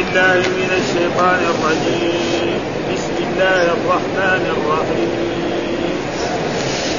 بالله 0.00 0.40
من 0.48 0.70
الشيطان 0.80 1.40
الرجيم. 1.52 2.60
بسم 2.92 3.16
الله 3.28 3.62
الرحمن 3.76 4.42
الرحيم. 4.56 5.10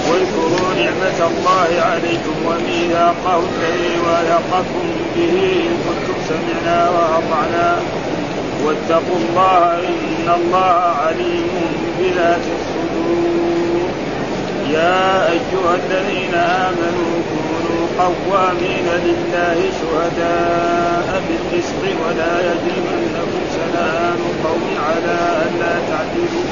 واذكروا 0.07 0.69
نعمة 0.81 1.19
الله 1.31 1.69
عليكم 1.91 2.35
وميثاقه 2.45 3.39
الذي 3.39 3.93
واثقكم 4.05 4.85
به 5.15 5.35
إن 5.67 5.73
كنتم 5.85 6.17
سمعنا 6.29 6.89
وأطعنا. 6.89 7.69
واتقوا 8.65 9.19
الله 9.21 9.73
إن 9.73 10.27
الله 10.39 10.79
عليم 11.05 11.49
بذات 11.99 12.45
الصدور. 12.57 13.89
يا 14.69 15.31
أيها 15.31 15.73
الذين 15.83 16.35
آمنوا 16.35 17.15
قوامين 17.99 18.87
لله 19.05 19.69
شهداء 19.81 21.21
بالقسط 21.27 21.83
ولا 21.83 22.39
يجرمنكم 22.39 23.41
شنآن 23.55 24.19
قوم 24.43 24.63
على 24.87 25.17
ألا 25.41 25.73
تعدلوا. 25.89 26.45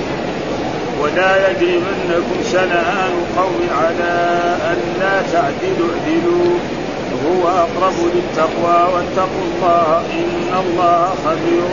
ولا 1.02 1.52
يجرمنكم 1.52 2.44
شنآن 2.52 3.12
قوم 3.38 3.68
على 3.84 4.46
ألا 4.72 5.22
تعدلوا. 5.32 5.90
اعدلوا. 5.90 6.58
هو 7.26 7.48
أقرب 7.48 7.94
للتقوى 8.16 8.94
واتقوا 8.94 9.44
الله 9.46 10.02
إن 10.14 10.64
الله 10.66 11.16
خبير 11.26 11.64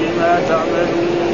بما 0.00 0.42
تعملون. 0.48 1.33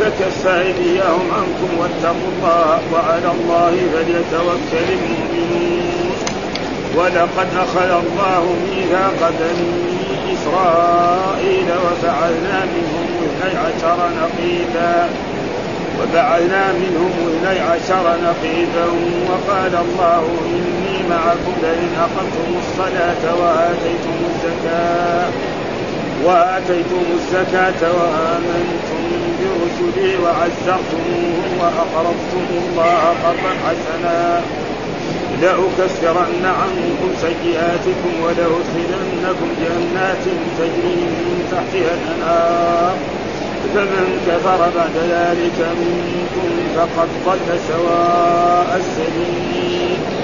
فكف 0.00 0.46
أيديهم 0.46 1.26
عنكم 1.32 1.70
واتقوا 1.78 2.30
الله 2.36 2.80
وعلى 2.92 3.30
الله 3.36 3.76
فليتوكل 3.92 4.92
المؤمنون. 4.92 6.10
ولقد 6.96 7.48
أخذ 7.56 7.90
الله 7.90 8.56
ميثاق 8.70 9.32
بني 9.40 10.34
إسرائيل 10.34 11.68
وفعلنا 11.84 12.64
منهم 12.74 13.06
اثني 13.26 13.58
عشر 13.58 13.98
نقيبا. 14.20 15.08
وبعثنا 16.00 16.72
منهم 16.72 17.12
اثني 17.28 17.60
عشر 17.60 18.04
نقيبا 18.26 18.86
وقال 19.28 19.74
الله 19.84 20.24
إني 20.54 21.08
معكم 21.10 21.54
لئن 21.62 21.92
أقمتم 22.00 22.48
الصلاة 22.62 23.22
وآتيتم 23.40 24.16
الزكاة. 24.30 25.53
وآتيتم 26.24 27.04
الزكاة 27.14 27.92
وآمنتم 27.92 29.02
برسلي 29.38 30.16
وعزرتموهم 30.16 31.50
وأقرضتم 31.60 32.44
الله 32.50 33.02
قرضا 33.24 33.52
حسنا. 33.64 34.40
لأكفرن 35.42 36.44
عنكم 36.44 37.10
سيئاتكم 37.20 38.12
ولأدخلنكم 38.22 39.48
جنات 39.60 40.24
تجري 40.58 40.96
من 40.96 41.48
تحتها 41.52 41.94
الأنهار. 41.94 42.96
فمن 43.74 44.06
كفر 44.26 44.58
بعد 44.76 44.96
ذلك 45.10 45.58
منكم 45.80 46.50
فقد 46.76 47.08
ضل 47.26 47.58
سواء 47.68 48.70
السبيل. 48.76 50.23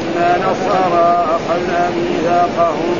إنا 0.11 0.37
نصارى 0.37 1.25
أخذنا 1.35 1.89
ميثاقهم 1.95 2.95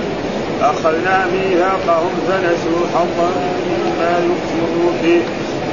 أخذنا 0.61 1.25
ميثاقهم 1.33 2.13
فنسوا 2.27 2.87
حظا 2.93 3.31
مما 3.67 4.11
يكفروا 4.19 4.91
به 5.03 5.21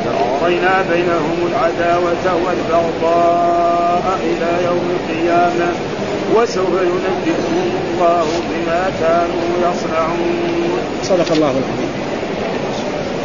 فأغرينا 0.04 0.84
بينهم 0.92 1.38
العداوة 1.50 2.44
والبغضاء 2.44 4.18
إلى 4.22 4.64
يوم 4.66 4.90
القيامة 4.96 5.72
وسوف 6.34 6.68
ينبئهم 6.68 7.70
الله 7.90 8.26
بما 8.50 8.90
كانوا 9.00 9.72
يصنعون. 9.72 10.78
صدق 11.02 11.32
الله 11.32 11.50
العظيم. 11.50 11.87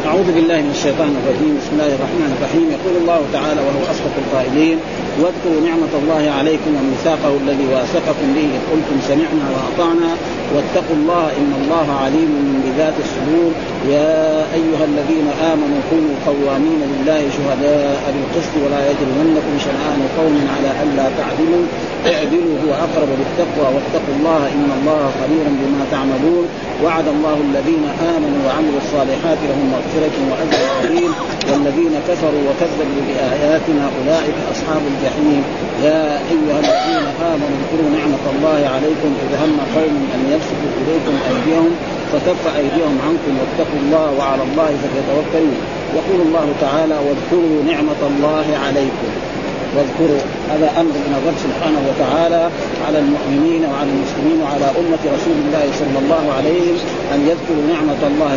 أعوذ 0.04 0.28
بالله 0.36 0.58
من 0.68 0.72
الشيطان 0.76 1.12
الرجيم. 1.20 1.52
بسم 1.60 1.72
الله 1.76 1.92
الرحمن 1.96 2.30
الرحيم. 2.36 2.66
يقول 2.76 2.94
الله 3.02 3.20
تعالى 3.36 3.60
وهو 3.66 3.82
أصدق 3.92 4.14
القائلين 4.24 4.78
واذكروا 5.20 5.60
نعمة 5.68 5.92
الله 6.00 6.22
عليكم 6.38 6.70
وميثاقه 6.78 7.32
الذي 7.42 7.66
واثقكم 7.72 8.26
به 8.36 8.46
إذ 8.56 8.62
قلتم 8.72 8.96
سمعنا 9.10 9.44
وأطعنا 9.54 10.10
واتقوا 10.54 10.96
الله 11.00 11.24
إن 11.40 11.50
الله 11.60 11.86
عليم 12.02 12.32
بذات 12.64 12.96
الصدور. 13.04 13.50
يا 13.96 14.20
أيها 14.58 14.84
الذين 14.90 15.28
آمنوا 15.52 15.80
كونوا 15.90 16.16
قوامين 16.28 16.80
لله 16.92 17.20
شهداء 17.36 18.02
بالقسط 18.14 18.54
ولا 18.64 18.80
يجرمنكم 18.90 19.54
شنآن 19.66 20.00
قوم 20.18 20.36
على 20.54 20.70
ألا 20.84 21.06
تعدلوا. 21.18 21.64
اعدلوا 22.12 22.56
هو 22.64 22.70
أقرب 22.86 23.10
للتقوى 23.20 23.66
واتقوا 23.74 24.14
الله 24.18 24.42
إن 24.56 24.68
الله 24.78 25.02
خبير 25.20 25.44
بما 25.60 25.84
تعملون 25.94 26.46
وعد 26.84 27.06
الله 27.08 27.36
الذين 27.48 27.84
آمنوا 28.14 28.40
وعملوا 28.46 28.80
الصالحات 28.84 29.38
لهم 29.48 29.64
مغفرة 29.74 30.16
وأجر 30.30 30.60
عظيم 30.78 31.12
والذين 31.50 31.94
كفروا 32.08 32.42
وكذبوا 32.48 33.02
بآياتنا 33.08 33.84
أولئك 33.98 34.36
أصحاب 34.52 34.82
الجحيم 34.92 35.42
يا 35.86 36.04
أيها 36.34 36.58
الذين 36.64 37.06
آمنوا 37.32 37.56
اذكروا 37.60 37.90
نعمة 37.98 38.24
الله 38.34 38.60
عليكم 38.74 39.10
إذ 39.24 39.30
هم 39.42 39.54
قوم 39.76 39.96
أن 40.14 40.20
يبسطوا 40.32 40.72
إليكم 40.80 41.14
أيديهم 41.30 41.70
فكف 42.12 42.56
أيديهم 42.56 42.96
عنكم 43.06 43.32
واتقوا 43.40 43.80
الله 43.84 44.06
وعلى 44.18 44.42
الله 44.42 44.70
فليتوكلوا. 44.82 45.58
يقول 45.98 46.20
الله 46.26 46.46
تعالى 46.60 46.94
واذكروا 46.94 47.62
نعمة 47.66 48.00
الله 48.10 48.46
عليكم. 48.66 49.10
واذكروا 49.76 50.22
هذا 50.52 50.68
أمر 50.80 50.94
من 51.06 51.12
الرب 51.18 51.38
سبحانه 51.46 51.80
وتعالى 51.88 52.50
على 52.86 52.98
المؤمنين 52.98 53.62
وعلى 53.70 53.90
المسلمين 53.96 54.38
وعلى 54.42 54.66
أمة 54.80 55.02
رسول 55.16 55.36
الله 55.46 55.64
صلى 55.80 55.98
الله 56.02 56.24
عليه 56.36 56.66
أن 57.14 57.20
يذكروا 57.30 57.64
نعمة 57.74 58.02
الله. 58.10 58.34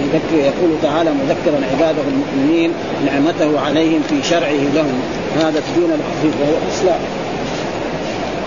يذكر 0.00 0.36
يقول 0.50 0.70
تعالى 0.82 1.10
مذكرا 1.10 1.58
عباده 1.72 2.02
المؤمنين 2.12 2.70
نعمته 3.06 3.60
عليهم 3.60 4.02
في 4.08 4.22
شرعه 4.22 4.62
لهم. 4.74 5.00
هذا 5.36 5.58
الدين 5.64 5.90
العظيم 5.98 6.34
وهو 6.40 6.56
الإسلام. 6.62 7.00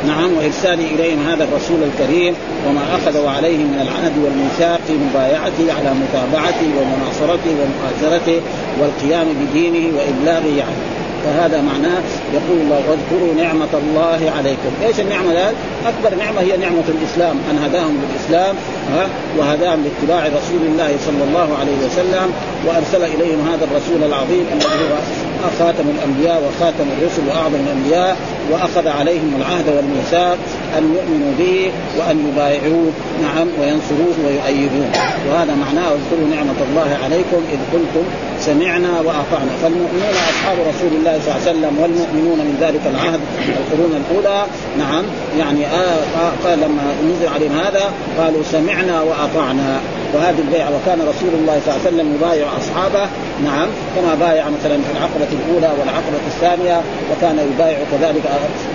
نعم 0.08 0.34
وارسال 0.38 0.80
إليهم 0.80 1.20
هذا 1.28 1.44
الرسول 1.44 1.78
الكريم 1.84 2.34
وما 2.68 2.82
أخذوا 2.96 3.30
عليه 3.30 3.58
من 3.58 3.80
العهد 3.82 4.14
والميثاق 4.24 4.80
في 4.88 4.94
مبايعته 4.94 5.74
على 5.78 5.92
متابعته 6.04 6.70
ومناصرته 6.80 7.54
ومؤازرته 7.62 8.42
والقيام 8.80 9.28
بدينه 9.42 9.98
وإبلاغه 9.98 10.64
عنه 10.64 10.99
فهذا 11.29 11.61
معناه 11.61 12.02
يقول 12.34 12.61
الله 12.61 12.81
واذكروا 12.90 13.34
نعمة 13.43 13.73
الله 13.73 14.31
عليكم، 14.37 14.72
إيش 14.87 14.99
النعمة 14.99 15.31
ذلك؟ 15.34 15.55
أكبر 15.85 16.17
نعمة 16.17 16.41
هي 16.41 16.58
نعمة 16.58 16.84
الإسلام، 16.87 17.35
أن 17.52 17.58
هداهم 17.66 17.97
بالإسلام 18.02 18.55
ها؟ 18.96 19.08
وهداهم 19.37 19.84
لاتباع 19.84 20.28
رسول 20.28 20.61
الله 20.72 20.97
صلى 21.05 21.23
الله 21.28 21.58
عليه 21.59 21.78
وسلم 21.85 22.34
وأرسل 22.67 23.03
إليهم 23.03 23.47
هذا 23.47 23.66
الرسول 23.66 24.03
العظيم 24.03 24.46
الذي 24.53 24.66
هو 24.66 25.28
خاتم 25.59 25.84
الأنبياء 25.96 26.44
وخاتم 26.46 26.88
الرسل 26.97 27.22
وأعظم 27.28 27.56
الأنبياء 27.56 28.18
وأخذ 28.52 28.88
عليهم 28.88 29.34
العهد 29.38 29.68
والميثاق 29.76 30.38
أن 30.78 30.84
يؤمنوا 30.96 31.34
به 31.40 31.72
وأن 31.97 32.28
يبايعوه. 32.28 32.91
نعم 33.22 33.47
وينصروه 33.59 34.16
ويؤيدوه. 34.26 34.90
وهذا 35.30 35.53
معناه 35.56 35.90
اذكروا 35.97 36.28
نعمة 36.36 36.59
الله 36.70 36.97
عليكم 37.03 37.41
إذ 37.53 37.59
قلتم 37.74 38.06
سمعنا 38.40 39.00
وأطعنا. 39.00 39.52
فالمؤمنون 39.62 40.16
أصحاب 40.30 40.58
رسول 40.72 40.91
الله 41.00 41.20
صلى 41.20 41.32
الله 41.32 41.42
عليه 41.47 41.52
وسلم 41.52 41.74
والمؤمنون 41.82 42.40
من 42.40 42.58
ذلك 42.62 42.82
العهد 42.94 43.20
القرون 43.59 43.94
الأولى. 44.02 44.46
نعم 44.80 45.03
يعني 45.40 45.66
آه 45.66 46.00
قال 46.46 46.59
لما 46.59 46.84
نزل 47.09 47.28
عليهم 47.35 47.59
هذا 47.59 47.92
قالوا 48.20 48.44
سمعنا 48.52 49.02
وأطعنا. 49.02 49.80
وهذه 50.14 50.40
البيعة 50.40 50.70
وكان 50.76 51.00
رسول 51.02 51.34
الله 51.40 51.56
صلى 51.66 51.70
الله 51.73 51.85
عليه 51.85 51.90
وسلم 51.90 52.16
يبايع 52.16 52.47
أصحابه. 52.58 53.09
نعم 53.44 53.67
كما 53.96 54.16
بايع 54.26 54.46
مثلا 54.50 54.78
في 54.85 54.91
العقبة 54.96 55.32
الأولى 55.40 55.72
والعقبة 55.79 56.22
الثانية 56.28 56.82
وكان 57.11 57.38
يبايع 57.53 57.78
كذلك 57.91 58.23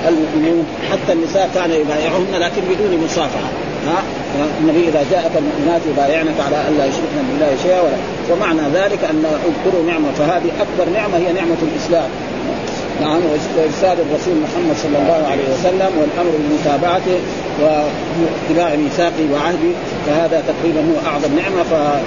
المؤمنون. 0.09 0.67
حتى 0.91 1.13
النساء 1.13 1.51
كان 1.55 1.71
يبايعهن 1.71 2.35
لكن 2.45 2.63
بدون 2.71 3.05
مصافحة. 3.05 3.51
ها؟ 3.87 4.03
النبي 4.61 4.89
إذا 4.89 5.05
جاءك 5.11 5.31
المؤمنات 5.37 5.81
يبايعنك 5.93 6.39
على 6.47 6.57
أن 6.69 6.79
لا 6.79 6.85
يشركن 6.87 7.23
بالله 7.31 7.57
شيئا 7.63 7.81
ومعنى 8.31 8.63
ذلك 8.75 9.05
أن 9.11 9.25
اذكروا 9.49 9.87
نعمة 9.87 10.09
فهذه 10.19 10.51
أكبر 10.65 10.93
نعمة 10.93 11.17
هي 11.17 11.33
نعمة 11.33 11.61
الإسلام. 11.63 12.09
نعم 13.01 13.21
وإرسال 13.57 13.97
الرسول 14.01 14.35
محمد 14.45 14.77
صلى 14.83 14.99
الله 14.99 15.29
عليه 15.31 15.45
وسلم 15.55 15.91
والأمر 15.99 16.33
بمتابعته 16.39 17.19
واتباع 17.61 18.77
ميثاقه 18.77 19.27
وعهده 19.33 19.73
فهذا 20.07 20.43
تقريبا 20.49 20.81
هو 20.81 21.11
أعظم 21.11 21.37
نعمة 21.37 21.63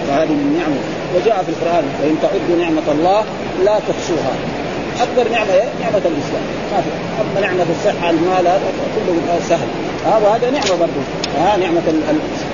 فهذه 0.07 0.29
من 0.29 0.57
نعمه. 0.59 0.81
وجاء 1.15 1.43
في 1.43 1.49
القرآن 1.49 1.83
وان 2.03 2.15
تعدوا 2.21 2.63
نعمة 2.63 2.91
الله 2.91 3.23
لا 3.65 3.79
تحصوها. 3.79 4.33
أكبر 5.05 5.31
نعمة 5.31 5.53
إيه؟ 5.53 5.69
نعمة 5.83 6.03
الإسلام. 6.11 6.45
ما 6.71 6.81
في. 6.81 6.89
أما 7.21 7.47
نعمة 7.47 7.65
الصحة 7.75 8.09
المال 8.09 8.45
كله 8.95 9.39
سهل. 9.49 9.69
ها 10.05 10.17
وهذا 10.17 10.49
نعمة 10.49 10.75
برضه 10.79 11.01
ها 11.39 11.57
نعمة 11.57 11.81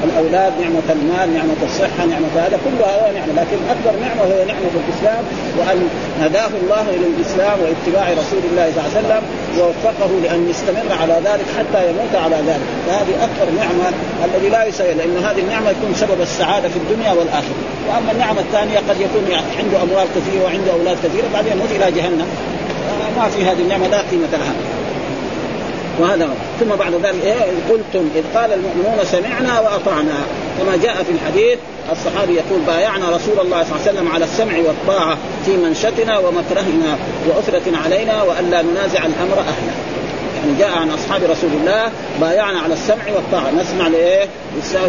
الأولاد 0.03 0.53
نعمة 0.61 0.87
المال 0.89 1.33
نعمة 1.33 1.59
الصحة 1.63 2.05
نعمة 2.05 2.27
هذا 2.35 2.59
كله 2.65 2.85
هذا 2.85 3.11
نعمة. 3.17 3.33
لكن 3.41 3.57
أكبر 3.73 3.93
نعمة 4.05 4.23
هي 4.33 4.45
نعمة 4.45 4.73
الإسلام 4.81 5.23
وأن 5.57 5.89
هداه 6.21 6.51
الله 6.63 6.81
إلى 6.95 7.05
الإسلام 7.13 7.57
واتباع 7.63 8.05
رسول 8.21 8.43
الله 8.51 8.65
صلى 8.75 8.81
الله 8.81 8.89
عليه 8.95 9.07
وسلم. 9.07 9.23
ووفقه 9.59 10.11
لأن 10.23 10.49
يستمر 10.49 10.87
على 11.01 11.13
ذلك 11.13 11.45
حتى 11.57 11.89
يموت 11.89 12.15
على 12.15 12.35
ذلك. 12.35 12.65
فهذه 12.87 13.13
أكبر 13.23 13.51
نعمة 13.57 13.89
الذي 14.25 14.49
لا 14.49 14.63
يسير 14.65 14.95
لأن 14.95 15.17
هذه 15.25 15.39
النعمة 15.39 15.69
يكون 15.69 15.93
سبب 15.95 16.21
السعادة 16.21 16.69
في 16.69 16.77
الدنيا 16.77 17.11
والآخرة. 17.11 17.61
وأما 17.89 18.11
النعمة 18.11 18.39
الثانية 18.39 18.77
قد 18.77 18.97
يكون 19.01 19.25
عنده 19.59 19.83
أموال 19.83 20.07
كثيرة 20.15 20.43
وعنده 20.43 20.71
أولاد 20.73 20.97
كثيرة 21.03 21.25
بعدين 21.33 21.51
يموت 21.51 21.71
إلى 21.71 21.91
جهنم. 21.91 22.27
ما 23.17 23.29
في 23.29 23.45
هذه 23.45 23.59
النعمة 23.59 23.87
لا 23.87 24.01
قيمة 24.11 24.27
لها. 24.31 24.53
وهذا 25.99 26.29
ثم 26.59 26.69
بعد 26.75 26.93
ذلك 26.93 27.23
إيه؟ 27.23 27.41
قلتم 27.69 28.09
إذ 28.15 28.23
قال 28.35 28.53
المؤمنون 28.53 28.97
سمعنا 29.03 29.59
وأطعنا. 29.59 30.19
كما 30.59 30.75
جاء 30.83 31.03
في 31.03 31.11
الحديث 31.11 31.57
الصحابي 31.91 32.33
يقول 32.33 32.59
بايعنا 32.67 33.09
رسول 33.09 33.39
الله 33.39 33.63
صلى 33.63 33.75
الله 33.75 33.87
عليه 33.87 33.91
وسلم 33.91 34.07
على 34.07 34.25
السمع 34.25 34.57
والطاعة 34.57 35.17
في 35.45 35.57
منشتنا 35.57 36.19
ومكرهنا 36.19 36.97
واثرة 37.27 37.77
علينا 37.85 38.23
والا 38.23 38.61
ننازع 38.61 39.05
الأمر 39.05 39.39
أهله. 39.39 39.73
يعني 40.35 40.59
جاء 40.59 40.77
عن 40.77 40.89
أصحاب 40.89 41.21
رسول 41.23 41.49
الله 41.61 41.91
بايعنا 42.21 42.59
على 42.59 42.73
السمع 42.73 43.03
والطاعة. 43.15 43.51
نسمع 43.51 43.87
لإيه؟ 43.87 44.27
السمع 44.57 44.81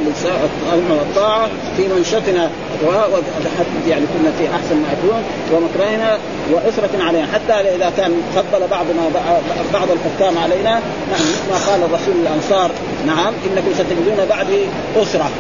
والطاعة 0.90 1.48
في 1.76 1.88
منشتنا. 1.88 2.50
يعني 3.88 4.04
كنا 4.06 4.32
في 4.38 4.44
أحسن 4.54 4.76
ما 4.76 4.88
يكون. 4.92 5.22
ومكرهنا 5.52 6.18
وأسرة 6.52 7.04
علينا. 7.04 7.26
حتى 7.34 7.52
إذا 7.52 7.92
كان 7.96 8.12
فضل 8.34 8.66
بعضنا 8.70 9.10
بعض 9.72 9.88
الحكام 9.90 10.38
علينا 10.38 10.70
نعم 11.10 11.26
ما 11.50 11.56
قال 11.66 11.82
الرسول 11.82 12.14
للانصار 12.20 12.70
نعم 13.06 13.32
إنكم 13.46 13.74
ستجدون 13.74 14.26
بعدي 14.30 14.66
أسرة. 15.02 15.30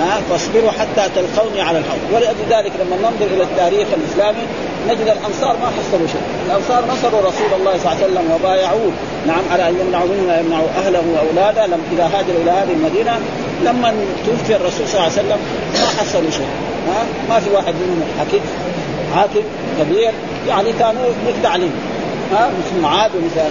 ها 0.00 0.20
فاصبروا 0.30 0.70
حتى 0.70 1.08
تلقوني 1.14 1.60
على 1.60 1.78
الحوض 1.78 1.98
ولذلك 2.12 2.72
لما 2.80 2.96
ننظر 2.96 3.34
إلى 3.34 3.42
التاريخ 3.42 3.88
الإسلامي 3.98 4.44
نجد 4.88 5.00
الأنصار 5.00 5.56
ما 5.62 5.66
حصلوا 5.66 6.06
شيء، 6.06 6.20
الأنصار 6.46 6.84
نصروا 6.92 7.20
رسول 7.20 7.60
الله 7.60 7.72
صلى 7.78 7.92
الله 7.92 7.96
عليه 8.02 8.04
وسلم 8.04 8.32
وبايعوه. 8.34 8.92
نعم 9.26 9.42
على 9.52 9.68
أن 9.68 9.74
يمنعوا 9.80 10.06
منه 10.06 10.32
ويمنعوا 10.32 10.68
أهله 10.78 11.02
وأولاده. 11.14 11.66
لم 11.66 11.80
إذا 11.92 12.04
هاجروا 12.04 12.42
إلى 12.42 12.50
هذه 12.50 12.72
المدينة 12.72 13.20
لما 13.64 13.94
توفي 14.26 14.56
الرسول 14.56 14.88
صلى 14.88 14.94
الله 14.94 15.02
عليه 15.02 15.12
وسلم 15.12 15.38
ما 15.74 16.00
حصلوا 16.00 16.30
شيء، 16.30 16.52
ها 16.88 17.04
ما 17.28 17.40
في 17.40 17.50
واحد 17.50 17.74
منهم 17.74 18.02
حكيم 18.20 18.40
حاكم 19.14 19.42
كبير 19.80 20.12
يعني 20.48 20.72
كانوا 20.72 21.06
متعلم 21.28 21.70
ها 22.32 22.50
مثل 22.58 22.80
معاذ 22.82 23.10
ومثال 23.16 23.50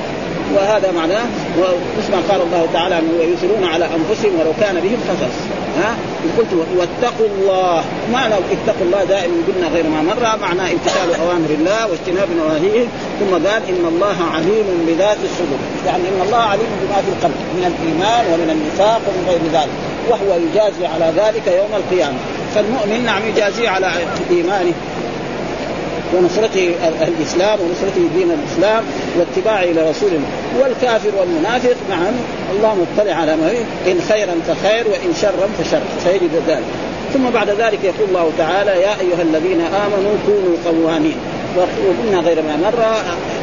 وهذا 0.55 0.91
معناه 0.91 1.25
واسمع 1.57 2.17
قال 2.29 2.41
الله 2.41 2.67
تعالى 2.73 3.01
ويؤثرون 3.19 3.63
على 3.63 3.85
أنفسهم 3.85 4.39
ولو 4.39 4.53
كان 4.61 4.75
بهم 4.75 4.99
خصص 5.09 5.35
ها 5.79 5.95
قلت 6.37 6.51
واتقوا 6.77 7.27
الله. 7.27 7.83
معنى 8.13 8.33
اتقوا 8.33 8.85
الله 8.87 9.03
دائما 9.03 9.33
قلنا 9.47 9.67
غير 9.67 9.83
ما 9.83 10.01
مر. 10.01 10.39
معناه 10.41 10.71
امتثال 10.71 11.15
أوامر 11.21 11.49
الله 11.49 11.87
واجتناب 11.87 12.27
نواهيه. 12.37 12.85
ثم 13.19 13.31
قال 13.33 13.61
إن 13.71 13.85
الله 13.87 14.17
عليم 14.33 14.67
بذات 14.87 15.17
الصدور. 15.23 15.59
يعني 15.85 16.03
إن 16.11 16.21
الله 16.25 16.37
عليم 16.37 16.71
بما 16.81 16.97
في 17.01 17.09
القلب 17.15 17.39
من 17.57 17.63
الإيمان 17.71 18.23
ومن 18.31 18.49
النفاق 18.55 19.01
ومن 19.07 19.23
غير 19.29 19.61
ذلك. 19.61 19.75
وهو 20.09 20.39
يجازي 20.45 20.85
على 20.85 21.13
ذلك 21.21 21.47
يوم 21.47 21.71
القيامة. 21.81 22.17
فالمؤمن 22.55 23.05
نعم 23.05 23.21
يجازي 23.29 23.67
على 23.67 23.91
إيمانه. 24.31 24.73
ونصرته 26.13 26.73
الإسلام 27.01 27.59
ونصرته 27.59 28.09
دين 28.15 28.31
الإسلام 28.31 28.83
واتباعه 29.17 29.63
إلى 29.63 29.89
رسوله 29.89 30.19
والكافر 30.59 31.09
والمنافق 31.19 31.75
نعم 31.89 32.13
الله 32.51 32.75
مطلع 32.75 33.13
على 33.13 33.35
ما 33.35 33.51
إن 33.87 34.01
خيرا 34.09 34.35
فخير 34.47 34.87
وإن 34.87 35.13
شرا 35.21 35.47
فشر. 35.59 35.81
سيجد 36.03 36.31
ذلك. 36.47 36.63
ثم 37.13 37.29
بعد 37.29 37.49
ذلك 37.49 37.79
يقول 37.83 38.09
الله 38.09 38.31
تعالى 38.37 38.71
يا 38.71 38.99
أيها 39.01 39.21
الذين 39.21 39.61
آمنوا 39.61 40.13
كونوا 40.25 40.57
قوامين. 40.65 41.17
وقلنا 41.55 42.19
غير 42.19 42.41
ما 42.41 42.55
مر 42.57 42.83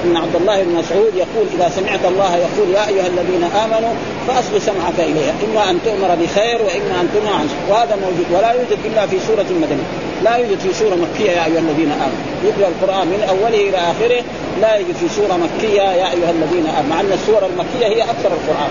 أن 0.05 0.17
عبد 0.17 0.37
الله 0.37 0.63
بن 0.63 0.75
مسعود 0.75 1.15
يقول 1.15 1.47
إذا 1.55 1.69
سمعت 1.69 2.05
الله 2.05 2.37
يقول 2.37 2.69
يا 2.75 2.89
أيها 2.89 3.07
الذين 3.07 3.45
آمنوا 3.65 3.95
فاصغ 4.29 4.59
سمعك 4.59 4.99
إليها. 4.99 5.35
إما 5.45 5.71
أن 5.71 5.79
تؤمر 5.85 6.17
بخير 6.23 6.63
وإما 6.63 7.01
أن 7.01 7.09
تنهى 7.15 7.35
عن 7.35 7.49
وهذا 7.71 7.97
موجود. 7.97 8.27
ولا 8.33 8.51
يوجد 8.53 8.79
إلا 8.85 9.07
في 9.07 9.17
سورة 9.29 9.47
المدنية. 9.51 9.89
لا 10.25 10.37
يوجد 10.37 10.59
في 10.59 10.75
سورة 10.75 10.95
مكية 10.95 11.31
يا 11.31 11.45
أيها 11.45 11.59
الذين 11.59 11.93
آمنوا. 11.93 12.23
يقرأ 12.45 12.69
القرآن 12.69 13.07
من 13.07 13.21
أوله 13.29 13.69
إلى 13.69 13.77
آخره. 13.77 14.23
لا 14.61 14.75
يوجد 14.75 14.95
في 14.95 15.09
سورة 15.09 15.39
مكية 15.47 15.83
يا 15.83 16.07
أيها 16.15 16.31
الذين 16.31 16.67
آمنوا. 16.67 16.91
مع 16.91 17.01
أن 17.01 17.13
السورة 17.13 17.47
المكية 17.47 17.87
هي 17.87 18.03
أكثر 18.03 18.31
القرآن. 18.39 18.71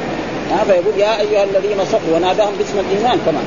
ها 0.52 0.64
فيقول 0.64 1.00
يا 1.00 1.20
أيها 1.20 1.44
الذين 1.44 1.86
صدقوا 1.86 2.16
وناداهم 2.16 2.54
باسم 2.58 2.80
الإيمان 2.80 3.20
كمان. 3.26 3.46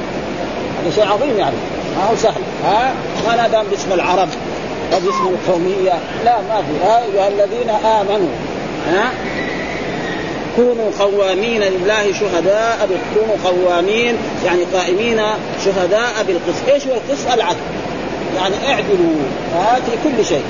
هذا 0.82 0.90
شيء 0.94 1.06
عظيم 1.06 1.38
يعني. 1.38 1.56
ما 1.96 2.04
هو 2.10 2.16
سهل. 2.16 2.42
ها 2.64 2.92
ما 3.26 3.36
ناداهم 3.36 3.66
باسم 3.70 3.92
العرب. 3.92 4.28
أو 4.92 5.00
باسم 5.00 5.26
القوميه 5.28 5.98
لا 6.24 6.36
ما 6.40 6.62
في. 6.62 6.86
يا 6.86 7.04
أيها 7.04 7.28
الذين 7.28 7.70
آمنوا. 7.70 8.34
ها؟ 8.88 9.10
كونوا 10.56 10.90
قوامين 10.98 11.60
لله 11.62 12.12
شهداء 12.12 12.88
كونوا 13.14 13.36
قوامين 13.44 14.16
يعني 14.44 14.64
قائمين 14.74 15.20
شهداء 15.64 16.24
بالقسط، 16.26 16.68
إيش 16.68 16.86
هو 16.86 16.92
القسط؟ 16.94 17.32
العدل. 17.32 17.56
يعني 18.36 18.54
اعدلوا. 18.68 19.22
في 19.86 19.92
كل 20.04 20.24
شيء. 20.24 20.44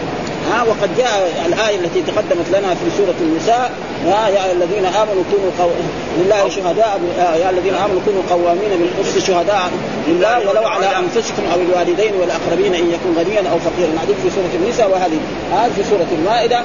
ها 0.50 0.62
وقد 0.62 0.97
جاء 0.99 1.33
الآية 1.47 1.77
التي 1.77 2.03
تقدمت 2.03 2.49
لنا 2.49 2.75
في 2.75 2.97
سورة 2.97 3.15
النساء. 3.21 3.71
يا 4.05 4.29
يا 4.29 4.53
الذين 4.53 4.85
آمنوا 4.87 5.25
كونوا 5.31 5.50
قو... 5.59 5.71
لله 6.19 6.49
شهداء 6.49 7.00
يا 7.19 7.50
الذين 7.50 7.75
آمنوا 7.75 8.00
كونوا 8.05 8.23
قوامين 8.31 8.71
بالقسط 8.79 9.26
شهداء 9.26 9.71
لله 10.09 10.38
ولو 10.49 10.67
على 10.69 10.87
أنفسكم 10.87 11.43
أو 11.55 11.61
الوالدين 11.61 12.15
والأقربين 12.21 12.75
إن 12.75 12.91
يكون 12.91 13.15
غنيا 13.19 13.50
أو 13.50 13.59
فقيرا. 13.59 13.91
هذه 14.03 14.15
في 14.23 14.31
سورة 14.31 14.53
النساء 14.55 14.91
وهذه 14.91 15.19
هذه 15.53 15.71
في 15.76 15.85
سورة 15.91 16.07
المائدة. 16.19 16.61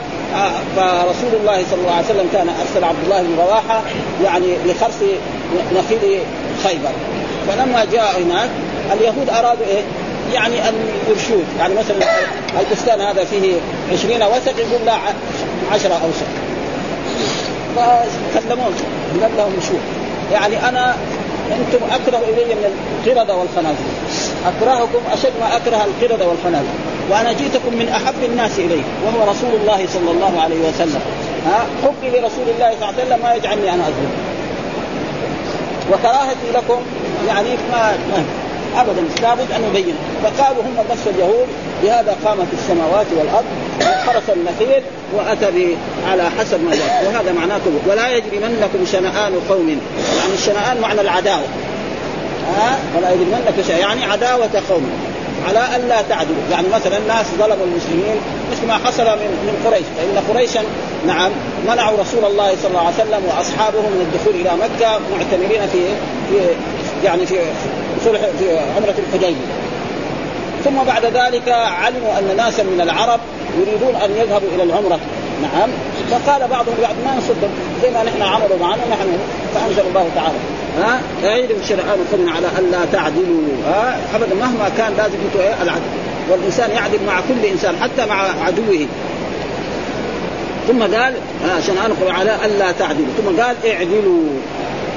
فرسول 0.76 1.40
الله 1.40 1.64
صلى 1.72 1.80
الله 1.82 1.92
عليه 1.92 2.06
وسلم 2.06 2.30
كان 2.34 2.50
أرسل 2.50 2.84
عبد 2.84 3.04
الله 3.04 3.22
بن 3.22 3.36
رواحة 3.38 3.82
يعني 4.24 4.48
لخرص 4.66 5.00
نخيل 5.76 6.20
خيبر. 6.64 6.92
فلما 7.48 7.86
جاء 7.92 8.22
هناك 8.22 8.50
اليهود 8.94 9.30
أرادوا 9.30 9.66
إيه؟ 9.66 9.82
يعني 10.34 10.70
أن 10.70 10.74
يرشوه. 11.10 11.44
يعني 11.60 11.74
مثلا 11.74 11.98
البستان 12.60 13.02
هذا 13.02 13.24
فيه 13.24 13.54
20 13.94 14.24
وسق 14.24 14.60
يقول 14.60 14.86
لا 14.86 14.94
10 15.72 15.94
اوسق 15.94 16.51
فكلمون 17.76 18.74
قال 19.22 19.32
لهم 19.38 19.54
شو؟ 19.68 19.74
يعني 20.32 20.70
أنا 20.70 20.96
أنتم 21.52 21.86
أكره 21.92 22.18
إلي 22.18 22.56
من 22.56 22.66
القردة 23.06 23.36
والخنازير. 23.36 23.92
أكرهكم 24.46 25.00
أشد 25.14 25.32
ما 25.40 25.58
أكره 25.58 25.86
القردة 25.86 26.28
والخنازير. 26.28 26.76
وأنا 27.12 27.32
جئتكم 27.32 27.74
من 27.74 27.90
أحب 27.90 28.24
الناس 28.24 28.60
إلي 28.60 28.82
وهو 29.06 29.32
رسول 29.32 29.50
الله 29.62 29.88
صلى 29.94 30.12
الله 30.12 30.42
عليه 30.42 30.60
وسلم. 30.70 31.02
ها؟ 31.46 31.66
حبي 31.84 32.10
لرسول 32.10 32.50
الله 32.56 32.70
صلى 32.70 32.74
الله 32.74 32.88
عليه 32.88 33.04
وسلم 33.04 33.20
ما 33.24 33.34
يجعلني 33.34 33.74
أنا 33.74 33.84
اظلم 33.84 34.12
وكراهتي 35.92 36.52
لكم 36.54 36.82
يعني 37.28 37.50
ما 37.50 37.94
ابدا 38.78 39.02
لابد 39.22 39.52
أن 39.56 39.62
نبين. 39.70 39.96
فقالوا 40.24 40.64
هم 40.64 40.76
نفس 40.92 41.08
اليهود 41.08 41.48
بهذا 41.84 42.16
قامت 42.26 42.48
السماوات 42.54 43.06
والأرض 43.18 43.46
وخرس 43.82 44.30
النخيل 44.30 44.84
وأتى 45.14 45.76
على 46.12 46.24
حسب 46.40 46.64
ما 46.64 46.76
جاء. 46.76 47.04
وهذا 47.06 47.32
معناه 47.32 47.62
ولا 47.88 48.10
يجرمنكم 48.10 48.86
شنآن 48.92 49.34
قوم. 49.50 49.70
يعني 50.18 50.34
الشنآن 50.34 50.82
معنى 50.82 51.02
العداوة. 51.02 51.46
ها؟ 52.58 52.80
ولا 52.98 53.12
يجرمنك 53.12 53.70
يعني 53.70 54.06
عداوة 54.06 54.62
قوم. 54.70 54.92
على 55.48 55.60
أن 55.60 55.88
لا 55.90 56.02
تعدلوا، 56.10 56.44
يعني 56.52 56.68
مثلا 56.68 56.98
الناس 56.98 57.26
ظلموا 57.40 57.66
المسلمين 57.66 58.16
مثل 58.52 58.68
ما 58.68 58.74
حصل 58.74 59.04
من 59.04 59.32
من 59.48 59.56
قريش، 59.66 59.86
فإن 59.98 60.34
قريشا 60.34 60.62
نعم 61.08 61.32
منعوا 61.68 61.98
رسول 61.98 62.26
الله 62.26 62.50
صلى 62.62 62.70
الله 62.70 62.80
عليه 62.80 62.96
وسلم 62.96 63.22
وأصحابه 63.28 63.80
من 63.80 64.02
الدخول 64.08 64.36
إلى 64.42 64.52
مكة 64.64 65.00
معتمرين 65.12 65.68
في 65.72 65.80
في 66.30 66.38
يعني 67.06 67.26
في 67.26 67.36
صلح 68.06 68.22
في 68.40 68.60
عمرة 68.78 68.96
الحديبية. 69.08 69.36
ثم 70.66 70.84
بعد 70.88 71.06
ذلك 71.06 71.50
علموا 71.50 72.20
أن 72.20 72.38
ناسا 72.38 72.64
من 72.64 72.82
العرب 72.82 73.20
يريدون 73.60 73.96
أن 73.96 74.12
يذهبوا 74.12 74.48
إلى 74.56 74.64
العمرة. 74.64 75.00
نعم. 75.42 75.70
فقال 76.12 76.48
بعضهم 76.48 76.76
بعض 76.82 76.96
ما 77.06 77.18
نصدق 77.18 77.50
زي 77.84 77.90
ما 77.90 78.04
نحن 78.04 78.22
عملوا 78.22 78.58
معنا 78.60 78.82
نحن 78.92 79.08
فأنزل 79.56 79.82
الله 79.90 80.10
تعالى. 80.16 80.38
ها؟ 80.80 81.02
اعيدوا 81.28 81.56
الشرعان 81.64 82.00
القرن 82.00 82.30
على 82.30 82.48
الا 82.60 82.86
تعدلوا. 82.92 83.48
ها؟ 83.68 83.98
أبدا 84.16 84.36
مهما 84.36 84.70
كان 84.78 84.94
لازم 84.98 85.18
أنتم 85.26 85.40
إيه 85.40 85.64
العدل. 85.64 85.82
والإنسان 86.30 86.72
يعدل 86.72 87.00
مع 87.08 87.20
كل 87.20 87.46
إنسان 87.46 87.76
حتى 87.82 88.06
مع 88.06 88.28
عدوه. 88.46 88.88
ثم 90.68 90.82
قال 90.82 91.14
عشان 91.58 91.78
انقل 91.78 92.12
على 92.12 92.36
الا 92.46 92.72
تعدلوا. 92.72 93.14
ثم 93.18 93.42
قال 93.42 93.56
اعدلوا. 93.66 94.30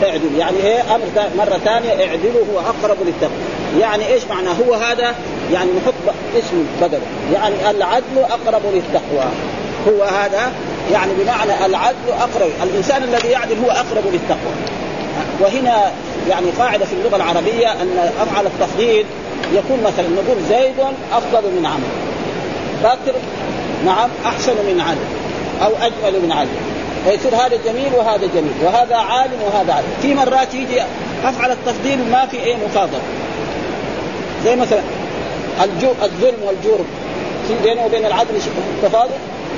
اعدلوا 0.03 0.39
يعني 0.39 0.57
إيه 0.57 0.95
أمر 0.95 1.05
مرة 1.39 1.59
ثانية 1.65 1.91
اعدلوا 1.91 2.45
هو 2.53 2.61
أقرب 2.61 2.97
للتقوى. 3.07 3.39
يعني 3.81 4.07
إيش 4.07 4.23
معنى 4.31 4.49
هو 4.49 4.75
هذا؟ 4.75 5.15
يعني 5.53 5.71
نحط 5.73 6.15
اسم 6.39 6.67
بدل 6.83 7.01
يعني 7.35 7.71
العدل 7.71 8.19
أقرب 8.19 8.63
للتقوى. 8.73 9.25
هو 9.89 10.03
هذا؟ 10.03 10.53
يعني 10.93 11.13
بمعنى 11.19 11.67
العدل 11.67 12.09
أقرب. 12.09 12.51
الإنسان 12.63 13.03
الذي 13.03 13.29
يعدل 13.29 13.59
هو 13.65 13.71
أقرب 13.71 14.05
للتقوى. 14.13 14.55
وهنا 15.41 15.93
يعني 16.31 16.47
قاعدة 16.59 16.85
في 16.85 16.93
اللغة 16.93 17.17
العربية 17.17 17.73
أن 17.73 18.13
أفعل 18.21 18.47
التفضيل 18.47 19.07
يكون 19.55 19.83
مثلا 19.83 20.09
نقول 20.09 20.37
زيد 20.49 20.75
أفضل 21.13 21.51
من 21.51 21.67
عمرو. 21.67 21.95
بكر 22.85 23.19
نعم 23.85 24.11
أحسن 24.27 24.53
من 24.53 24.81
علي 24.81 25.07
أو 25.67 25.87
أجمل 25.87 26.21
من 26.23 26.33
علي. 26.33 26.74
فيصير 27.05 27.35
هذا 27.35 27.59
جميل 27.67 27.95
وهذا 27.95 28.29
جميل 28.35 28.53
وهذا 28.65 28.97
عالم 28.97 29.43
وهذا 29.47 29.73
عالم. 29.73 29.89
في 30.03 30.15
مرات 30.15 30.55
يجي 30.55 30.83
أفعل 31.25 31.51
التفضيل 31.51 31.99
ما 32.11 32.27
في 32.27 32.45
أي 32.45 32.57
مفاضله 32.67 33.01
زي 34.45 34.57
مثلا 34.57 34.81
الظلم 36.03 36.43
والجور 36.45 36.85
في 37.49 37.55
بينه 37.63 37.85
وبين 37.85 38.07
العدل 38.07 38.35
تفاضل؟ 38.83 39.15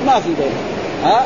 ما 0.06 0.20
في 0.20 0.28
بينه. 0.28 0.60
ها؟ 1.04 1.24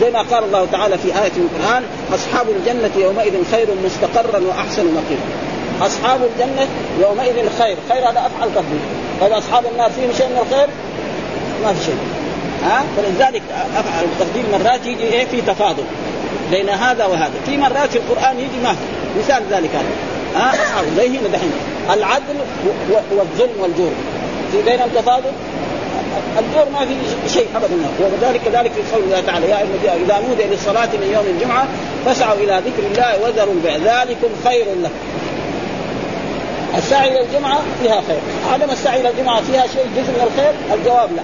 زي 0.00 0.10
ما 0.10 0.22
قال 0.22 0.44
الله 0.44 0.66
تعالى 0.72 0.98
في 0.98 1.08
آية 1.08 1.32
من 1.36 1.48
القرآن 1.52 1.82
أصحاب 2.14 2.46
الجنة 2.48 2.90
يومئذ 2.96 3.32
خير 3.52 3.68
مستقرا 3.84 4.40
وأحسن 4.48 4.84
مقيما 4.84 5.50
أصحاب 5.82 6.20
الجنة 6.22 6.66
يومئذ 7.00 7.48
خير 7.58 7.76
خير 7.88 8.10
هذا 8.10 8.20
أفعل 8.26 8.48
تفضيل. 8.54 8.80
طيب 9.20 9.32
أصحاب 9.32 9.64
النار 9.72 9.90
فيهم 9.90 10.12
شيء 10.16 10.26
من 10.26 10.46
الخير؟ 10.46 10.68
ما 11.64 11.72
في 11.72 11.84
شيء. 11.84 11.96
ها؟ 12.64 12.84
فلذلك 12.96 13.42
التفضيل 14.02 14.44
مرات 14.52 14.86
يجي 14.86 15.02
إيه؟ 15.02 15.26
في 15.26 15.40
تفاضل 15.40 15.84
بين 16.50 16.68
هذا 16.68 17.04
وهذا. 17.06 17.32
في 17.46 17.56
مرات 17.56 17.90
في 17.90 17.98
القرآن 17.98 18.38
يجي 18.38 18.58
ما 18.64 18.76
مثال 19.18 19.42
ذلك 19.50 19.70
هذا. 19.74 20.44
ها؟ 20.44 20.52
زي 20.96 21.08
هنا 21.08 21.28
دحين. 21.32 21.52
العدل 21.92 22.34
والظلم 23.10 23.60
والجور. 23.60 23.90
في 24.52 24.62
بينهم 24.62 24.88
تفاضل 24.88 25.32
الدور 26.38 26.64
ما 26.72 26.86
في 26.86 26.94
شيء 27.28 27.48
ابدا. 27.56 27.74
وذلك 28.00 28.40
كذلك 28.44 28.72
في 28.72 28.94
قول 28.94 29.04
الله 29.04 29.20
تعالى 29.20 29.48
يا 29.48 29.58
أيها 29.58 29.96
إذا 30.04 30.28
نودي 30.28 30.42
للصلاه 30.42 30.86
من 30.86 31.10
يوم 31.14 31.36
الجمعة 31.36 31.68
فاسعوا 32.06 32.34
إلى 32.34 32.62
ذكر 32.66 32.86
الله 32.92 33.22
وذروا 33.22 33.54
البيع. 33.54 33.76
ذلكم 33.76 34.28
خير 34.44 34.64
لكم. 34.82 34.94
السعي 36.78 37.08
إلى 37.08 37.20
الجمعة 37.20 37.60
فيها 37.82 38.02
خير. 38.08 38.20
عدم 38.52 38.70
السعي 38.70 39.00
إلى 39.00 39.10
الجمعة 39.10 39.42
فيها 39.42 39.66
شيء 39.66 39.86
جزء 39.96 40.10
من 40.10 40.30
الخير؟ 40.32 40.54
الجواب 40.78 41.10
لا. 41.16 41.22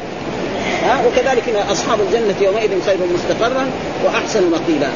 ها؟ 0.82 1.06
وكذلك 1.06 1.64
أصحاب 1.70 1.98
الجنة 2.00 2.34
يومئذ 2.42 2.70
خير 2.86 2.96
مستقرا 3.14 3.70
وأحسن 4.04 4.50
مقيلا. 4.50 4.88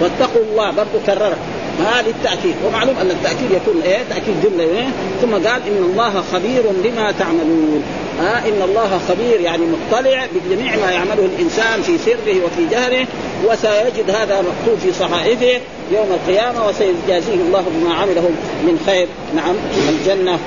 واتقوا 0.00 0.42
الله 0.42 0.70
برضو 0.70 0.98
كررها 1.06 1.36
هذا 1.80 2.08
للتاكيد 2.08 2.54
ومعلوم 2.66 2.96
أن 3.00 3.10
التأكيد 3.10 3.50
يكون 3.50 3.82
إيه؟ 3.84 3.98
تأكيد 4.10 4.34
جملة 4.42 4.64
إيه؟ 4.64 4.88
ثم 5.22 5.32
قال 5.32 5.62
إن 5.66 5.90
الله 5.90 6.22
خبير 6.32 6.62
بما 6.84 7.12
تعملون. 7.12 7.82
ها؟ 8.20 8.38
إن 8.38 8.62
الله 8.62 9.00
خبير 9.08 9.40
يعني 9.40 9.62
مطلع 9.66 10.26
بجميع 10.34 10.76
ما 10.76 10.90
يعمله 10.90 11.28
الإنسان 11.36 11.82
في 11.82 11.98
سره 11.98 12.44
وفي 12.44 12.66
جهره 12.70 13.06
وسيجد 13.44 14.10
هذا 14.10 14.40
مكتوب 14.40 14.78
في 14.78 14.92
صحائفه 14.92 15.60
يوم 15.92 16.08
القيامة 16.10 16.66
وسيجازيه 16.68 17.34
الله 17.34 17.64
بما 17.74 17.94
عمله 17.94 18.30
من 18.62 18.82
خير. 18.86 19.08
نعم. 19.36 19.54
الجنة. 19.88 20.38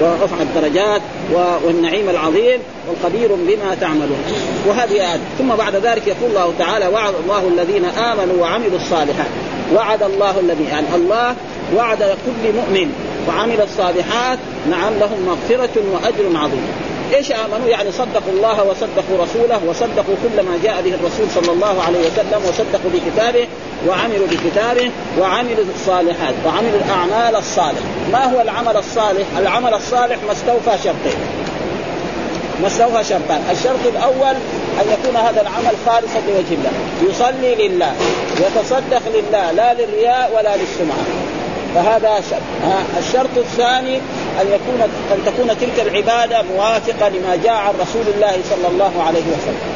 ورفع 0.00 0.36
الدرجات 0.42 1.02
والنعيم 1.64 2.10
العظيم 2.10 2.60
والخبير 2.88 3.28
بما 3.34 3.76
تعملون. 3.80 4.24
وهذه 4.66 4.92
آية 4.92 5.20
ثم 5.38 5.48
بعد 5.48 5.76
ذلك 5.76 6.06
يقول 6.06 6.30
الله 6.30 6.52
تعالى 6.58 6.86
وعد 6.86 7.14
الله 7.24 7.48
الذين 7.48 7.84
آمنوا 7.84 8.42
وعملوا 8.42 8.76
الصالحات. 8.76 9.30
وعد 9.74 10.02
الله 10.02 10.40
الذي 10.40 10.64
يعني 10.64 10.86
الله 10.94 11.34
وعد 11.76 11.98
كل 11.98 12.52
مؤمن 12.56 12.92
وعمل 13.28 13.60
الصالحات 13.60 14.38
نعم 14.70 14.92
لهم 15.00 15.26
مغفرة 15.26 15.82
وأجر 15.92 16.38
عظيم. 16.38 16.66
إيش 17.14 17.32
آمنوا؟ 17.32 17.68
يعني 17.68 17.92
صدقوا 17.92 18.32
الله 18.32 18.64
وصدقوا 18.64 19.24
رسوله 19.24 19.60
وصدقوا 19.66 20.14
كل 20.22 20.42
ما 20.42 20.58
جاء 20.62 20.82
به 20.82 20.94
الرسول 20.94 21.26
صلى 21.34 21.52
الله 21.52 21.82
عليه 21.82 21.98
وسلم 21.98 22.40
وصدقوا 22.48 22.90
بكتابه 22.94 23.46
وعملوا 23.88 24.26
بكتابه 24.26 24.90
وعملوا 25.20 25.64
الصالحات 25.74 26.34
وعملوا 26.46 26.80
الأعمال 26.84 27.36
الصالحة، 27.36 27.84
ما 28.12 28.24
هو 28.24 28.40
العمل 28.40 28.76
الصالح؟ 28.76 29.26
العمل 29.38 29.74
الصالح 29.74 30.16
ما 30.26 30.32
استوفى 30.32 30.78
شرطين. 30.84 31.18
ما 32.62 32.66
استوفى 32.66 33.04
شرطان، 33.04 33.40
الشرط 33.52 33.86
الأول 33.86 34.36
أن 34.80 34.86
يكون 34.92 35.16
هذا 35.16 35.40
العمل 35.40 35.76
خالصا 35.86 36.20
لوجه 36.28 36.54
الله، 36.54 36.72
يصلي 37.10 37.68
لله، 37.68 37.92
يتصدق 38.40 39.02
لله 39.14 39.52
لا 39.52 39.74
للرياء 39.74 40.30
ولا 40.36 40.56
للسمعة. 40.56 41.04
فهذا 41.74 42.20
شرط، 42.30 42.42
الشرط 42.98 43.36
الثاني 43.36 43.96
أن 44.40 44.46
يكون 44.46 44.82
أن 45.12 45.18
تكون 45.26 45.48
تلك 45.60 45.86
العبادة 45.86 46.42
موافقة 46.42 47.08
لما 47.08 47.36
جاء 47.44 47.54
عن 47.54 47.74
رسول 47.80 48.14
الله 48.14 48.32
صلى 48.50 48.68
الله 48.68 49.02
عليه 49.06 49.22
وسلم. 49.22 49.72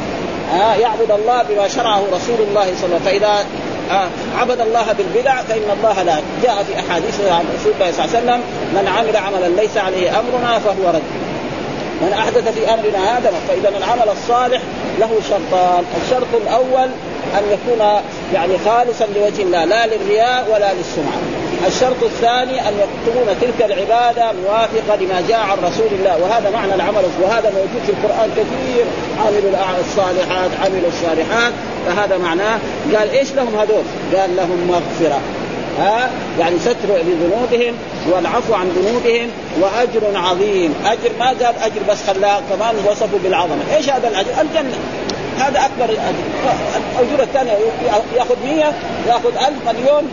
يعبد 0.80 1.10
الله 1.10 1.42
بما 1.42 1.68
شرعه 1.68 2.02
رسول 2.12 2.46
الله 2.48 2.64
صلى 2.80 2.86
الله 2.86 3.00
عليه 3.04 3.04
وسلم، 3.04 3.04
فإذا 3.04 3.44
آه 3.90 4.08
عبد 4.38 4.60
الله 4.60 4.92
بالبدع 4.92 5.42
فإن 5.42 5.70
الله 5.78 6.02
لا 6.02 6.16
جاء 6.42 6.62
في 6.62 6.80
أحاديث 6.80 7.20
عن 7.20 7.44
رسول 7.58 7.72
الله 7.72 7.92
صلى 7.92 8.04
الله 8.04 8.16
عليه 8.16 8.18
وسلم 8.18 8.40
من 8.74 8.88
عمل 8.88 9.16
عملا 9.16 9.60
ليس 9.60 9.76
عليه 9.76 10.20
أمرنا 10.20 10.58
فهو 10.58 10.88
رد. 10.88 11.02
من 12.00 12.12
أحدث 12.12 12.48
في 12.48 12.74
أمرنا 12.74 13.18
هذا 13.18 13.32
فإذا 13.48 13.68
العمل 13.68 14.08
الصالح 14.08 14.60
له 14.98 15.10
شرطان. 15.28 15.84
الشرط 16.04 16.42
الأول 16.42 16.88
أن 17.38 17.42
يكون 17.50 17.86
يعني 18.34 18.52
خالصا 18.64 19.06
لوجه 19.16 19.42
الله 19.42 19.64
لا 19.64 19.86
للرياء 19.86 20.46
ولا 20.52 20.72
للسمعة. 20.74 21.45
الشرط 21.66 22.02
الثاني 22.02 22.68
أن 22.68 22.74
تكون 23.06 23.36
تلك 23.40 23.70
العبادة 23.70 24.32
موافقة 24.32 24.96
لما 25.00 25.22
جاء 25.28 25.40
عن 25.40 25.58
رسول 25.58 25.86
الله. 25.98 26.18
وهذا 26.22 26.50
معنى 26.50 26.74
العمل 26.74 27.04
وهذا 27.22 27.50
موجود 27.50 27.82
في 27.86 27.92
القرآن 27.92 28.30
كثير. 28.30 28.84
عملوا 29.20 29.50
الصالحات 29.80 30.50
عملوا 30.64 30.88
الصالحات. 30.88 31.52
فهذا 31.86 32.18
معناه. 32.18 32.58
قال 32.96 33.10
إيش 33.10 33.32
لهم 33.32 33.56
هذول؟ 33.56 33.84
قال 34.16 34.36
لهم 34.36 34.66
مغفرة. 34.68 35.20
ها؟ 35.78 36.10
يعني 36.40 36.58
ستر 36.58 36.88
لذنوبهم 36.88 37.74
والعفو 38.10 38.54
عن 38.54 38.68
ذنوبهم 38.68 39.30
وأجر 39.60 40.18
عظيم، 40.18 40.74
أجر 40.84 41.10
ما 41.18 41.26
قال 41.26 41.54
أجر 41.62 41.80
بس 41.88 41.98
خلاه 42.06 42.40
كمان 42.50 42.74
وصفه 42.86 43.18
بالعظمة، 43.24 43.76
إيش 43.76 43.90
هذا 43.90 44.08
الأجر؟ 44.08 44.30
الجنة. 44.40 44.78
هذا 45.38 45.60
أكبر 45.64 45.94
الأجور 47.00 47.22
الثانية 47.22 47.52
يأخذ 48.16 48.36
100 48.44 48.72
يأخذ 49.08 49.28
1000 49.28 49.52
مليون 49.68 50.08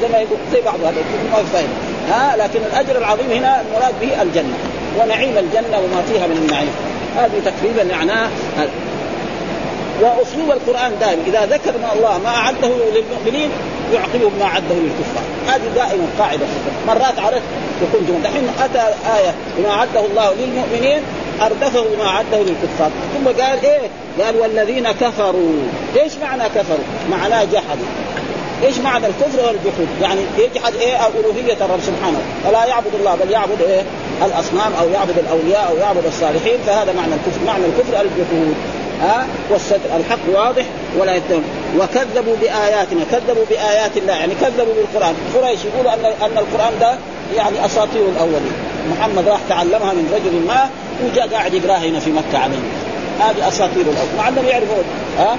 زي 0.00 0.08
ما 0.08 0.18
يقول 0.18 0.38
زي 0.52 0.60
بعض 0.60 0.80
هذا 0.80 1.02
ما 1.32 1.42
فاهم 1.52 1.68
ها 2.10 2.36
لكن 2.36 2.60
الأجر 2.72 2.98
العظيم 2.98 3.30
هنا 3.30 3.60
المراد 3.60 3.94
به 4.00 4.22
الجنة 4.22 4.54
ونعيم 5.00 5.38
الجنة 5.38 5.78
وما 5.78 6.02
فيها 6.02 6.26
من 6.26 6.36
النعيم. 6.36 6.70
هذه 7.16 7.42
تقريبا 7.44 7.96
معناه 7.96 8.28
وأسلوب 10.00 10.50
القرآن 10.50 10.92
دائما 11.00 11.22
إذا 11.26 11.46
ذكر 11.46 11.72
ما 11.78 11.92
الله 11.92 12.18
ما 12.18 12.30
أعده 12.30 12.68
للمؤمنين 12.94 13.50
يعقبه 13.94 14.30
ما 14.38 14.44
أعده 14.44 14.74
للكفار. 14.74 15.22
هذه 15.46 15.74
دائما 15.74 16.06
قاعدة 16.18 16.46
مرات 16.86 17.18
عرفت 17.18 17.42
يكون 17.82 18.06
جمله 18.06 18.30
دحين 18.30 18.48
أتى 18.60 18.94
آية 19.18 19.34
بما 19.58 19.70
أعده 19.70 20.00
الله 20.06 20.34
للمؤمنين 20.34 21.02
اردفه 21.46 21.84
ما 21.98 22.06
اعده 22.06 22.38
للكفار 22.38 22.90
ثم 23.14 23.42
قال 23.42 23.64
إيه؟ 23.64 23.88
قال 24.24 24.36
والذين 24.36 24.92
كفروا. 24.92 25.52
إيش 26.00 26.12
معنى 26.16 26.42
كفروا؟ 26.44 26.84
معناه 27.10 27.44
جحدوا. 27.44 27.86
إيش 28.62 28.78
معنى 28.78 29.06
الكفر 29.06 29.38
والجحود؟ 29.46 29.88
يعني 30.02 30.20
يجحد 30.38 30.74
إيه؟ 30.74 30.96
الوهيه 31.06 31.52
الرب 31.52 31.80
سبحانه. 31.80 32.20
فلا 32.44 32.64
يعبد 32.64 32.94
الله 32.94 33.14
بل 33.14 33.30
يعبد 33.30 33.62
إيه؟ 33.62 33.82
الأصنام 34.26 34.72
أو 34.80 34.88
يعبد 34.88 35.18
الأولياء 35.18 35.68
أو 35.70 35.76
يعبد 35.76 36.06
الصالحين. 36.06 36.58
فهذا 36.66 36.92
معنى 36.92 37.14
الكفر، 37.14 37.46
معنى 37.46 37.64
الكفر 37.66 38.00
الجحود 38.00 38.54
ها؟ 39.02 39.26
والستر. 39.50 39.78
الحق 39.96 40.18
واضح 40.34 40.64
ولا 40.98 41.14
يتهم. 41.14 41.42
وكذبوا 41.78 42.36
بآياتنا. 42.40 43.04
كذبوا 43.12 43.44
بآيات 43.50 43.96
الله. 43.96 44.12
يعني 44.12 44.34
كذبوا 44.40 44.74
بالقرآن. 44.74 45.14
قريش 45.34 45.60
يقولوا 45.64 45.94
ان 45.94 46.04
أن 46.04 46.38
القرآن 46.38 46.72
ده 46.80 46.94
يعني 47.36 47.66
أساطير 47.66 48.02
الأولين. 48.16 48.52
محمد 48.90 49.28
راح 49.28 49.40
تعلمها 49.48 49.92
من 49.92 50.10
رجل 50.14 50.46
ما 50.46 50.70
وجاء 51.04 51.28
قاعد 51.28 51.54
يقراها 51.54 51.78
هنا 51.78 52.00
في 52.00 52.12
مكة 52.12 52.38
عليه 52.38 52.58
هذه 53.20 53.48
أساطير 53.48 53.82
الاولين 53.82 54.16
مع 54.18 54.28
انهم 54.28 54.44
يعرفون. 54.44 54.84
ها؟ 55.18 55.36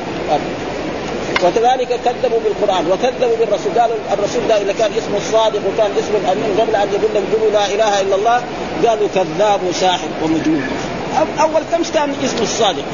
وكذلك 1.43 1.99
كذبوا 2.05 2.39
بالقرآن 2.43 2.85
وكذبوا 2.91 3.35
بالرسول. 3.39 3.79
قالوا 3.79 3.95
الرسول 4.13 4.47
ده 4.49 4.61
إذا 4.61 4.73
كان 4.79 4.91
اسمه 4.97 5.17
الصادق 5.17 5.59
وكان 5.73 5.91
اسمه 5.99 6.17
الأمين 6.23 6.59
قبل 6.59 6.75
أن 6.75 6.87
يقول 6.93 7.13
لهم 7.13 7.23
قولوا 7.33 7.51
لا 7.51 7.65
إله 7.65 8.01
إلا 8.01 8.15
الله 8.15 8.43
قالوا 8.85 9.07
كذاب 9.15 9.59
وساحر 9.69 10.07
ومجنون. 10.23 10.67
أول 11.41 11.61
كم 11.71 11.83
كان 11.93 12.13
اسمه 12.25 12.41
الصادق؟ 12.41 12.85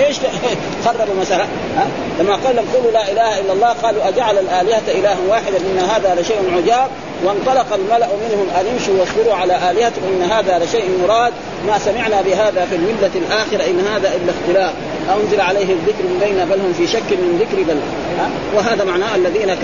إيش 0.00 0.16
خرب 0.84 1.10
المسألة 1.10 1.44
ها؟ 1.76 1.86
لما 2.20 2.36
قال 2.36 2.56
لهم 2.56 2.66
قولوا 2.74 2.90
لا 2.90 3.12
إله 3.12 3.40
إلا 3.40 3.52
الله 3.52 3.68
قالوا 3.68 4.08
أجعل 4.08 4.38
الآلهة 4.38 4.82
إلها 4.88 5.16
واحدا 5.28 5.56
إن 5.56 5.78
هذا 5.78 6.20
لشيء 6.20 6.38
عجاب 6.56 6.88
وانطلق 7.24 7.74
الملأ 7.74 8.06
منهم 8.06 8.46
أن 8.60 8.66
امشوا 8.66 8.94
واصبروا 9.00 9.34
على 9.34 9.70
الهتكم 9.70 10.06
إن 10.06 10.30
هذا 10.30 10.64
لشيء 10.64 10.84
مراد 11.02 11.32
ما 11.66 11.78
سمعنا 11.78 12.22
بهذا 12.22 12.66
في 12.70 12.76
المله 12.76 13.10
الآخرة 13.14 13.70
إن 13.70 13.80
هذا 13.80 14.08
إلا 14.08 14.32
اختلاف 14.32 14.72
أنزل 15.16 15.40
عليه 15.40 15.72
الذكر 15.72 16.02
من 16.02 16.18
بين 16.24 16.44
بل 16.44 16.60
هم 16.60 16.72
في 16.72 16.86
شك 16.86 17.10
من 17.10 17.38
ذكر 17.40 17.62
بل 17.62 17.80
ها؟ 18.18 18.30
وهذا 18.56 18.84
معناه 18.84 19.14
الذين 19.16 19.54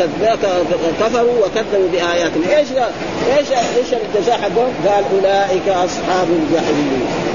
كفروا 1.01 1.47
وكذبوا 1.47 1.89
بآياتنا 1.93 2.59
إيش 2.59 2.69
إيش 3.39 3.49
إيش 3.53 3.95
الجزاء 3.95 4.41
حقهم؟ 4.43 4.73
قال 4.87 5.05
أولئك 5.15 5.69
أصحاب 5.69 6.29
الجحيم 6.31 7.30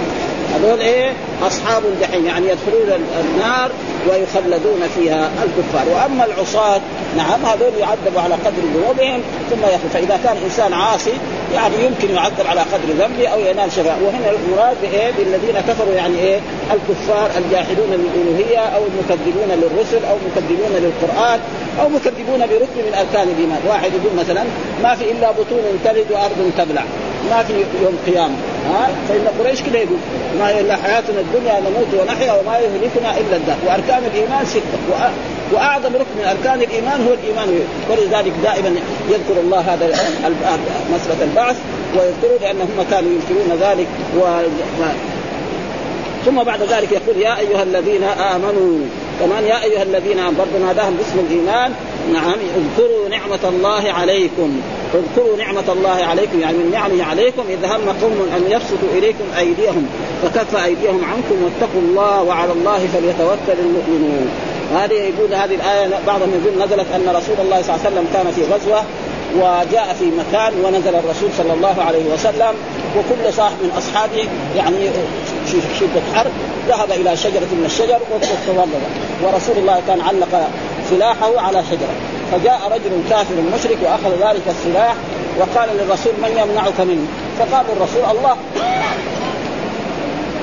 هذول 0.55 0.79
إيه؟ 0.79 1.13
أصحاب 1.47 1.83
الجحيم 1.85 2.25
يعني 2.25 2.47
يدخلون 2.47 3.07
النار 3.19 3.71
ويخلدون 4.09 4.81
فيها 4.95 5.29
الكفار. 5.43 5.85
وأما 5.95 6.25
العصاة 6.25 6.81
نعم 7.17 7.45
هذول 7.45 7.73
يعذبوا 7.79 8.21
على 8.21 8.33
قدر 8.33 8.61
ذنوبهم 8.75 9.21
ثم 9.49 9.63
يخرج 9.63 9.91
فإذا 9.93 10.19
كان 10.23 10.37
إنسان 10.45 10.73
عاصي 10.73 11.13
يعني 11.53 11.75
يمكن 11.85 12.15
يعذب 12.15 12.47
على 12.47 12.61
قدر 12.61 12.93
ذنبه 12.99 13.27
أو 13.27 13.39
ينال 13.39 13.71
شفاء. 13.71 13.97
وهنا 14.03 14.29
المراد 14.29 14.77
بإيه؟ 14.81 15.11
بالذين 15.17 15.61
كفروا 15.67 15.93
يعني 15.93 16.19
إيه؟ 16.19 16.39
الكفار 16.73 17.29
الجاحدون 17.37 17.89
للألوهية 17.89 18.59
أو 18.59 18.81
المكذبون 18.83 19.49
للرسل 19.49 20.05
أو 20.05 20.15
مكذبون 20.27 20.71
للقرآن 20.79 21.39
أو 21.81 21.89
مكذبون 21.89 22.39
بركن 22.39 22.81
من 22.87 22.93
أركان 22.97 23.27
الإيمان. 23.27 23.59
واحد 23.67 23.91
يقول 23.93 24.17
مثلا 24.17 24.43
ما 24.83 24.95
في 24.95 25.11
إلا 25.11 25.31
بطون 25.31 25.79
تلد 25.85 26.05
وأرض 26.11 26.51
تبلع. 26.57 26.83
ما 27.31 27.43
في 27.43 27.53
يوم 27.83 27.97
قيامة. 28.05 28.35
ها؟ 28.69 28.89
فإن 29.09 29.27
قريش 29.39 29.61
كذا 29.61 29.77
يقول 29.77 29.97
ما 30.39 30.49
هي 30.49 30.61
إلا 30.61 30.75
حياتنا 30.75 31.19
الدنيا 31.19 31.59
نموت 31.59 31.87
ونحيا 32.01 32.33
وما 32.33 32.57
يهلكنا 32.57 33.17
إلا 33.17 33.35
الدهر. 33.35 33.57
وأركان 33.67 34.03
الإيمان 34.13 34.45
ستة. 34.45 34.77
وأعظم 35.53 35.95
ركن 35.95 36.15
من 36.19 36.25
أركان 36.25 36.61
الإيمان 36.61 37.07
هو 37.07 37.13
الإيمان. 37.13 37.59
ولذلك 37.89 38.33
دائما 38.43 38.75
يذكر 39.09 39.39
الله 39.43 39.59
هذا 39.59 39.87
مساله 40.93 41.23
البعث 41.23 41.55
ويذكروا 41.95 42.37
لانهم 42.41 42.85
كانوا 42.91 43.11
ينكرون 43.11 43.59
ذلك 43.61 43.87
و... 44.17 44.21
ثم 46.25 46.43
بعد 46.43 46.61
ذلك 46.61 46.91
يقول 46.91 47.21
يا 47.21 47.39
أيها 47.39 47.63
الذين 47.63 48.03
آمنوا 48.03 48.79
كمان 49.19 49.43
يا 49.43 49.63
أيها 49.63 49.83
الذين 49.83 50.19
آمنوا 50.19 50.45
برضه 50.45 50.65
ناداهم 50.65 50.95
باسم 50.95 51.19
الإيمان 51.19 51.71
نعم 52.13 52.37
اذكروا 52.57 53.09
نعمة 53.09 53.49
الله 53.49 53.91
عليكم. 53.91 54.61
اذكروا 54.93 55.37
نعمة 55.37 55.71
الله 55.71 56.05
عليكم 56.05 56.39
يعني 56.39 56.57
من 56.57 56.71
نعمه 56.71 57.03
عليكم 57.03 57.43
إذا 57.49 57.67
هم 57.67 57.89
قوم 58.01 58.29
أن 58.37 58.51
يبسطوا 58.51 58.89
إليكم 58.97 59.23
أيديهم 59.37 59.87
فكف 60.23 60.55
أيديهم 60.55 61.01
عنكم 61.05 61.43
واتقوا 61.43 61.81
الله 61.81 62.23
وعلى 62.23 62.51
الله 62.51 62.87
فليتوكل 62.93 63.59
المؤمنون. 63.59 64.29
هذه 64.75 64.93
يقول 64.93 65.33
هذه 65.33 65.55
الآية 65.55 65.89
بعضهم 66.07 66.31
يقول 66.41 66.65
نزلت 66.65 66.87
أن 66.95 67.15
رسول 67.15 67.35
الله 67.45 67.61
صلى 67.61 67.75
الله 67.75 67.85
عليه 67.85 67.89
وسلم 67.89 68.07
كان 68.13 68.31
في 68.31 68.41
غزوة 68.53 68.83
وجاء 69.35 69.95
في 69.99 70.05
مكان 70.05 70.53
ونزل 70.65 70.95
الرسول 70.95 71.29
صلى 71.37 71.53
الله 71.53 71.83
عليه 71.83 72.05
وسلم 72.13 72.53
وكل 72.97 73.33
صاحب 73.33 73.55
من 73.63 73.71
أصحابه 73.77 74.27
يعني 74.57 74.75
في 75.45 75.57
شدة 75.79 76.01
حرب 76.15 76.31
ذهب 76.67 76.91
إلى 76.91 77.17
شجرة 77.17 77.49
من 77.51 77.63
الشجر 77.65 77.99
وتولد 78.11 78.69
ورسول 79.23 79.57
الله 79.57 79.81
كان 79.87 80.01
علق 80.01 80.49
سلاحه 80.89 81.39
على 81.39 81.63
شجرة. 81.63 81.95
فجاء 82.31 82.61
رجل 82.71 83.09
كافر 83.09 83.35
مشرك 83.55 83.77
وأخذ 83.83 84.27
ذلك 84.27 84.43
السلاح 84.47 84.95
وقال 85.39 85.69
للرسول 85.77 86.13
من 86.23 86.29
يمنعك 86.29 86.79
مني 86.79 87.07
فقال 87.39 87.65
الرسول 87.77 88.17
الله 88.17 88.37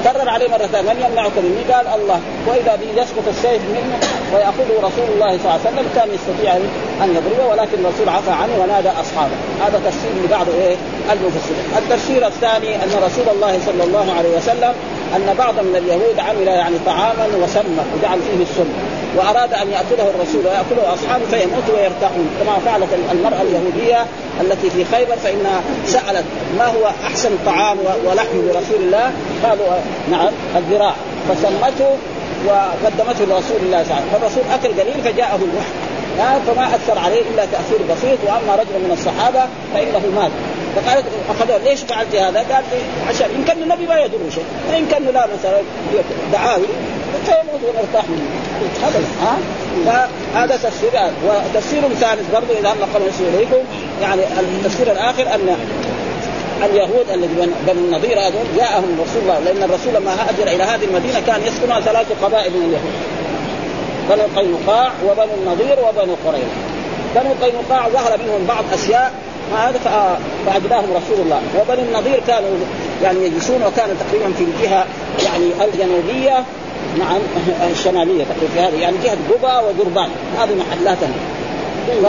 كرر 0.05 0.29
عليه 0.29 0.49
مرة 0.49 0.67
ثانية 0.67 0.93
من 0.93 1.03
يمنعك 1.07 1.33
مني؟ 1.39 1.73
قال 1.73 1.87
الله. 2.01 2.21
وإذا 2.47 2.77
به 2.77 3.03
يسقط 3.03 3.27
السيف 3.29 3.63
منه 3.77 3.99
ويأخذه 4.35 4.77
رسول 4.89 5.09
الله 5.15 5.39
صلى 5.39 5.45
الله 5.45 5.61
عليه 5.61 5.69
وسلم 5.71 5.87
كان 5.95 6.09
يستطيع 6.15 6.57
أن 7.05 7.09
يضربه 7.17 7.47
ولكن 7.51 7.79
الرسول 7.85 8.09
عفى 8.09 8.31
عنه 8.31 8.55
ونادى 8.63 8.89
أصحابه. 8.89 9.37
هذا 9.67 9.81
تفسير 9.87 10.13
لبعض 10.25 10.47
إيه 10.49 10.77
المفسرين. 11.13 11.67
التفسير 11.79 12.27
الثاني 12.27 12.77
أن 12.77 12.91
رسول 13.07 13.29
الله 13.35 13.59
صلى 13.67 13.85
الله 13.85 14.13
عليه 14.19 14.37
وسلم 14.37 14.73
أن 15.17 15.35
بعض 15.39 15.55
من 15.55 15.77
اليهود 15.77 16.19
عمل 16.19 16.47
يعني 16.47 16.77
طعاما 16.87 17.27
وسمى 17.43 17.83
وجعل 17.95 18.19
فيه 18.19 18.43
السم 18.43 18.73
وأراد 19.17 19.53
أن 19.55 19.69
يأكله 19.71 20.11
الرسول 20.15 20.47
ويأكله 20.47 20.95
أصحابه 20.95 21.25
فيموتوا 21.31 21.75
ويرتاحون 21.77 22.31
كما 22.41 22.59
فعلت 22.65 22.89
المرأة 23.13 23.43
اليهودية 23.43 24.07
التي 24.41 24.71
في 24.71 24.85
خيبر 24.85 25.17
فإنها 25.17 25.61
سألت 25.87 26.25
ما 26.59 26.67
هو 26.67 26.91
أحسن 27.07 27.31
طعام 27.47 27.79
ولحم 28.07 28.39
لرسول 28.39 28.81
الله؟ 28.81 29.13
قالوا 29.45 29.67
نعم 30.11 30.29
الذراع. 30.57 30.95
فسمته 31.29 31.97
وقدمته 32.47 33.25
لرسول 33.25 33.57
الله 33.63 33.81
وسلم. 33.81 34.09
فالرسول 34.13 34.43
اكل 34.55 34.81
قليل 34.81 35.03
فجاءه 35.05 35.37
الوحي. 35.37 35.73
فما 36.47 36.75
أثر 36.75 36.99
عليه 36.99 37.21
إلا 37.21 37.45
تأثير 37.45 37.79
بسيط 37.91 38.19
وأما 38.27 38.55
رجل 38.55 38.85
من 38.85 38.91
الصحابة 38.93 39.41
فإنه 39.75 40.03
مات. 40.17 40.31
فقالت 40.77 41.05
أخذوه. 41.31 41.59
ليش 41.59 41.81
فعلت 41.81 42.15
هذا؟ 42.15 42.39
قال 42.39 42.65
عشان 43.09 43.27
إن 43.37 43.45
كان 43.45 43.63
النبي 43.63 43.87
ما 43.87 44.01
يدر 44.01 44.19
شيء، 44.35 44.45
وإن 44.71 44.87
كان 44.87 45.05
لا 45.05 45.27
مثلا 45.27 45.61
دعاوي 46.33 46.67
فيموت 47.25 47.61
ونرتاح 47.63 48.05
منه. 48.09 48.27
ابدا. 48.85 49.05
ها؟ 49.23 50.09
فهذا 50.35 50.57
تفسير. 50.57 50.91
وتفسير 51.27 51.81
ثالث 51.81 52.31
برضه 52.33 52.59
إذا 52.61 52.71
قبل 52.95 53.11
إليكم. 53.35 53.65
يعني 54.03 54.23
التفسير 54.41 54.93
الآخر 54.93 55.23
أن 55.23 55.57
اليهود 56.65 57.11
الذي 57.15 57.35
بنو 57.67 57.81
النضير 57.81 58.19
هذول 58.21 58.47
جاءهم 58.57 58.99
رسول 59.03 59.23
الله 59.23 59.39
لأن 59.39 59.63
الرسول 59.63 59.95
لما 59.95 60.13
هاجر 60.13 60.55
إلى 60.55 60.63
هذه 60.63 60.85
المدينة 60.85 61.21
كان 61.27 61.41
يسكنها 61.47 61.81
ثلاث 61.81 62.07
قبائل 62.23 62.53
من 62.53 62.65
اليهود. 62.65 62.95
بنو 64.11 64.41
قينقاع 64.41 64.91
وبنو 65.07 65.35
النضير 65.43 65.79
وبنو 65.89 66.17
قريظة. 66.27 66.57
بنو 67.15 67.31
قينقاع 67.43 67.89
ظهر 67.89 68.19
منهم 68.19 68.47
بعض 68.49 68.65
أشياء 68.73 69.13
هذا 69.57 69.79
فاجلاهم 70.47 70.85
رسول 70.85 71.25
الله. 71.25 71.41
وبني 71.61 71.83
النضير 71.83 72.21
كانوا 72.27 72.51
يعني 73.03 73.27
يجلسون 73.27 73.63
وكان 73.63 73.89
تقريبا 74.01 74.33
في 74.39 74.45
الجهه 74.45 74.87
يعني 75.25 75.45
الجنوبية 75.65 76.45
نعم 76.99 77.21
الشمالية 77.71 78.25
تقريبا 78.25 78.55
في 78.55 78.61
هذه 78.61 78.81
يعني 78.83 78.97
جهة 79.05 79.17
قبى 79.31 79.67
وقربان. 79.67 80.09
هذه 80.39 80.55
محلاتهم. 80.55 81.13
ف... 82.03 82.07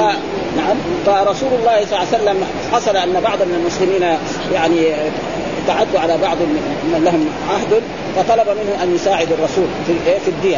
نعم. 0.58 0.78
فرسول 1.06 1.50
الله 1.60 1.86
صلى 1.86 2.00
الله 2.00 2.08
عليه 2.14 2.24
وسلم 2.24 2.44
حصل 2.74 2.98
أن 2.98 3.22
بعض 3.24 3.42
من 3.42 3.56
المسلمين 3.62 4.18
يعني 4.54 4.94
تعدوا 5.68 6.00
على 6.00 6.18
بعض 6.18 6.38
من 6.38 7.02
لهم 7.06 7.26
عهد 7.50 7.82
فطلب 8.16 8.58
منه 8.58 8.84
أن 8.84 8.96
يساعد 8.96 9.28
الرسول 9.32 9.66
في 9.88 9.94
في 10.26 10.28
الدية 10.28 10.58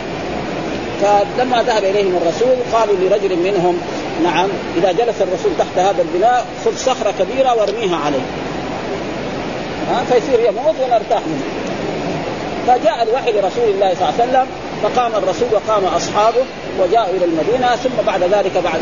فلما 1.01 1.63
ذهب 1.63 1.83
إليهم 1.83 2.19
الرسول 2.21 2.55
قالوا 2.73 2.95
لرجل 2.95 3.35
منهم 3.39 3.77
نعم 4.23 4.47
إذا 4.77 4.91
جلس 4.91 5.21
الرسول 5.21 5.51
تحت 5.59 5.77
هذا 5.77 6.01
البناء 6.01 6.45
خذ 6.65 6.75
صخرة 6.75 7.13
كبيرة 7.19 7.55
وارميها 7.55 7.97
عليه. 7.97 8.25
ها 9.89 10.03
فيصير 10.03 10.39
يموت 10.39 10.75
ونرتاح 10.83 11.21
منه. 11.27 11.43
فجاء 12.67 13.03
الوحي 13.03 13.31
لرسول 13.31 13.69
الله 13.73 13.93
صلى 13.93 14.09
الله 14.09 14.13
عليه 14.19 14.23
وسلم 14.23 14.47
فقام 14.83 15.11
الرسول 15.15 15.47
وقام 15.53 15.85
أصحابه 15.85 16.43
وجاءوا 16.79 17.15
إلى 17.17 17.25
المدينة 17.25 17.75
ثم 17.75 18.05
بعد 18.07 18.23
ذلك 18.23 18.51
بعد 18.63 18.81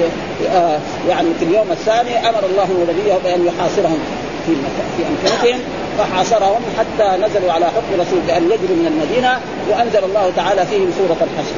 آه 0.54 0.80
يعني 1.10 1.28
في 1.40 1.46
اليوم 1.46 1.72
الثاني 1.72 2.30
أمر 2.30 2.46
الله 2.46 2.68
نبيه 2.90 3.14
بأن 3.24 3.46
يحاصرهم 3.46 4.00
في 4.46 4.56
في 4.98 5.04
امكنتهم 5.10 5.60
فحاصرهم 5.98 6.62
حتى 6.80 7.26
نزلوا 7.26 7.52
على 7.52 7.66
حكم 7.66 7.94
الرسول 7.94 8.20
بأن 8.28 8.44
يجروا 8.44 8.78
من 8.78 8.88
المدينة 8.88 9.40
وأنزل 9.70 10.04
الله 10.04 10.32
تعالى 10.36 10.66
فيهم 10.66 10.92
سورة 10.98 11.18
الحشر. 11.22 11.56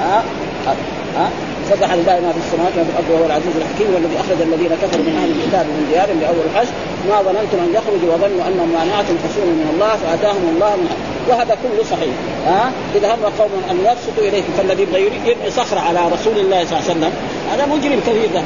ها؟ 0.00 0.22
ها, 0.66 0.74
ها؟ 1.16 1.30
سبح 1.70 1.90
لله 1.98 2.16
ما 2.24 2.30
في 2.34 2.40
السماوات 2.44 2.74
وما 2.76 2.84
في 2.84 2.90
الأرض 2.92 3.08
وهو 3.12 3.24
العزيز 3.30 3.54
الحكيم 3.62 3.88
والذي 3.94 4.16
أخرج 4.22 4.40
الذين 4.48 4.72
كفروا 4.82 5.04
من 5.08 5.14
أهل 5.20 5.30
الكتاب 5.36 5.64
من 5.66 5.82
ديارهم 5.90 6.18
لاول 6.20 6.44
الحشر. 6.50 6.74
ما 7.08 7.16
ظننتم 7.26 7.58
أن 7.66 7.70
يخرجوا 7.78 8.08
وظنوا 8.14 8.42
أنهم 8.48 8.68
مانعتهم 8.78 9.16
حصول 9.24 9.46
من 9.60 9.68
الله 9.74 9.92
فأتاهم 10.02 10.44
الله 10.54 10.72
من 10.80 10.88
وهذا 11.28 11.54
كله 11.62 11.82
صحيح. 11.92 12.14
ها؟ 12.46 12.72
اذا 12.96 13.08
هم 13.14 13.22
قوم 13.40 13.52
أن 13.70 13.76
يبسطوا 13.88 14.24
إليكم 14.28 14.52
فالذي 14.58 14.82
يبغى 14.82 15.00
يرمي 15.02 15.50
صخره 15.60 15.80
على 15.80 16.00
رسول 16.14 16.36
الله 16.44 16.58
صلى 16.64 16.74
الله 16.74 16.84
عليه 16.84 16.92
وسلم 16.92 17.12
هذا 17.52 17.64
مجرم 17.72 18.00
كبير 18.06 18.28
ده. 18.36 18.42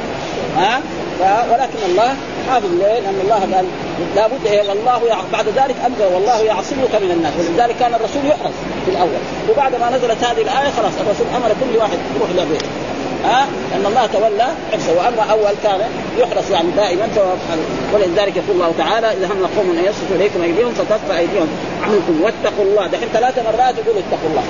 ها؟ 0.61 0.81
ولكن 1.51 1.79
الله 1.89 2.09
حافظ 2.49 2.71
ليه؟ 2.79 2.99
لأن 3.03 3.19
الله 3.23 3.41
قال 3.53 3.65
لابد 4.15 4.45
إيه 4.45 4.71
الله 4.71 4.99
بعد 5.33 5.47
ذلك 5.59 5.75
انزل 5.87 6.07
والله 6.13 6.37
يعصمك 6.51 6.93
من 7.03 7.11
الناس. 7.15 7.33
ولذلك 7.39 7.75
كان 7.79 7.93
الرسول 7.93 8.23
يحرس 8.25 8.57
في 8.85 8.91
الأول. 8.91 9.21
وبعد 9.49 9.75
ما 9.81 9.87
نزلت 9.95 10.23
هذه 10.23 10.41
الآية 10.47 10.69
خلاص 10.77 10.95
الرسول 11.03 11.27
أمر 11.37 11.49
كل 11.61 11.77
واحد 11.77 11.99
يروح 12.15 12.29
لبيته 12.29 12.67
ها؟ 13.23 13.47
أن 13.75 13.85
الله 13.85 14.05
تولى 14.05 14.47
حفظه 14.71 14.93
وأما 14.97 15.31
أول 15.31 15.53
كان 15.63 15.79
يحرص 16.17 16.49
يعني 16.51 16.67
دائما 16.75 17.07
ولذلك 17.93 18.35
يقول 18.35 18.51
الله 18.51 18.73
تعالى 18.77 19.07
إذا 19.07 19.25
هم 19.25 19.47
قوم 19.57 19.77
أن 19.77 19.83
يصفوا 19.85 20.15
إليكم 20.15 20.41
أيديهم 20.41 20.73
فتكف 20.73 21.11
أيديهم 21.11 21.47
عنكم 21.83 22.21
واتقوا 22.21 22.65
الله. 22.65 22.87
دحين 22.87 23.07
ثلاث 23.13 23.39
مرات 23.39 23.75
يقول 23.77 23.97
اتقوا 23.97 24.29
الله. 24.29 24.43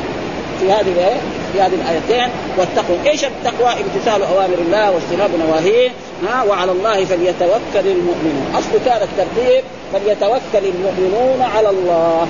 في 0.59 0.71
هذه 0.71 0.91
الايه 0.91 1.17
في 1.53 1.61
هذه 1.61 1.73
الآيتين 1.73 2.29
واتقوا. 2.57 2.95
إيش 3.05 3.25
التقوى؟ 3.25 3.69
امتثال 3.69 4.23
أوامر 4.23 4.57
الله 4.65 4.91
واجتناب 4.91 5.29
نواهيه. 5.47 5.89
ها؟ 6.27 6.43
وعلى 6.43 6.71
الله 6.71 7.05
فليتوكل 7.05 7.87
المؤمنون. 7.87 8.53
أصل 8.55 8.85
كان 8.85 9.01
الترتيب 9.01 9.63
فليتوكل 9.93 10.67
المؤمنون 10.75 11.41
على 11.55 11.69
الله. 11.69 12.27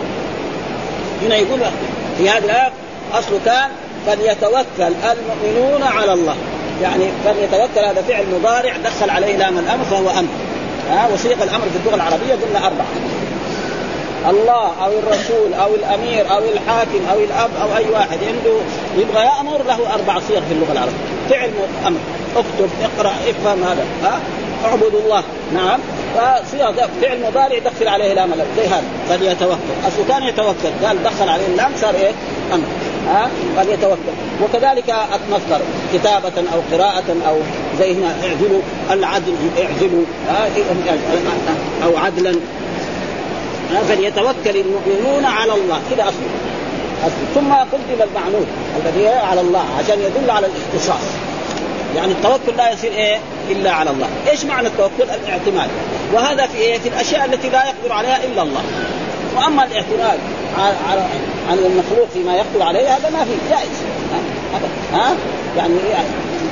هنا 1.26 1.36
يقول 1.36 1.60
في 2.18 2.30
هذه 2.30 2.46
الآية 2.46 2.72
أصل 3.14 3.40
كان 3.46 3.70
فليتوكل 4.08 4.94
المؤمنون 5.12 5.84
على 5.84 6.14
الله. 6.14 6.36
يعني 6.82 7.06
فليتوكل 7.26 7.86
هذا 7.86 8.02
فعل 8.08 8.26
مضارع 8.40 8.74
دخل 8.78 9.10
عليه 9.10 9.38
لام 9.38 9.58
الأمر 9.58 9.84
فهو 9.84 10.10
أمر. 10.10 10.30
ها 10.90 11.10
وصيغ 11.14 11.44
الأمر 11.44 11.66
في 11.74 11.78
اللغة 11.80 11.96
العربية 11.96 12.34
قلنا 12.34 12.68
أربعة. 12.68 12.86
الله 14.30 14.72
أو 14.86 14.92
الرسول 15.00 15.54
أو 15.54 15.76
الأمير 15.76 16.32
أو 16.32 16.40
الحاكم 16.40 17.02
أو 17.12 17.20
الأب 17.20 17.50
أو 17.62 17.78
أي 17.78 17.90
واحد 17.90 18.18
عنده 18.28 18.58
يبغى 18.98 19.26
يأمر 19.26 19.64
له 19.64 19.94
أربع 19.94 20.20
صيغ 20.20 20.42
في 20.42 20.54
اللغة 20.54 20.72
العربية. 20.72 20.94
فعل 21.30 21.52
أمر. 21.88 22.00
اكتب 22.36 22.70
اقرأ 22.82 23.14
افهم 23.30 23.64
هذا. 23.64 23.86
ها 24.04 24.20
اعبدوا 24.66 25.00
الله. 25.06 25.24
نعم. 25.54 25.80
فصيغه 26.16 26.90
فعل 27.02 27.22
مضارع 27.22 27.60
دخل 27.60 27.88
عليه 27.88 28.14
لام 28.14 28.32
زي 28.58 28.68
هذا. 28.68 28.84
فليتوكل. 29.10 29.74
اصله 29.88 30.06
كان 30.08 30.24
يتوكل. 30.24 30.86
قال 30.86 31.04
دخل 31.04 31.30
عليه 31.30 31.46
اللام 31.46 31.72
صار 31.82 31.96
إيه؟ 31.96 32.12
أمر. 32.54 32.66
ها؟ 33.08 33.30
فليتوكل 33.58 34.14
وكذلك 34.44 34.90
المصدر 34.90 35.62
كتابة 35.94 36.44
أو 36.54 36.78
قراءة 36.78 37.16
أو 37.28 37.38
زي 37.80 37.94
هنا 37.94 38.16
اعدلوا 38.24 38.62
العدل 38.92 39.36
اعدلوا 39.58 40.06
أو 41.84 41.98
عدلا. 41.98 42.36
فليتوكل 43.90 44.58
المؤمنون 44.58 45.26
على 45.26 45.54
الله. 45.54 45.80
كذا 45.92 46.04
أصل 46.04 46.14
ثم 47.36 47.54
قدم 47.54 48.02
المعنون 48.10 48.46
الذي 48.86 49.08
على 49.08 49.42
الله 49.42 49.66
عشان 49.80 50.00
يدل 50.00 50.32
على 50.32 50.48
الاختصاص. 50.48 51.04
يعني 51.96 52.12
التوكل 52.12 52.58
لا 52.58 52.72
يصير 52.72 52.92
إيه؟ 52.92 53.20
إلا 53.50 53.72
على 53.72 53.90
الله، 53.90 54.08
إيش 54.32 54.46
معنى 54.46 54.68
التوكل؟ 54.68 55.04
الاعتماد، 55.04 55.70
وهذا 56.14 56.48
في 56.48 56.58
إيه؟ 56.58 56.80
في 56.80 56.90
الأشياء 56.90 57.26
التي 57.26 57.50
لا 57.50 57.64
يقدر 57.66 57.94
عليها 57.94 58.20
إلا 58.24 58.42
الله. 58.42 58.62
وأما 59.36 59.66
الاعتماد 59.66 60.20
على 60.60 61.02
على 61.50 61.68
المخلوق 61.68 62.08
فيما 62.14 62.36
يقدر 62.36 62.62
عليه 62.62 62.96
هذا 62.96 63.10
ما 63.10 63.24
في 63.24 63.32
جائز. 63.50 63.78
ها؟ 64.94 65.16
يعني 65.58 65.74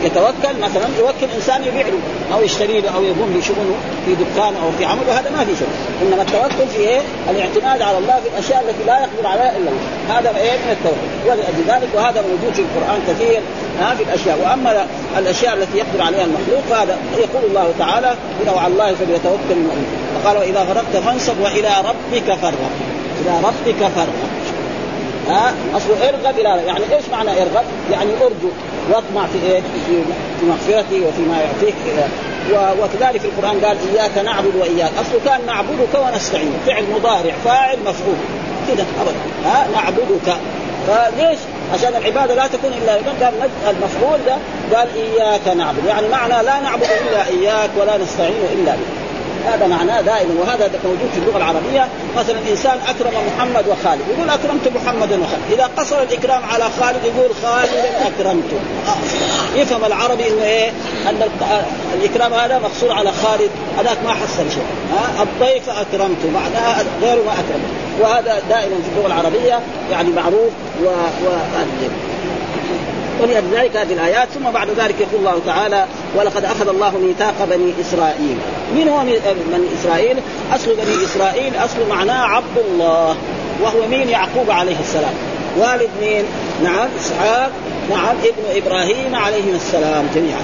يتوكل 0.04 0.60
مثلا 0.62 0.88
يوكل 1.00 1.34
إنسان 1.36 1.64
يبيع 1.64 1.88
له 1.88 2.00
أو 2.34 2.42
يشتري 2.44 2.82
له 2.82 2.90
أو 2.96 3.04
يقوم 3.04 3.34
بشغله 3.38 3.76
في 4.06 4.16
دكان 4.16 4.54
أو 4.64 4.72
في 4.78 4.86
عمل 4.86 5.02
وهذا 5.10 5.30
ما 5.30 5.46
في 5.46 5.56
شيء 5.56 5.68
إنما 6.02 6.22
التوكل 6.22 6.68
في 6.74 6.78
إيه؟ 6.78 7.02
الاعتماد 7.30 7.82
على 7.82 7.98
الله 7.98 8.20
في 8.24 8.30
الأشياء 8.34 8.64
التي 8.70 8.84
لا 8.88 9.00
يقدر 9.00 9.28
عليها 9.28 9.58
إلا 9.58 9.70
الله. 9.70 10.20
هذا 10.20 10.38
إيه؟ 10.38 10.52
من 10.52 10.72
التوكل 10.72 11.30
ولأجل 11.30 11.64
ذلك 11.68 11.90
وهذا 11.96 12.22
موجود 12.22 12.54
في 12.54 12.62
القرآن 12.62 13.00
كثير 13.08 13.42
ها؟ 13.80 13.96
في 13.96 14.04
الأشياء. 14.04 14.40
وأما 14.44 14.86
الأشياء 15.18 15.54
التي 15.54 15.78
يقدر 15.78 16.02
عليها 16.02 16.24
المخلوق 16.24 16.62
فهذا 16.70 16.98
يقول 17.18 17.44
الله 17.50 17.74
تعالى 17.80 18.16
هنا 18.44 18.52
وعلى 18.52 18.74
الله 18.74 18.96
فليتوكل 18.96 19.52
المؤمن 19.52 20.11
فقال 20.24 20.38
وإذا 20.38 20.60
غرقت 20.60 21.04
فانصب 21.06 21.40
وإلى 21.40 21.70
ربك 21.80 22.34
فارغب. 22.34 22.72
إلى 23.22 23.38
ربك 23.44 23.90
فارغب. 23.96 24.32
ها؟ 25.30 25.54
اصله 25.78 26.10
ارغب 26.10 26.40
إلى 26.40 26.64
يعني 26.68 26.84
إيش 26.96 27.04
معنى 27.12 27.32
ارغب؟ 27.32 27.66
يعني 27.92 28.10
أرجو. 28.22 28.50
واطمع 28.92 29.28
في 29.28 29.52
إيه؟ 29.52 29.62
في 29.88 30.46
مغفرتي 30.46 31.02
وفيما 31.06 31.38
يعطيك. 31.42 31.76
وكذلك 32.82 33.26
القرآن 33.26 33.66
قال 33.66 33.78
إياك 33.94 34.18
نعبد 34.26 34.56
وإياك. 34.56 34.92
اصله 35.02 35.20
كان 35.26 35.46
نعبدك 35.46 35.96
ونستعين. 36.06 36.54
فعل 36.66 36.84
مضارع 36.96 37.34
فاعل 37.46 37.78
مفعول. 37.80 38.16
كذا 38.68 38.86
أبدا. 39.02 39.50
ها؟ 39.50 39.68
نعبدك. 39.76 40.38
فليش؟ 40.88 41.40
عشان 41.74 41.96
العبادة 41.96 42.36
لا 42.36 42.48
تكون 42.48 42.74
إلا 42.74 43.00
لله 43.00 43.14
قال 43.26 43.34
المفعول 43.70 44.20
ده 44.26 44.38
قال 44.78 44.88
إياك 44.96 45.58
نعبد. 45.58 45.86
يعني 45.88 46.08
معنى 46.08 46.44
لا 46.44 46.60
نعبد 46.60 46.84
إلا 46.84 47.28
إياك 47.28 47.70
ولا 47.78 47.98
نستعين 47.98 48.44
إلا 48.54 48.72
بك 48.72 49.01
هذا 49.48 49.68
معناه 49.68 50.02
دائما 50.02 50.42
وهذا 50.42 50.72
موجود 50.86 51.10
في 51.14 51.20
اللغة 51.20 51.38
العربية. 51.38 51.88
مثلا 52.18 52.40
إنسان 52.52 52.78
أكرم 52.88 53.12
محمد 53.28 53.66
وخالد 53.68 54.02
يقول 54.18 54.30
أكرمت 54.30 54.68
محمدا 54.76 55.22
وخالد. 55.22 55.44
إذا 55.52 55.70
قصر 55.78 56.02
الإكرام 56.02 56.42
على 56.54 56.64
خالد 56.80 57.06
يقول 57.06 57.30
خالدا 57.44 58.08
أكرمته. 58.08 58.60
يفهم 59.56 59.86
العربي 59.86 60.28
إنه 60.28 60.44
إيه؟ 60.44 60.70
أن 61.10 61.30
الإكرام 61.94 62.34
هذا 62.34 62.60
مقصور 62.60 62.92
على 62.92 63.12
خالد. 63.12 63.50
هذاك 63.80 63.98
ما 64.04 64.14
حصل 64.14 64.52
شيء. 64.52 64.66
الضيف 65.22 65.70
أكرمته 65.70 66.30
معناها 66.34 66.84
غيره 67.02 67.24
ما 67.24 67.34
اكرمته 67.34 67.82
وهذا 68.02 68.42
دائما 68.50 68.76
في 68.76 68.90
اللغة 68.96 69.08
العربية 69.08 69.60
يعني 69.92 70.10
معروف 70.10 70.52
و, 70.84 70.86
و... 71.26 71.30
ولذلك 73.22 73.78
هذه 73.78 73.94
الآيات 73.94 74.28
ثم 74.30 74.52
بعد 74.52 74.68
ذلك 74.70 74.96
يقول 75.00 75.20
الله 75.20 75.42
تعالى 75.46 75.86
ولقد 76.16 76.46
أخذ 76.46 76.70
الله 76.70 76.98
ميثاق 76.98 77.48
بني 77.50 77.74
إسرائيل. 77.82 78.38
من 78.76 78.88
هو 78.88 79.00
بني 79.52 79.68
إسرائيل؟ 79.82 80.18
أصل 80.56 80.76
بني 80.76 81.06
إسرائيل 81.06 81.56
أصل 81.56 81.90
معناه 81.90 82.26
عبد 82.26 82.58
الله 82.66 83.16
وهو 83.64 83.88
مين؟ 83.90 84.10
يعقوب 84.10 84.52
عليه 84.52 84.80
السلام. 84.80 85.14
والد 85.58 85.90
مين؟ 86.02 86.24
نعم 86.64 86.90
إسحاق. 87.00 87.52
نعم 87.90 88.16
ابن 88.24 88.66
إبراهيم 88.66 89.16
عليه 89.16 89.54
السلام 89.56 90.08
جميعا. 90.16 90.44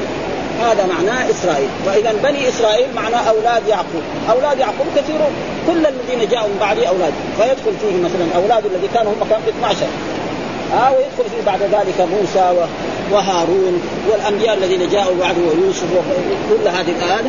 هذا 0.61 0.85
معناه 0.85 1.29
إسرائيل. 1.29 1.69
واذا 1.85 2.13
بني 2.23 2.49
إسرائيل 2.49 2.87
معناه 2.95 3.29
أولاد 3.29 3.67
يعقوب. 3.67 4.03
أولاد 4.29 4.59
يعقوب 4.59 4.87
كثيرون. 4.95 5.31
كل 5.67 5.85
الذين 5.85 6.29
جاءوا 6.29 6.47
من 6.47 6.57
بعده 6.59 6.87
أولاد. 6.87 7.13
فيدخل 7.37 7.73
فيه 7.81 7.97
مثلا 8.03 8.25
أولاد 8.35 8.65
الذي 8.65 8.87
كانوا 8.93 9.11
هم 9.11 9.29
كانوا 9.29 9.49
12 9.49 9.87
ها 10.73 10.89
ويدخل 10.89 11.35
فيه 11.35 11.45
بعد 11.45 11.61
ذلك 11.61 12.07
موسى 12.11 12.67
وهارون 13.11 13.81
والأنبياء 14.11 14.57
الذين 14.57 14.89
جاءوا 14.89 15.15
بعده 15.19 15.41
ويوسف 15.41 15.83
وكل 15.83 16.67
هذه 16.67 16.91
الايات 16.99 17.25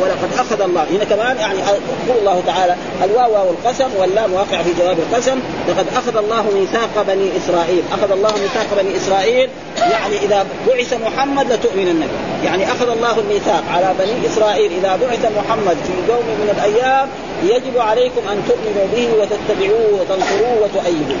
ولقد 0.00 0.28
أخذ 0.38 0.60
الله. 0.60 0.86
هنا 0.90 1.04
كمان 1.04 1.36
يعني 1.36 1.58
يقول 1.58 2.18
الله 2.18 2.42
تعالى 2.46 2.76
الواو 3.04 3.32
واو 3.32 3.50
القسم 3.50 3.88
واللام 3.98 4.32
واقع 4.32 4.62
في 4.62 4.70
جواب 4.78 4.96
القسم. 4.98 5.38
لقد 5.68 5.86
أخذ 5.96 6.16
الله 6.16 6.44
ميثاق 6.54 7.04
بني 7.08 7.30
إسرائيل. 7.36 7.82
أخذ 7.92 8.12
الله 8.12 8.32
ميثاق 8.32 8.66
بني 8.82 8.96
إسرائيل. 8.96 9.48
يعني 9.90 10.16
إذا 10.16 10.46
بعث 10.68 10.94
محمد 11.06 11.52
لتؤمنن 11.52 12.00
به. 12.00 12.46
يعني 12.48 12.64
أخذ 12.64 12.88
الله 12.88 13.18
الميثاق 13.18 13.64
على 13.74 13.94
بني 13.98 14.26
إسرائيل. 14.26 14.72
إذا 14.72 14.96
بعث 14.96 15.32
محمد 15.36 15.76
في 15.86 16.12
يوم 16.12 16.24
من 16.40 16.56
الأيام 16.56 17.08
يجب 17.42 17.78
عليكم 17.78 18.20
أن 18.32 18.42
تؤمنوا 18.48 18.86
به 18.94 19.08
وتتبعوه 19.20 20.00
وتنصروه 20.00 20.56
وتؤيدوه 20.62 21.18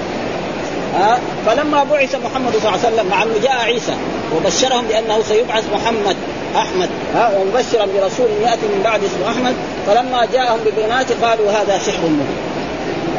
ها؟ 0.94 1.18
فلما 1.46 1.84
بعث 1.84 2.14
محمد 2.14 2.52
صلى 2.52 2.68
الله 2.68 2.78
عليه 2.84 2.88
وسلم 2.88 3.06
مع 3.10 3.22
أنه 3.22 3.34
جاء 3.42 3.52
عيسى 3.52 3.94
وبشرهم 4.36 4.84
بأنه 4.86 5.22
سيبعث 5.22 5.64
محمد 5.74 6.16
أحمد 6.56 6.88
ها؟ 7.14 7.30
ومبشرا 7.38 7.86
برسول 7.86 8.26
يأتي 8.42 8.66
من 8.66 8.80
بعد 8.84 9.00
اسمه 9.04 9.30
أحمد. 9.30 9.54
فلما 9.86 10.26
جاءهم 10.32 10.58
بالبينات 10.64 11.06
قالوا 11.22 11.50
هذا 11.50 11.78
سحر 11.78 12.02
مبين. 12.02 12.36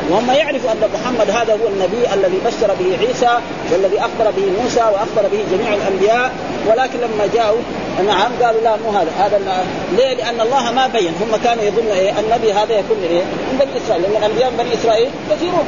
وهم 0.09 0.31
يعرفوا 0.31 0.71
أن 0.71 0.89
محمد 0.93 1.29
هذا 1.29 1.53
هو 1.53 1.67
النبي 1.67 2.13
الذي 2.13 2.39
بشر 2.45 2.73
به 2.79 2.97
عيسى 3.01 3.37
والذي 3.71 3.99
أخبر 3.99 4.31
به 4.37 4.63
موسى 4.63 4.79
وأخبر 4.79 5.27
به 5.31 5.43
جميع 5.51 5.73
الأنبياء. 5.73 6.31
ولكن 6.67 6.99
لما 6.99 7.29
جاءوا 7.33 7.59
نعم 8.07 8.31
قالوا 8.43 8.61
لا 8.61 8.75
مو 8.75 8.89
هذا. 8.97 9.11
هذا 9.19 9.65
ليه؟ 9.97 10.13
لأن 10.13 10.41
الله 10.41 10.71
ما 10.71 10.87
بين. 10.87 11.13
هم 11.21 11.37
كانوا 11.43 11.63
يظنوا 11.63 11.93
إيه؟ 11.93 12.11
النبي 12.19 12.53
هذا 12.53 12.73
يكون 12.73 12.97
إيه؟ 13.03 13.21
من 13.21 13.59
بني 13.59 13.71
إسرائيل. 13.85 14.03
لأن 14.03 14.23
الأنبياء 14.23 14.51
من 14.51 14.57
بني 14.57 14.73
إسرائيل 14.81 15.09
كثيرون. 15.31 15.65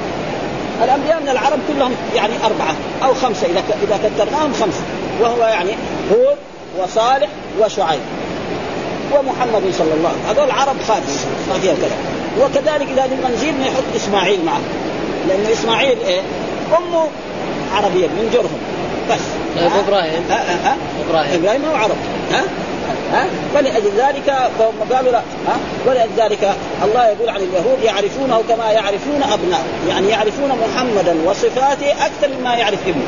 الأنبياء 0.84 1.22
من 1.22 1.30
العرب 1.30 1.60
كلهم 1.68 1.96
يعني 2.16 2.34
أربعة 2.46 2.76
أو 3.04 3.14
خمسة 3.14 3.48
إذا 3.48 3.64
إذا 3.84 4.00
كثرناهم 4.04 4.54
خمسة 4.54 4.82
وهو 5.22 5.44
يعني 5.44 5.72
هود 6.12 6.38
وصالح 6.80 7.30
وشعيب 7.60 8.00
ومحمد 9.14 9.64
صلى 9.78 9.94
الله 9.94 10.10
عليه 10.10 10.20
وسلم. 10.20 10.30
هذول 10.30 10.46
العرب 10.46 10.76
خامس 10.88 11.26
ما 11.50 11.60
فيها 11.60 11.74
كلام. 11.74 12.00
وكذلك 12.40 12.88
إذا 12.92 13.06
نبغى 13.06 13.34
نزيد 13.34 13.54
نحط 13.60 13.84
إسماعيل 13.96 14.46
معه. 14.46 14.60
لأنه 15.28 15.52
إسماعيل 15.54 15.98
إيه؟ 16.08 16.22
أمه 16.78 17.08
عربية 17.76 18.08
من 18.08 18.30
جرهم 18.34 18.60
بس. 19.10 19.22
إبراهيم. 19.88 20.24
إبراهيم. 21.10 21.40
إبراهيم 21.40 21.66
هو 21.66 21.76
عرب. 21.76 21.98
ها؟ 22.32 22.44
ها؟ 23.16 23.28
ولأجل 23.56 23.92
ذلك 23.98 24.34
فهم 24.60 24.94
قالوا 24.94 25.12
لا 25.12 25.22
ها؟ 25.48 26.08
ذلك 26.18 26.56
الله 26.84 27.08
يقول 27.08 27.30
عن 27.30 27.36
اليهود 27.42 27.84
يعرفونه 27.84 28.44
كما 28.50 28.72
يعرفون 28.72 29.24
أبناء 29.24 29.64
يعني 29.90 30.08
يعرفون 30.08 30.50
محمدا 30.50 31.16
وصفاته 31.26 31.92
أكثر 31.92 32.30
مما 32.40 32.56
يعرف 32.56 32.80
ابنه. 32.88 33.06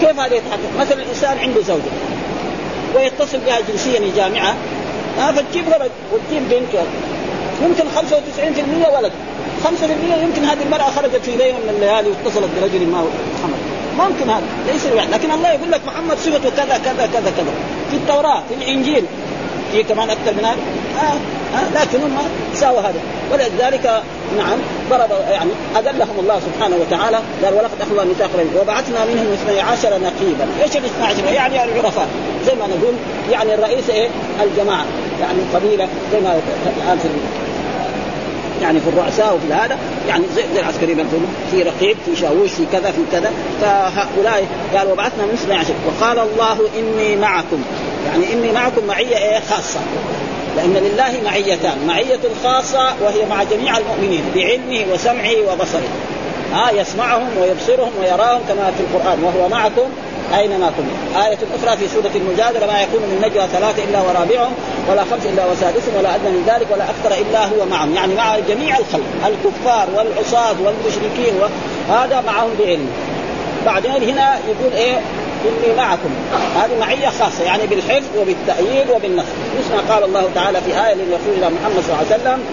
كيف 0.00 0.20
هذا 0.20 0.34
يتحقق؟ 0.34 0.80
مثلا 0.80 1.02
الإنسان 1.02 1.38
عنده 1.38 1.62
زوجة 1.62 1.90
ويتصل 2.96 3.38
بها 3.38 3.60
جنسيا 3.68 3.98
الجامعة 3.98 4.54
ها؟ 5.18 5.32
فتجيب 5.32 5.64
ولد 5.66 5.90
وتجيب 6.12 6.42
بنت 6.48 6.82
يمكن 7.62 7.84
95% 8.92 8.98
ولد 8.98 9.12
5% 9.64 10.22
يمكن 10.22 10.44
هذه 10.44 10.62
المرأة 10.62 10.90
خرجت 10.90 11.20
في 11.24 11.30
ليلة 11.30 11.58
من 11.58 11.74
الليالي 11.76 12.08
واتصلت 12.08 12.48
برجل 12.60 12.86
ما 12.86 13.04
محمد. 13.38 13.69
ممكن 14.08 14.30
هذا 14.30 14.42
ليس 14.72 14.84
يعني 14.84 15.10
لكن 15.10 15.30
الله 15.30 15.48
يقول 15.48 15.70
لك 15.70 15.80
محمد 15.86 16.18
صفته 16.18 16.50
كذا 16.50 16.80
كذا 16.84 17.06
كذا 17.12 17.32
كذا. 17.36 17.52
في 17.90 17.96
التوراة 17.96 18.42
في 18.48 18.54
الإنجيل. 18.54 19.04
في 19.72 19.82
كمان 19.82 20.10
أكثر 20.10 20.32
من 20.32 20.44
هذا. 20.44 20.58
آه 21.02 21.16
ها 21.56 21.64
لكن 21.74 22.02
هم 22.02 22.18
ساووا 22.54 22.80
هذا. 22.80 23.00
ولذلك 23.32 24.02
نعم 24.36 24.58
ضرب 24.90 25.10
يعني 25.30 25.50
أذلهم 25.78 26.18
الله 26.20 26.40
سبحانه 26.40 26.76
وتعالى. 26.76 27.18
قال 27.44 27.54
ولقد 27.54 27.80
اخذ 27.80 28.06
ميثاق 28.08 28.30
وبعثنا 28.60 29.04
منهم 29.04 29.32
اثني 29.32 29.60
عشر 29.60 29.88
نقيبا، 29.88 30.46
إيش 30.62 30.76
الاثني 30.76 31.06
عشر؟ 31.06 31.32
يعني 31.32 31.64
العرفاء. 31.64 32.08
زي 32.46 32.54
ما 32.54 32.66
نقول 32.66 32.94
يعني 33.30 33.54
الرئيس 33.54 33.90
إيه؟ 33.90 34.08
الجماعة. 34.42 34.84
يعني 35.20 35.38
قبيله 35.54 35.88
زي 36.12 36.20
ما 36.20 36.40
الآن 36.82 36.98
في 36.98 37.08
يعني 38.62 38.80
في 38.80 38.88
الرؤساء 38.88 39.34
وفي 39.34 39.52
هذا 39.52 39.78
يعني 40.08 40.24
زي, 40.34 40.42
زي 40.54 40.60
العسكريين 40.60 41.06
في 41.50 41.62
رقيب 41.62 41.96
في 42.06 42.20
شاووش 42.20 42.50
في 42.50 42.66
كذا 42.72 42.90
في 42.90 43.02
كذا. 43.12 43.32
فهؤلاء 43.60 44.46
قال 44.76 44.92
وبعثنا 44.92 45.24
من 45.24 45.32
12 45.34 45.74
وقال 45.86 46.18
الله 46.18 46.58
إني 46.78 47.16
معكم. 47.16 47.62
يعني 48.06 48.32
إني 48.32 48.52
معكم 48.52 48.86
معية 48.86 49.16
إيه؟ 49.16 49.40
خاصة. 49.40 49.80
لأن 50.56 50.72
لله 50.72 51.20
معيتان. 51.24 51.86
معية 51.86 52.20
خاصة 52.44 52.94
وهي 53.02 53.26
مع 53.30 53.42
جميع 53.42 53.78
المؤمنين 53.78 54.22
بعلمه 54.34 54.92
وسمعه 54.92 55.52
وبصره. 55.52 55.88
ها 56.52 56.70
آه 56.70 56.70
يسمعهم 56.70 57.28
ويبصرهم 57.40 57.90
ويراهم 58.00 58.40
كما 58.48 58.72
في 58.76 58.80
القرآن. 58.80 59.24
وهو 59.24 59.48
معكم 59.48 59.88
اينما 60.38 60.72
كنتم 60.76 61.20
آية 61.22 61.38
أخرى 61.54 61.76
في 61.76 61.88
سورة 61.88 62.10
المجادلة 62.14 62.66
ما 62.66 62.82
يكون 62.82 63.00
من 63.00 63.22
نجوى 63.24 63.46
ثلاثة 63.52 63.84
إلا 63.84 64.00
ورابعهم 64.00 64.52
ولا 64.90 65.04
خمس 65.04 65.26
إلا 65.26 65.46
وسادسهم 65.46 65.96
ولا 65.98 66.14
أدنى 66.14 66.30
من 66.30 66.44
ذلك 66.46 66.66
ولا 66.70 66.84
أكثر 66.84 67.22
إلا 67.22 67.44
هو 67.44 67.66
معهم. 67.70 67.94
يعني 67.94 68.14
مع 68.14 68.38
جميع 68.38 68.78
الخلق 68.78 69.04
الكفار 69.26 69.88
والعصاة 69.96 70.54
والمشركين 70.64 71.34
وهذا 71.40 72.20
معهم 72.20 72.50
بعلم. 72.58 72.88
بعدين 73.66 74.10
هنا 74.10 74.38
يقول 74.48 74.72
إيه؟ 74.72 75.00
إني 75.44 75.76
معكم. 75.76 76.10
هذه 76.56 76.78
معية 76.80 77.08
خاصة 77.08 77.44
يعني 77.44 77.66
بالحفظ 77.66 78.06
وبالتأييد 78.18 78.90
وبالنصر. 78.90 79.28
مثل 79.58 79.74
ما 79.74 79.94
قال 79.94 80.04
الله 80.04 80.30
تعالى 80.34 80.60
في 80.60 80.70
يقول 80.70 81.38
إلى 81.38 81.50
محمد 81.50 81.82
صلى 81.82 81.94
الله 81.94 82.06
عليه 82.10 82.22
وسلم 82.22 82.44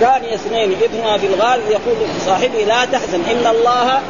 ثاني 0.00 0.34
اثنين 0.34 0.70
إذ 0.70 1.00
هما 1.00 1.18
في 1.18 1.26
الغار 1.26 1.58
يقول 1.70 1.96
لصاحبه 2.16 2.58
لا 2.58 2.84
تحزن 2.84 3.20
إن 3.30 3.46
الله 3.46 4.00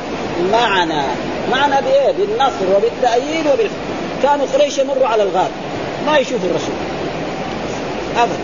معنا. 0.53 1.05
معنا 1.51 1.81
بإيه؟ 1.81 2.13
بالنصر 2.13 2.77
وبالتأييد 2.77 3.47
وبالحفظ 3.47 3.77
كانوا 4.23 4.47
قريش 4.55 4.79
يمروا 4.79 5.09
على 5.09 5.23
الغار. 5.23 5.49
ما 6.07 6.19
يشوفوا 6.19 6.49
الرسول. 6.51 6.75
أبدا. 8.17 8.39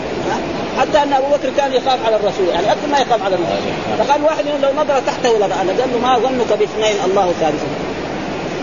حتى 0.80 1.02
أن 1.02 1.12
أبو 1.12 1.26
بكر 1.26 1.50
كان 1.56 1.72
يخاف 1.72 2.06
على 2.06 2.16
الرسول. 2.16 2.48
يعني 2.48 2.72
أكثر 2.72 2.88
ما 2.92 2.98
يخاف 2.98 3.22
على 3.22 3.34
الرسول. 3.34 3.58
فقال 3.98 4.22
واحد 4.22 4.44
لو 4.62 4.82
نظر 4.82 5.00
تحته 5.06 5.30
ولا 5.30 5.46
قال 5.46 5.66
له 5.66 5.98
ما 6.08 6.18
ظنك 6.18 6.58
باثنين 6.58 6.96
الله 7.04 7.32
ثالثهم 7.40 7.74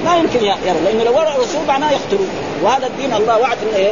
ما 0.05 0.17
يمكن 0.17 0.45
يرى. 0.45 0.79
لأنه 0.85 1.03
لو 1.03 1.17
ورى 1.17 1.27
الرسول 1.35 1.65
معناه 1.67 1.91
يقتلوا 1.91 2.27
وهذا 2.63 2.87
الدين 2.87 3.13
الله 3.13 3.39
وعد 3.39 3.57
إنه 3.63 3.77
إيه؟ 3.77 3.91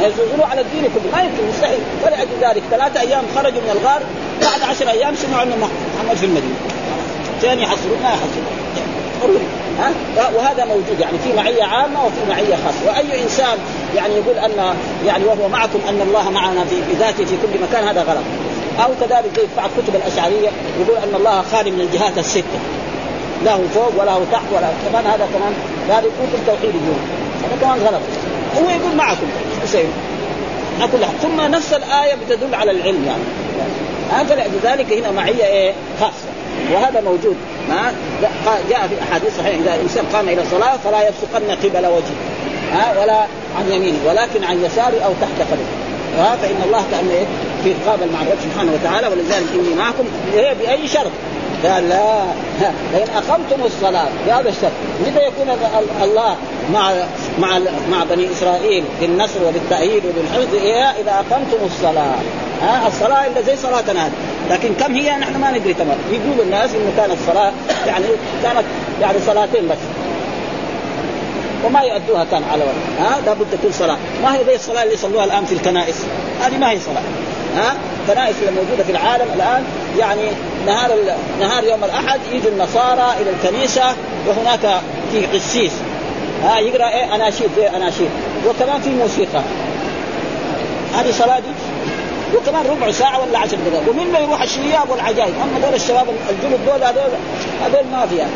يزوزوا 0.00 0.46
على 0.50 0.60
الدين 0.60 0.82
كله. 0.82 1.12
ما 1.12 1.22
يمكن. 1.22 1.48
مستحيل. 1.48 1.78
فلأجل 2.04 2.30
ذلك. 2.40 2.62
ثلاثة 2.70 3.00
أيام 3.00 3.22
خرجوا 3.34 3.60
من 3.60 3.70
الغار. 3.80 4.02
بعد 4.42 4.70
عشر 4.70 4.90
أيام 4.90 5.14
سمعوا 5.14 5.42
أن 5.42 5.52
محمد 5.60 6.16
في 6.16 6.26
المدينة. 6.26 6.54
ثاني 7.42 7.62
يحصلون 7.62 7.98
ما 8.02 8.08
يحصلون 8.08 8.46
ها؟ 9.78 9.92
وهذا 10.36 10.64
موجود 10.64 11.00
يعني 11.00 11.18
في 11.18 11.32
معية 11.32 11.64
عامة 11.64 12.06
وفي 12.06 12.20
معية 12.28 12.56
خاصة. 12.64 12.86
وأي 12.86 13.22
إنسان 13.22 13.58
يعني 13.96 14.14
يقول 14.14 14.38
أن 14.38 14.74
يعني 15.06 15.24
وهو 15.24 15.48
معكم 15.48 15.78
أن 15.88 16.00
الله 16.00 16.30
معنا 16.30 16.64
في 16.64 16.76
بذاته 16.92 17.24
في 17.24 17.36
كل 17.42 17.60
مكان 17.62 17.88
هذا 17.88 18.02
غلط. 18.02 18.24
أو 18.84 18.90
كذلك 19.00 19.30
زي 19.36 19.46
بعض 19.56 19.70
كتب 19.78 19.94
الأشعرية 19.94 20.48
يقول 20.80 20.96
أن 20.96 21.14
الله 21.14 21.42
خالي 21.42 21.70
من 21.70 21.80
الجهات 21.80 22.18
الستة. 22.18 22.58
له 23.44 23.64
فوق 23.74 23.92
وله 24.02 24.26
تحت 24.32 24.44
ولا 24.52 24.68
كمان 24.90 25.06
هذا 25.06 25.28
كمان 25.34 25.52
هذا 25.88 26.06
يقول 26.06 26.28
التوحيد 26.34 26.74
يقول. 26.74 27.00
هذا 27.44 27.56
كمان 27.60 27.78
غلط. 27.78 28.02
هو 28.58 28.70
يقول 28.70 28.96
معكم 28.96 29.26
يسوي 29.64 29.82
كلها 30.92 31.10
ثم 31.22 31.40
نفس 31.40 31.72
الآية 31.72 32.14
بتدل 32.14 32.54
على 32.54 32.70
العلم 32.70 33.04
يعني. 33.06 33.22
فلذلك 34.28 34.92
هنا 34.92 35.10
معية 35.10 35.44
إيه؟ 35.44 35.72
خاصة. 36.00 36.37
وهذا 36.72 37.00
موجود. 37.00 37.36
ما 37.68 37.92
جاء 38.70 38.88
في 38.88 39.02
أحاديث 39.02 39.38
صحيحة. 39.38 39.58
إذا 39.58 39.74
الانسان 39.74 40.04
قام 40.12 40.28
إلى 40.28 40.42
الصلاة 40.42 40.76
فلا 40.76 41.08
يبصقن 41.08 41.50
قبل 41.50 41.86
وجهه. 41.86 42.18
ها؟ 42.72 43.00
ولا 43.00 43.20
عن 43.58 43.72
يمينه 43.72 43.98
ولكن 44.06 44.44
عن 44.44 44.64
يساره 44.64 45.00
أو 45.04 45.12
تحت 45.20 45.50
قدمه. 45.50 45.66
ها؟ 46.18 46.36
فإن 46.36 46.62
الله 46.66 46.84
كان 46.90 47.08
إيه؟ 47.08 47.26
في 47.64 47.74
قابل 47.86 48.12
مع 48.12 48.22
الرب 48.22 48.38
سبحانه 48.42 48.72
وتعالى 48.72 49.08
ولذلك 49.08 49.46
إني 49.54 49.74
معكم 49.74 50.04
بأي 50.34 50.88
شرط؟ 50.88 51.10
قال 51.64 51.88
لا. 51.88 52.24
لئن 52.92 53.08
أقمتم 53.16 53.64
الصلاة 53.64 54.08
بهذا 54.26 54.48
الشرط 54.48 54.72
متى 55.06 55.26
يكون 55.26 55.58
الله 56.02 56.36
مع 56.72 56.92
مع 57.38 57.58
مع 57.90 58.04
بني 58.10 58.32
إسرائيل 58.32 58.84
بالنصر 59.00 59.44
وبالتأييد 59.48 60.02
وبالحفظ؟ 60.06 60.54
إيه؟ 60.54 60.84
إذا 60.84 61.12
أقمتم 61.12 61.64
الصلاة. 61.66 62.14
ها؟ 62.62 62.88
الصلاة 62.88 63.26
إلا 63.26 63.40
زي 63.42 63.56
صلاتنا. 63.56 64.06
هذه 64.06 64.12
لكن 64.50 64.74
كم 64.74 64.94
هي 64.94 65.16
نحن 65.16 65.36
ما 65.36 65.50
ندري 65.50 65.74
تمام. 65.74 65.96
يقول 66.10 66.40
الناس 66.40 66.70
إنه 66.70 66.92
كانت 66.96 67.12
الصلاه 67.12 67.52
يعني 67.86 68.04
كانت 68.42 68.64
يعني 69.00 69.18
صلاتين 69.26 69.68
بس. 69.68 69.76
وما 71.64 71.80
يؤدوها 71.80 72.24
كان 72.30 72.42
على 72.52 72.64
وقت 72.64 72.74
ها؟ 73.00 73.20
لابد 73.26 73.46
تكون 73.52 73.72
صلاة. 73.72 73.96
ما 74.22 74.36
هي 74.36 74.44
زي 74.44 74.54
الصلاه 74.54 74.82
اللي 74.82 74.94
يصلوها 74.94 75.24
الآن 75.24 75.44
في 75.44 75.52
الكنائس؟ 75.52 75.96
هذه 76.42 76.58
ما 76.58 76.70
هي 76.70 76.78
صلاة. 76.80 77.02
ها؟ 77.56 77.74
الكنائس 78.08 78.36
اللي 78.40 78.60
موجودة 78.60 78.84
في 78.84 78.90
العالم 78.92 79.26
الآن 79.34 79.64
يعني 79.98 80.22
نهار 80.66 80.90
نهار 81.40 81.64
يوم 81.64 81.84
الأحد 81.84 82.20
يجي 82.32 82.48
النصارى 82.48 83.12
إلى 83.20 83.30
الكنيسة 83.30 83.94
وهناك 84.26 84.80
في 85.12 85.26
قسيس 85.26 85.72
ها؟ 86.44 86.58
يقرأ 86.58 86.88
إيه؟ 86.88 87.14
أناشيد 87.14 87.48
زي 87.56 87.68
أناشيد. 87.68 88.10
وكمان 88.48 88.80
في 88.80 88.90
موسيقى. 88.90 89.42
هذه 90.94 91.12
صلاة 91.12 91.38
دي؟ 91.38 91.48
وكمان 92.36 92.66
ربع 92.66 92.90
ساعة 92.90 93.20
ولا 93.20 93.38
عشر 93.38 93.56
دقائق. 93.70 93.90
ومن 93.90 94.12
ما 94.12 94.18
يروح 94.18 94.42
الشياب 94.42 94.90
والعجائب 94.90 95.34
أما 95.42 95.66
دول 95.66 95.74
الشباب 95.74 96.06
الجنود 96.30 96.60
دول 96.66 96.84
هذول 96.84 97.10
هذول 97.64 97.86
ما 97.92 98.06
في 98.06 98.16
يعني. 98.16 98.32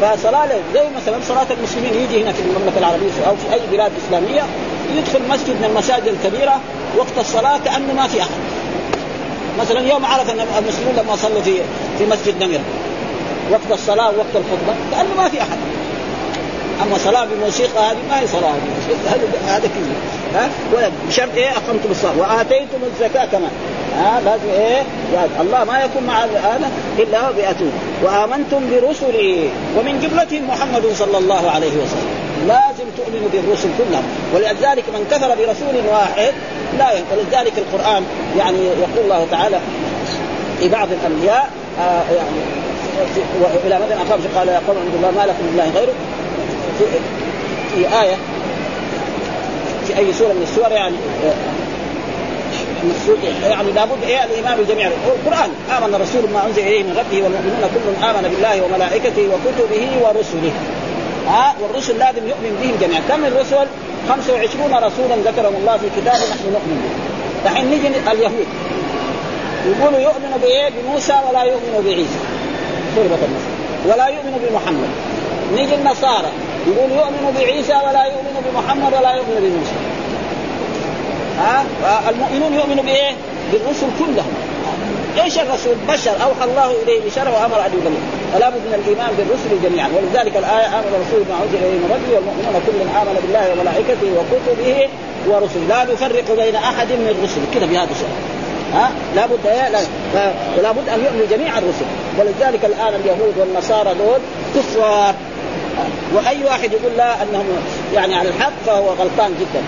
فصلاة 0.00 0.48
زي 0.74 0.84
مثلا 0.96 1.16
صلاة 1.28 1.46
المسلمين 1.50 1.94
يجي 1.94 2.22
هنا 2.22 2.32
في 2.32 2.42
المملكة 2.42 2.78
العربية 2.78 3.10
أو 3.28 3.36
في 3.36 3.54
أي 3.54 3.60
بلاد 3.72 3.92
إسلامية 4.06 4.42
يدخل 4.96 5.20
مسجد 5.30 5.50
من 5.50 5.64
المساجد 5.64 6.06
الكبيرة 6.08 6.60
وقت 6.96 7.18
الصلاة 7.18 7.58
كأنه 7.58 7.92
ما 7.92 8.06
في 8.08 8.20
أحد. 8.22 8.30
مثلا 9.60 9.80
يوم 9.80 10.04
عرف 10.04 10.30
إن 10.30 10.40
المسلمون 10.58 10.94
لما 10.96 11.16
صلوا 11.16 11.42
في 11.42 11.54
في 11.98 12.06
مسجد 12.06 12.42
نمره 12.42 12.60
وقت 13.50 13.72
الصلاة 13.72 14.06
وقت 14.06 14.34
الخطبة 14.34 14.74
كأنه 14.92 15.14
ما 15.16 15.28
في 15.28 15.40
أحد. 15.42 15.58
أما 16.82 16.98
صلاة 16.98 17.24
بموسيقى 17.24 17.90
هذه 17.90 17.96
ما 18.10 18.20
هي 18.20 18.26
صلاة 18.26 18.54
هذا 19.46 19.68
كله. 19.74 20.40
ها؟ 20.40 20.48
بشرط 21.08 21.36
إيه؟ 21.36 21.50
أقمتم 21.50 21.90
الصلاة. 21.90 22.18
وآتيتم 22.18 22.78
الزكاة 22.92 23.24
كمان 23.24 23.50
ها؟ 23.98 24.20
لازم 24.24 24.50
إيه؟ 24.52 24.82
الله 25.40 25.64
ما 25.64 25.84
يكون 25.84 26.02
مع 26.02 26.24
هذا 26.24 26.70
إلا 26.98 27.30
باتون 27.30 27.72
وآمنتم 28.02 28.60
برسلي 28.70 29.48
ومن 29.78 30.00
جملتهم 30.00 30.48
محمد 30.48 30.82
صلى 30.98 31.18
الله 31.18 31.50
عليه 31.50 31.72
وسلم. 31.72 32.12
لازم 32.48 32.84
تؤمنوا 32.96 33.28
بالرسل 33.32 33.68
كلهم. 33.78 34.04
ولذلك 34.34 34.84
من 34.94 35.06
كفر 35.10 35.28
برسول 35.28 35.86
واحد 35.92 36.32
لا 36.78 36.92
ولذلك 37.12 37.52
القرآن 37.58 38.04
يعني 38.38 38.58
يقول 38.58 39.04
الله 39.04 39.26
تعالى 39.30 39.58
في 40.60 40.68
بعض 40.68 40.88
الأنبياء 40.92 41.50
آه 41.80 42.02
يعني 42.16 42.38
وإلى 43.40 43.78
مدى 43.84 43.94
اخاف 43.94 44.38
قال 44.38 44.48
يا 44.48 44.60
قوم 44.68 44.76
عند 44.76 44.94
الله 44.94 45.10
ما 45.10 45.26
لكم 45.26 45.44
الله 45.52 45.70
غيره. 45.74 45.92
في, 46.78 46.84
في 47.74 48.00
آية 48.02 48.16
في 49.86 49.98
أي 49.98 50.12
سورة 50.12 50.32
من 50.32 50.42
السور 50.42 50.72
يعني 50.72 50.96
يعني 53.50 53.72
لابد 53.72 54.02
إيه 54.02 54.24
الإيمان 54.24 54.58
بجميع 54.58 54.86
القرآن. 54.86 55.50
آمن 55.78 55.94
الرسول 55.94 56.30
ما 56.34 56.46
أنزل 56.46 56.62
إليه 56.62 56.82
من 56.82 56.90
ربه 56.98 57.22
والمؤمنون 57.22 57.70
كل 57.74 58.04
آمن 58.04 58.22
بالله 58.22 58.62
وملائكته 58.64 59.28
وكتبه 59.32 59.88
ورسله. 60.02 60.52
ها 61.28 61.54
والرسل 61.60 61.98
لازم 61.98 62.28
يؤمن 62.28 62.58
بهم 62.62 62.76
جميعا. 62.80 63.02
كم 63.08 63.24
الرسل 63.24 63.66
25 64.08 64.74
رسولا 64.74 65.30
ذكرهم 65.30 65.54
الله 65.60 65.76
في 65.76 65.86
كتابه 65.96 66.18
نحن 66.18 66.44
نؤمن 66.52 66.78
به. 66.82 67.50
دحين 67.50 67.66
نجي 67.66 67.88
اليهود. 68.12 68.46
يقولوا 69.66 69.98
يؤمنوا 69.98 70.38
بإيه؟ 70.42 70.70
بموسى 70.70 71.14
ولا 71.30 71.42
يؤمنوا 71.42 71.82
بعيسى. 71.84 72.20
النصر. 72.96 73.52
ولا 73.86 74.06
يؤمنوا 74.06 74.38
بمحمد. 74.42 74.88
نيجي 75.54 75.74
النصارى. 75.74 76.32
يقول 76.66 76.90
يؤمن 76.90 77.34
بعيسى 77.38 77.72
ولا 77.86 78.04
يؤمن 78.04 78.36
بمحمد 78.44 78.92
ولا 78.94 79.12
يؤمن 79.12 79.36
بموسى. 79.42 79.78
ها؟ 81.38 81.64
المؤمنون 82.10 82.52
يؤمنوا 82.54 82.84
بإيه؟ 82.84 83.12
بالرسل 83.52 83.86
كلهم. 83.98 84.34
إيش 85.22 85.38
الرسول؟ 85.38 85.74
بشر 85.88 86.12
أوحى 86.12 86.44
الله 86.50 86.70
إليه 86.82 87.00
بشرع 87.06 87.30
وأمر 87.30 87.58
أن 87.66 87.72
يبلغ. 87.78 88.00
فلا 88.32 88.48
بد 88.48 88.62
من 88.68 88.74
الإيمان 88.80 89.10
بالرسل 89.18 89.50
جميعا. 89.64 89.88
ولذلك 89.96 90.36
الآية 90.36 90.66
آمن 90.78 90.92
الرسول 90.96 91.20
بما 91.26 91.36
أنزل 91.44 91.58
إليه 91.64 91.78
من 91.82 91.88
ربه 91.94 92.10
والمؤمنون 92.16 92.54
كل 92.66 92.78
آمن 93.00 93.16
بالله 93.22 93.44
وملائكته 93.52 94.08
وكتبه 94.18 94.88
ورسله. 95.28 95.64
لا 95.68 95.80
نفرق 95.92 96.28
بين 96.42 96.56
أحد 96.56 96.88
من 97.02 97.08
الرسل. 97.14 97.42
كذا 97.54 97.66
بهذا 97.66 97.92
الشيء 97.96 98.14
ها؟ 98.74 98.90
لابد 99.16 99.46
إيه؟ 99.46 99.68
لا 100.62 100.72
بد 100.72 100.88
أن 100.94 100.98
يؤمن 101.04 101.26
جميع 101.30 101.58
الرسل. 101.58 101.88
ولذلك 102.18 102.64
الآن 102.64 102.92
اليهود 103.00 103.34
والنصارى 103.38 103.94
دول 103.94 104.20
كفار. 104.54 105.14
وأي 106.14 106.44
واحد 106.44 106.72
يقول 106.72 106.96
لا 106.96 107.22
أنهم 107.22 107.46
يعني 107.94 108.14
على 108.14 108.28
الحق 108.28 108.52
فهو 108.66 108.88
غلطان 108.88 109.34
جدا. 109.40 109.62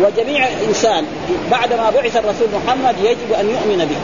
وجميع 0.00 0.48
إنسان 0.68 1.04
بعد 1.50 1.72
ما 1.72 1.90
بعث 1.90 2.16
الرسول 2.16 2.48
محمد 2.54 2.94
يجب 2.98 3.32
أن 3.40 3.50
يؤمن 3.50 3.84
به 3.84 3.96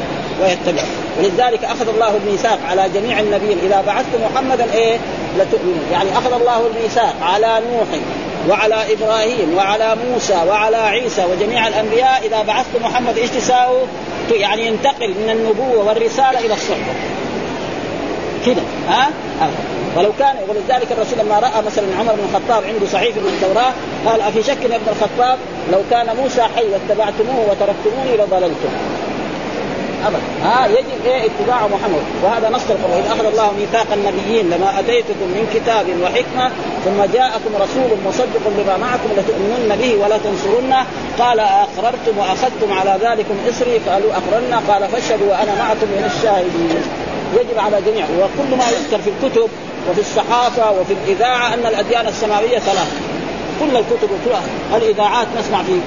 ويتبعه. 0.45 0.87
ولذلك 1.19 1.65
أخذ 1.65 1.89
الله 1.89 2.17
الميثاق 2.17 2.59
على 2.69 2.89
جميع 2.95 3.21
النبيين. 3.21 3.59
إذا 3.59 3.83
بعثت 3.87 4.09
محمدا 4.25 4.67
إيه؟ 4.75 4.99
لتؤمنوا 5.39 5.85
يعني 5.93 6.13
أخذ 6.13 6.33
الله 6.33 6.67
الميثاق 6.67 7.15
على 7.23 7.61
نوح 7.73 7.89
وعلى 8.49 8.93
إبراهيم 8.93 9.55
وعلى 9.57 9.97
موسى 10.11 10.43
وعلى 10.49 10.77
عيسى 10.77 11.25
وجميع 11.25 11.69
الأنبياء. 11.69 12.23
إذا 12.27 12.43
بعثت 12.43 12.81
محمد 12.83 13.19
إيش 13.19 13.31
تساوي؟ 13.31 13.81
يعني 14.31 14.67
ينتقل 14.67 15.09
من 15.09 15.31
النبوة 15.31 15.85
والرسالة 15.87 16.39
إلى 16.39 16.55
الصحبة. 16.55 16.95
كده. 18.47 18.63
ها؟ 18.89 19.11
ولو 19.97 20.11
كان 20.19 20.35
ولذلك 20.49 20.93
الرسول 20.93 21.19
لما 21.19 21.39
رأى 21.39 21.63
مثلا 21.67 21.85
عمر 21.99 22.13
بن 22.13 22.25
الخطاب 22.31 22.65
عنده 22.65 22.87
صحيفه 22.93 23.21
من 23.21 23.29
التوراة 23.29 23.73
قال 24.07 24.21
افي 24.21 24.43
شك 24.43 24.63
يا 24.71 24.77
ابن 24.77 24.89
الخطاب 24.89 25.39
لو 25.73 25.79
كان 25.91 26.17
موسى 26.17 26.43
حي 26.43 26.65
واتبعتموه 26.73 27.41
وتركتموني 27.51 28.17
لضللتم. 28.17 28.73
ابدا. 30.07 30.21
ها 30.45 30.67
يجب 30.67 31.07
إيه؟ 31.07 31.27
اتباع 31.27 31.67
محمد. 31.67 32.05
وهذا 32.25 32.51
نص 32.51 32.71
القرآن. 32.71 33.03
إذ 33.03 33.07
أخذ 33.13 33.27
الله 33.27 33.53
ميثاق 33.53 33.87
النبيين 33.93 34.51
لما 34.51 34.81
أتيتكم 34.81 35.29
من 35.37 35.45
كتاب 35.55 35.87
وحكمة 36.03 36.51
ثم 36.85 36.99
جاءكم 37.19 37.51
رسول 37.65 37.91
مصدق 38.07 38.45
لما 38.59 38.77
معكم 38.77 39.09
لتؤمنن 39.17 39.77
به 39.81 40.05
ولا 40.05 40.19
تنصرنه. 40.19 40.87
قال 41.19 41.41
اقررتم 41.41 42.19
وأخذتم 42.19 42.73
على 42.73 42.99
ذلكم 43.07 43.35
اسري 43.49 43.79
قالوا 43.89 44.11
أقررنا. 44.13 44.63
قال 44.69 44.89
فاشهدوا 44.89 45.31
وأنا 45.31 45.55
معكم 45.63 45.87
من 45.95 46.11
الشاهدين. 46.15 46.83
يجب 47.39 47.59
على 47.59 47.77
جميع. 47.87 48.05
وكل 48.05 48.57
ما 48.57 48.65
يذكر 48.75 48.99
في 49.05 49.11
الكتب 49.15 49.49
وفي 49.91 50.01
الصحافة 50.01 50.71
وفي 50.71 50.93
الإذاعة 50.93 51.55
أن 51.55 51.67
الأديان 51.67 52.07
السماوية 52.07 52.59
ثلاث 52.59 53.13
كل 53.61 53.77
الكتب 53.77 54.09
الإذاعات 54.77 55.27
نسمع 55.39 55.63
في 55.63 55.81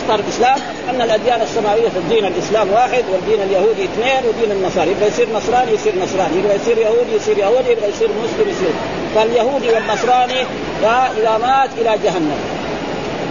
اخطار 0.00 0.18
الإسلام 0.18 0.58
أن 0.90 1.02
الأديان 1.02 1.40
السماوية 1.42 1.88
في 1.88 1.98
الدين 1.98 2.24
الإسلام 2.24 2.72
واحد 2.72 3.04
والدين 3.12 3.42
اليهودي 3.42 3.84
اثنين 3.84 4.28
ودين 4.28 4.52
النصارى. 4.52 4.90
يبغى 4.90 5.06
يصير 5.06 5.28
نصراني 5.34 5.72
يصير 5.72 5.92
نصراني 6.02 6.38
يبغى 6.38 6.54
يصير 6.54 6.78
يهودي 6.78 7.14
يصير 7.16 7.38
يهودي 7.38 7.70
يبغى 7.70 7.88
يصير 7.88 8.08
مسلم 8.08 8.48
يصير. 8.48 8.72
فاليهودي 9.14 9.70
والنصراني 9.70 10.40
إذا 11.18 11.38
مات 11.42 11.70
إلى 11.78 11.98
جهنم. 12.04 12.38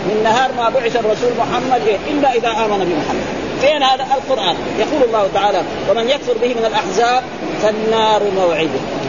من 0.08 0.22
نهار 0.24 0.52
ما 0.58 0.70
بعث 0.70 0.96
الرسول 0.96 1.32
محمد؟ 1.40 2.00
إلا 2.10 2.34
إذا 2.34 2.50
آمن 2.50 2.80
بمحمد. 2.80 3.24
فين 3.62 3.84
هذا؟ 3.84 4.04
القرآن. 4.04 4.56
يقول 4.80 5.04
الله 5.04 5.30
تعالى 5.34 5.62
ومن 5.90 6.10
يكفر 6.10 6.34
به 6.34 6.48
من 6.48 6.66
الأحزاب 6.66 7.24
فالنار 7.64 8.22
موعده. 8.36 9.03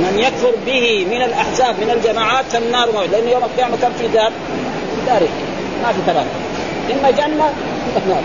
من 0.00 0.18
يكفر 0.18 0.52
به 0.66 1.06
من 1.10 1.22
الأحزاب 1.22 1.74
من 1.80 1.90
الجماعات 1.90 2.44
فالنار 2.44 2.92
موعد 2.92 3.10
لأن 3.10 3.28
يوم 3.28 3.44
القيامة 3.44 3.76
كم 3.76 3.92
في 3.98 4.08
دار؟ 4.08 4.32
في 4.96 5.06
دارين 5.06 5.30
ما 5.82 5.92
في 5.92 5.98
ثلاثة 6.06 6.30
إما 6.92 7.10
جنة 7.10 7.52
إما 7.96 8.06
نار. 8.08 8.22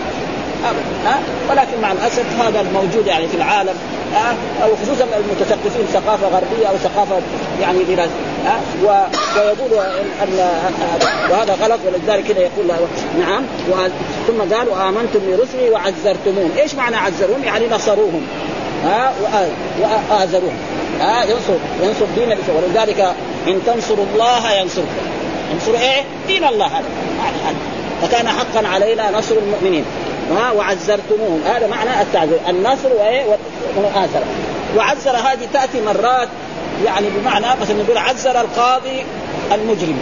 ابدا. 0.64 1.10
ها؟ 1.10 1.20
ولكن 1.50 1.80
مع 1.82 1.92
الأسف 1.92 2.40
هذا 2.40 2.60
الموجود 2.60 3.06
يعني 3.06 3.28
في 3.28 3.36
العالم 3.36 3.74
ها؟ 4.14 4.34
أو 4.62 4.68
خصوصا 4.82 5.04
المتثقفين 5.04 5.86
ثقافة 5.92 6.28
غربية 6.28 6.66
أو 6.66 6.76
ثقافة 6.76 7.20
يعني 7.60 7.78
ها؟ 8.44 8.60
ويقول 8.82 9.84
أن 10.22 10.50
وهذا 11.30 11.54
غلط 11.54 11.80
ولذلك 11.86 12.24
كذا 12.24 12.38
يقول 12.40 12.66
نعم. 13.20 13.42
ثم 14.26 14.54
قال 14.54 14.68
وامنتم 14.68 15.20
برسلي 15.26 15.70
وعزرتموهم، 15.70 16.50
إيش 16.58 16.74
معنى 16.74 16.96
عزروهم؟ 16.96 17.44
يعني 17.44 17.68
نصروهم. 17.68 18.26
ها؟ 18.84 19.12
واذروهم 20.10 20.58
ها 21.00 21.24
ينصر 21.24 21.54
ينصر 21.82 22.04
دين 22.14 22.32
الاسلام 22.32 22.56
ولذلك 22.56 23.00
إن 23.48 23.60
تنصروا 23.66 24.04
الله 24.14 24.52
ينصركم. 24.52 24.88
ينصر 25.52 25.72
إيه؟ 25.80 26.02
دين 26.26 26.44
الله 26.44 26.66
هذا. 26.66 26.84
فكان 28.02 28.28
حقا 28.28 28.68
علينا 28.68 29.10
نصر 29.10 29.34
المؤمنين. 29.34 29.84
ها 30.36 30.50
وعزرتموهم. 30.50 31.40
هذا 31.46 31.66
معنى 31.66 32.02
التعزير. 32.02 32.38
النصر 32.48 32.88
وايه 32.98 33.24
والمؤازرة. 33.76 34.24
وعزر 34.76 35.16
هذه 35.16 35.48
تأتي 35.52 35.80
مرات 35.80 36.28
يعني 36.84 37.06
بمعنى 37.08 37.46
مثلا 37.62 37.82
نقول 37.82 37.98
عزر 37.98 38.40
القاضي 38.40 39.04
المجرم. 39.52 39.98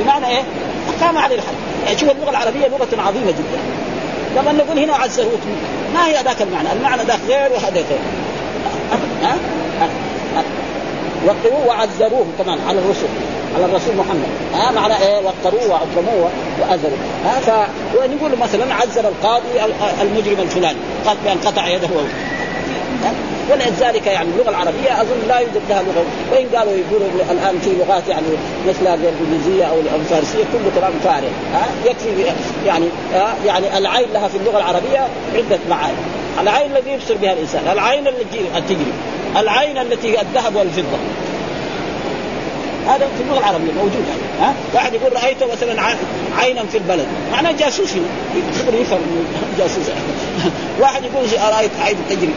بمعنى 0.00 0.26
إيه؟ 0.26 0.42
أقام 1.00 1.18
عليه 1.18 1.36
الحد 1.36 1.54
يعني 1.86 1.98
شوف 1.98 2.10
اللغة 2.10 2.30
العربية 2.30 2.66
لغة 2.66 3.02
عظيمة 3.08 3.30
جدا. 3.30 3.60
لما 4.36 4.52
نقول 4.52 4.78
هنا 4.78 4.94
عزروه 4.94 5.38
ما 5.94 6.06
هي 6.06 6.12
ذاك 6.24 6.42
المعنى؟ 6.42 6.72
المعنى 6.72 7.02
ذاك 7.02 7.20
غير 7.28 7.52
وهذا 7.52 7.74
غير. 7.74 7.98
ها؟ 9.22 9.36
وقروه 11.26 11.66
وعزروه 11.66 12.26
كمان 12.38 12.58
على 12.68 12.78
الرسل 12.78 13.08
على 13.56 13.64
الرسول 13.64 13.96
محمد. 13.96 14.28
ها 14.54 14.70
معنى 14.70 14.94
إيه 14.98 15.16
وقروه 15.16 15.70
وعظموه 15.70 16.30
وأذروه. 16.60 16.98
ها 17.24 17.40
ف 17.40 17.68
ونقول 17.96 18.38
مثلا 18.38 18.74
عزر 18.74 19.08
القاضي 19.08 19.74
المجرم 20.02 20.40
الفلاني 20.40 20.78
قال 21.06 21.16
بأن 21.24 21.38
قطع 21.38 21.68
يده. 21.68 21.88
ولذلك 23.50 24.06
يعني 24.06 24.28
اللغة 24.28 24.50
العربية 24.50 25.00
أظن 25.00 25.28
لا 25.28 25.38
يوجد 25.38 25.60
لها 25.68 25.82
لغة. 25.82 26.04
وإن 26.32 26.46
قالوا 26.56 26.72
يقولوا 26.72 27.08
الآن 27.30 27.58
في 27.58 27.70
لغات 27.70 28.08
يعني 28.08 28.26
مثل 28.68 28.86
الانجليزيه 28.86 29.64
أو 29.64 29.76
الفارسية 30.00 30.44
كله 30.52 30.70
كلام 30.80 30.92
فارغ. 31.04 31.28
ها 31.54 31.66
يكفي 31.84 32.32
يعني 32.66 32.86
ها 33.14 33.34
يعني 33.46 33.78
العين 33.78 34.06
لها 34.12 34.28
في 34.28 34.36
اللغة 34.36 34.58
العربية 34.58 34.98
عدة 35.34 35.58
معاني. 35.70 35.96
العين 36.40 36.70
الذي 36.76 36.90
يبصر 36.90 37.14
بها 37.16 37.32
الإنسان 37.32 37.62
العين 37.72 38.08
التي 38.08 38.40
تجري. 38.68 38.92
العين 39.36 39.78
التي 39.78 40.20
الذهب 40.20 40.56
والفضة. 40.56 40.98
هذا 42.86 43.08
في 43.16 43.22
اللغة 43.22 43.38
العربية 43.38 43.72
موجود 43.72 44.04
يعني. 44.08 44.50
ها؟ 44.50 44.54
واحد 44.74 44.94
يقول 44.94 45.12
رايت 45.12 45.44
مثلا 45.52 45.82
عينا 46.38 46.62
في 46.72 46.78
البلد 46.78 47.06
معناه 47.32 47.52
جاسوس 47.60 47.92
هنا 47.92 48.78
يفهم 48.80 49.00
جاسوس. 49.58 49.84
واحد 50.80 51.02
يقول 51.04 51.52
رأيت 51.52 51.70
عين 51.80 51.96
تجري. 52.10 52.34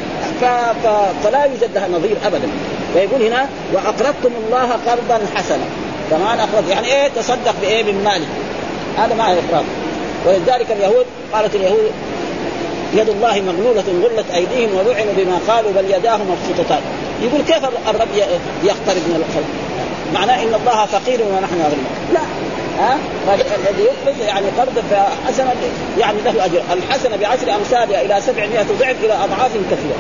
فلا 1.24 1.46
يوجد 1.46 1.70
لها 1.76 1.88
نظير 1.88 2.18
ابدا. 2.26 2.48
فيقول 2.94 3.22
هنا 3.24 3.50
وأقرضتم 3.74 4.32
الله 4.46 4.70
قرضا 4.88 5.20
حسنا. 5.36 5.66
كمان 6.10 6.40
أقرض؟ 6.40 6.70
يعني 6.70 6.88
إيه 6.88 7.08
تصدق 7.08 7.56
بإيه؟ 7.62 7.84
من 7.84 8.04
مالك 8.04 8.28
هذا 8.98 9.16
معنى 9.16 9.40
الاقراض 9.40 9.66
ولذلك 10.26 10.72
اليهود 10.72 11.06
قالت 11.34 11.56
اليهود 11.56 11.92
يد 12.96 13.10
الله 13.10 13.42
مغلولة 13.42 13.84
غلت 14.04 14.26
أيديهم 14.34 14.76
ولعنوا 14.76 15.14
بما 15.18 15.40
قالوا 15.48 15.72
بل 15.72 15.86
يداه 15.86 16.18
مبسوطتان 16.18 16.82
يقول 17.22 17.42
كيف 17.42 17.64
الرب 17.90 18.14
يقترض 18.64 19.04
من 19.08 19.24
الخلق 19.24 19.74
معناه 20.14 20.44
إن 20.44 20.54
الله 20.54 20.86
فقير 20.86 21.22
ونحن 21.22 21.62
أغنياء. 21.62 21.94
لا. 22.14 22.20
ها؟ 22.80 22.98
الذي 23.34 23.84
يقرض 23.84 24.20
يعني 24.28 24.46
قرض 24.60 24.84
حسنه 25.28 25.54
يعني 26.00 26.18
له 26.26 26.46
أجر. 26.46 26.62
الحسنه 26.74 27.16
بعشر 27.16 27.56
امثالها 27.56 28.02
إلى 28.02 28.22
700 28.22 28.66
ضعف 28.80 28.96
إلى 29.04 29.14
أضعاف 29.14 29.52
كثيرة. 29.72 30.00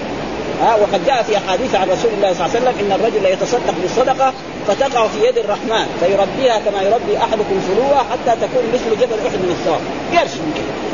ها؟ 0.62 0.76
وقد 0.76 1.06
جاء 1.06 1.24
في 1.24 1.38
أحاديث 1.38 1.76
عن 1.76 1.90
رسول 1.90 2.12
الله 2.18 2.34
صلى 2.34 2.46
الله 2.46 2.56
عليه 2.56 2.60
وسلم 2.60 2.76
إن 2.86 2.92
الرجل 3.00 3.26
يتصدق 3.26 3.76
بالصدقة 3.82 4.34
فتقع 4.68 5.08
في 5.08 5.28
يد 5.28 5.38
الرحمن 5.38 5.86
فيربيها 6.00 6.60
كما 6.60 6.82
يربي 6.82 7.18
أحدكم 7.18 7.60
فلوة 7.68 7.98
حتى 7.98 8.40
تكون 8.42 8.64
مثل 8.74 9.02
جبل 9.02 9.28
أحد 9.28 9.40
من 9.44 9.56
الثواب. 9.60 9.82
يرش 10.14 10.34
من 10.36 10.54
كده 10.56 10.93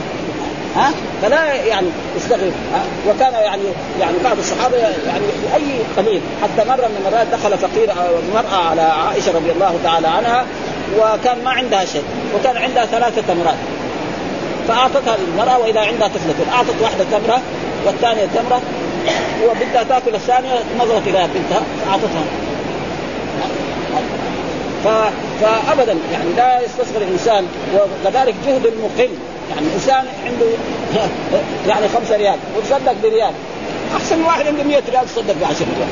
ها؟ 0.75 0.91
فلا 1.21 1.53
يعني 1.53 1.88
يستغرب 2.15 2.53
وكان 3.10 3.34
يعني 3.34 3.63
يعني 3.99 4.13
بعض 4.23 4.38
الصحابة 4.38 4.77
يعني 4.77 5.25
اي 5.55 5.79
قليل 5.97 6.21
حتى 6.43 6.69
مرة 6.69 6.88
من 6.88 7.05
المرات 7.05 7.27
دخل 7.27 7.58
فقير 7.58 7.93
مراه 8.34 8.69
على 8.69 8.82
عائشة 8.82 9.32
رضي 9.32 9.51
الله 9.51 9.79
تعالى 9.84 10.08
عنها 10.08 10.45
وكان 10.99 11.43
ما 11.43 11.51
عندها 11.51 11.86
شيء 11.86 12.03
وكان 12.36 12.58
عندها 12.58 12.86
ثلاثة 12.86 13.21
تمرات. 13.27 13.58
فأعطتها 14.67 15.17
للمرأة 15.17 15.58
وإذا 15.58 15.79
عندها 15.79 16.08
طفلة 16.08 16.53
أعطت 16.53 16.82
واحدة 16.82 17.03
تمرة 17.12 17.41
والثانية 17.86 18.25
تمرة 18.25 18.62
وبدها 19.43 19.84
تأكل 19.84 20.15
الثانية 20.15 20.51
نظرت 20.79 21.08
إلى 21.08 21.27
بنتها 21.36 21.62
فاعطتها 21.86 22.23
ف... 24.84 24.88
فابدا 25.41 25.97
يعني 26.12 26.29
لا 26.38 26.62
يستصغر 26.62 27.01
الإنسان 27.01 27.45
وكذلك 27.75 28.36
جهد 28.45 28.65
المقل. 28.65 29.10
يعني 29.50 29.68
انسان 29.76 30.06
عنده 30.26 30.46
يعني 31.70 31.88
خمسة 31.88 32.18
ريال 32.18 32.38
وتصدق 32.58 32.96
بريال. 33.04 33.34
أحسن 33.96 34.22
واحد 34.22 34.48
عنده 34.48 34.64
100 34.64 34.82
ريال 34.90 35.06
تصدق 35.06 35.34
ب 35.34 35.44
10 35.44 35.66
ريال 35.78 35.88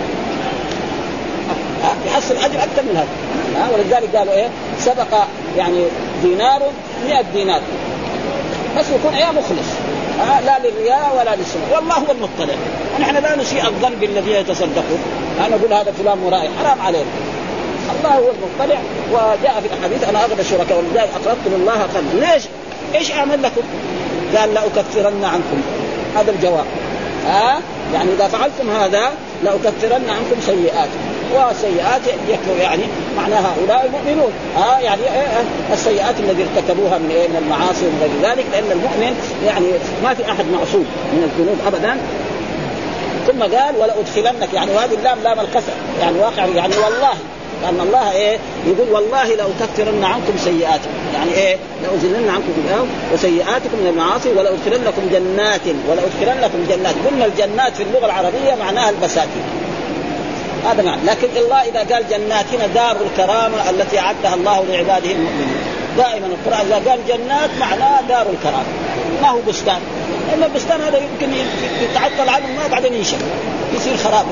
يحصل 2.08 2.36
أجر 2.36 2.64
أكثر 2.64 2.82
من 2.82 2.96
هذا. 2.96 3.08
ها؟ 3.56 3.70
ولذلك 3.74 4.16
قالوا 4.16 4.34
إيه؟ 4.34 4.50
سبق 4.80 5.18
يعني 5.58 5.84
دينار 6.24 6.62
100 7.08 7.22
دينار. 7.34 7.62
بس 8.78 8.86
يكون 8.90 9.14
إيه 9.14 9.32
مخلص. 9.32 9.68
ها؟ 10.20 10.42
لا 10.42 10.60
للرياء 10.68 11.16
ولا 11.18 11.36
للسمعة 11.36 11.76
والله 11.76 11.96
هو 11.96 12.12
المطلع. 12.12 12.56
ونحن 12.98 13.16
لا 13.16 13.36
نسيء 13.36 13.68
الظن 13.68 13.96
بالذين 14.02 14.36
يتصدقون. 14.36 15.00
أنا 15.40 15.58
نقول 15.58 15.74
هذا 15.74 15.92
فلان 15.92 16.18
مرائي. 16.18 16.50
حرام 16.64 16.82
علينا. 16.82 17.06
الله 18.00 18.16
هو 18.16 18.32
المطلع. 18.32 18.80
وجاء 19.12 19.62
في 19.62 19.68
الأحاديث 19.74 20.10
أنا 20.10 20.26
أغنى 20.26 20.42
الشركاء 20.42 20.78
ولذلك 20.78 21.10
أقرضتم 21.16 21.54
الله 21.54 21.74
قرضا. 21.74 22.26
ليش؟ 22.34 22.44
إيش 22.96 23.12
اعمل 23.12 23.44
لكم؟ 23.44 23.62
قال 24.38 24.54
لأكفرن 24.54 25.24
عنكم. 25.24 25.62
هذا 26.16 26.32
الجواب. 26.32 26.66
ها؟ 27.26 27.60
يعني 27.94 28.10
إذا 28.14 28.28
فعلتم 28.28 28.70
هذا 28.70 29.12
لأكفرن 29.44 30.10
عنكم 30.10 30.42
سيئاتكم. 30.46 31.08
وسيئات 31.34 32.02
يكفر 32.30 32.62
يعني 32.62 32.84
معناها 33.18 33.54
هؤلاء 33.56 33.86
المؤمنون. 33.86 34.32
ها؟ 34.58 34.80
يعني 34.80 35.02
إيه، 35.02 35.22
إيه، 35.22 35.74
السيئات 35.74 36.16
التي 36.20 36.44
ارتكبوها 36.44 36.98
من 36.98 37.10
إيه 37.12 37.28
من 37.28 37.36
المعاصي 37.36 37.86
ومن 37.86 38.00
غير 38.02 38.32
ذلك 38.32 38.46
لأن 38.52 38.72
المؤمن 38.72 39.16
يعني 39.46 39.68
ما 40.04 40.14
في 40.14 40.32
أحد 40.32 40.46
معصوم 40.46 40.86
من 41.14 41.24
الذنوب 41.24 41.58
ابدا. 41.68 41.98
ثم 43.28 43.58
قال 43.58 43.76
ولأدخلنك 43.76 44.54
يعني 44.54 44.72
وهذه 44.72 44.94
اللام 44.94 45.20
لام 45.24 45.40
القسم 45.40 45.72
يعني 46.02 46.20
واقع 46.20 46.46
يعني 46.46 46.74
والله 46.78 47.14
لأن 47.62 47.80
الله 47.80 48.12
إيه؟ 48.12 48.38
يقول 48.68 48.90
والله 48.92 49.36
لأكفرن 49.36 50.04
عنكم 50.04 50.34
سيئاتكم. 50.38 50.90
يعني 51.14 51.32
إيه؟ 51.34 51.58
لأزلن 51.84 52.30
عنكم 52.30 52.54
الأرض 52.68 52.88
وسيئاتكم 53.14 53.78
من 53.82 53.88
المعاصي 53.88 54.30
ولأدخلنكم 54.30 55.02
جنات 55.12 55.62
ولأدخلنكم 55.90 56.66
جنات. 56.70 56.96
قلنا 57.10 57.26
الجنات 57.26 57.76
في 57.76 57.84
اللغة 57.84 58.06
العربية 58.06 58.56
معناها 58.60 58.90
البساتين. 58.90 59.44
هذا 60.66 60.84
معنى. 60.84 61.02
لكن 61.06 61.28
الله 61.38 61.62
إذا 61.62 61.80
قال 61.80 62.10
جنات 62.10 62.46
هنا 62.54 62.68
دار 62.68 62.98
الكرامة 63.02 63.70
التي 63.70 64.00
أعدها 64.00 64.36
الله 64.36 64.66
لعباده 64.70 65.12
المؤمنين. 65.12 65.77
دائما 65.98 66.28
القرآن 66.28 66.66
إذا 66.66 66.90
قال 66.90 67.00
جنات 67.08 67.50
معناه 67.60 68.02
دار 68.02 68.26
الكرامة. 68.34 68.72
ما 69.22 69.30
هو 69.30 69.40
بستان. 69.48 69.80
لأن 70.28 70.44
البستان 70.44 70.82
هذا 70.82 70.98
يمكن 70.98 71.38
يتعطل 71.82 72.30
عنه 72.30 72.46
ما 72.46 72.68
بعدين 72.72 72.94
ينشف 72.94 73.18
يصير 73.74 73.98
خراب. 73.98 74.26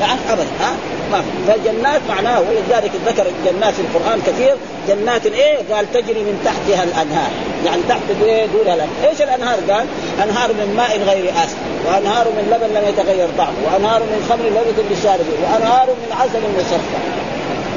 يعني 0.00 0.20
ابدا 0.30 0.48
ها؟ 0.60 0.72
ما 1.12 1.22
في. 1.22 1.26
فالجنات 1.46 2.00
معناه 2.08 2.40
ولذلك 2.40 2.90
ذكر 3.06 3.26
الجنات 3.26 3.74
في 3.74 3.80
القرآن 3.80 4.20
كثير. 4.26 4.56
جنات 4.88 5.26
إيه؟ 5.26 5.58
قال 5.72 5.92
تجري 5.92 6.20
من 6.20 6.40
تحتها 6.44 6.84
الأنهار. 6.84 7.30
يعني 7.66 7.82
تحت 7.88 8.00
إيه؟ 8.22 8.46
دونها 8.46 8.74
الأنهار، 8.74 9.10
إيش 9.10 9.22
الأنهار؟ 9.22 9.58
قال 9.70 9.86
أنهار 10.22 10.52
من 10.52 10.74
ماء 10.76 10.98
غير 10.98 11.30
اسف 11.30 11.56
وأنهار 11.86 12.28
من 12.28 12.44
لبن 12.52 12.74
لم 12.74 12.88
يتغير 12.88 13.28
طعمه 13.38 13.58
وأنهار 13.64 14.00
من 14.00 14.26
خمر 14.28 14.44
لذة 14.44 14.84
للشاربين 14.90 15.38
وأنهار 15.42 15.86
من 15.86 16.16
عسل 16.20 16.40
مصفى 16.58 16.98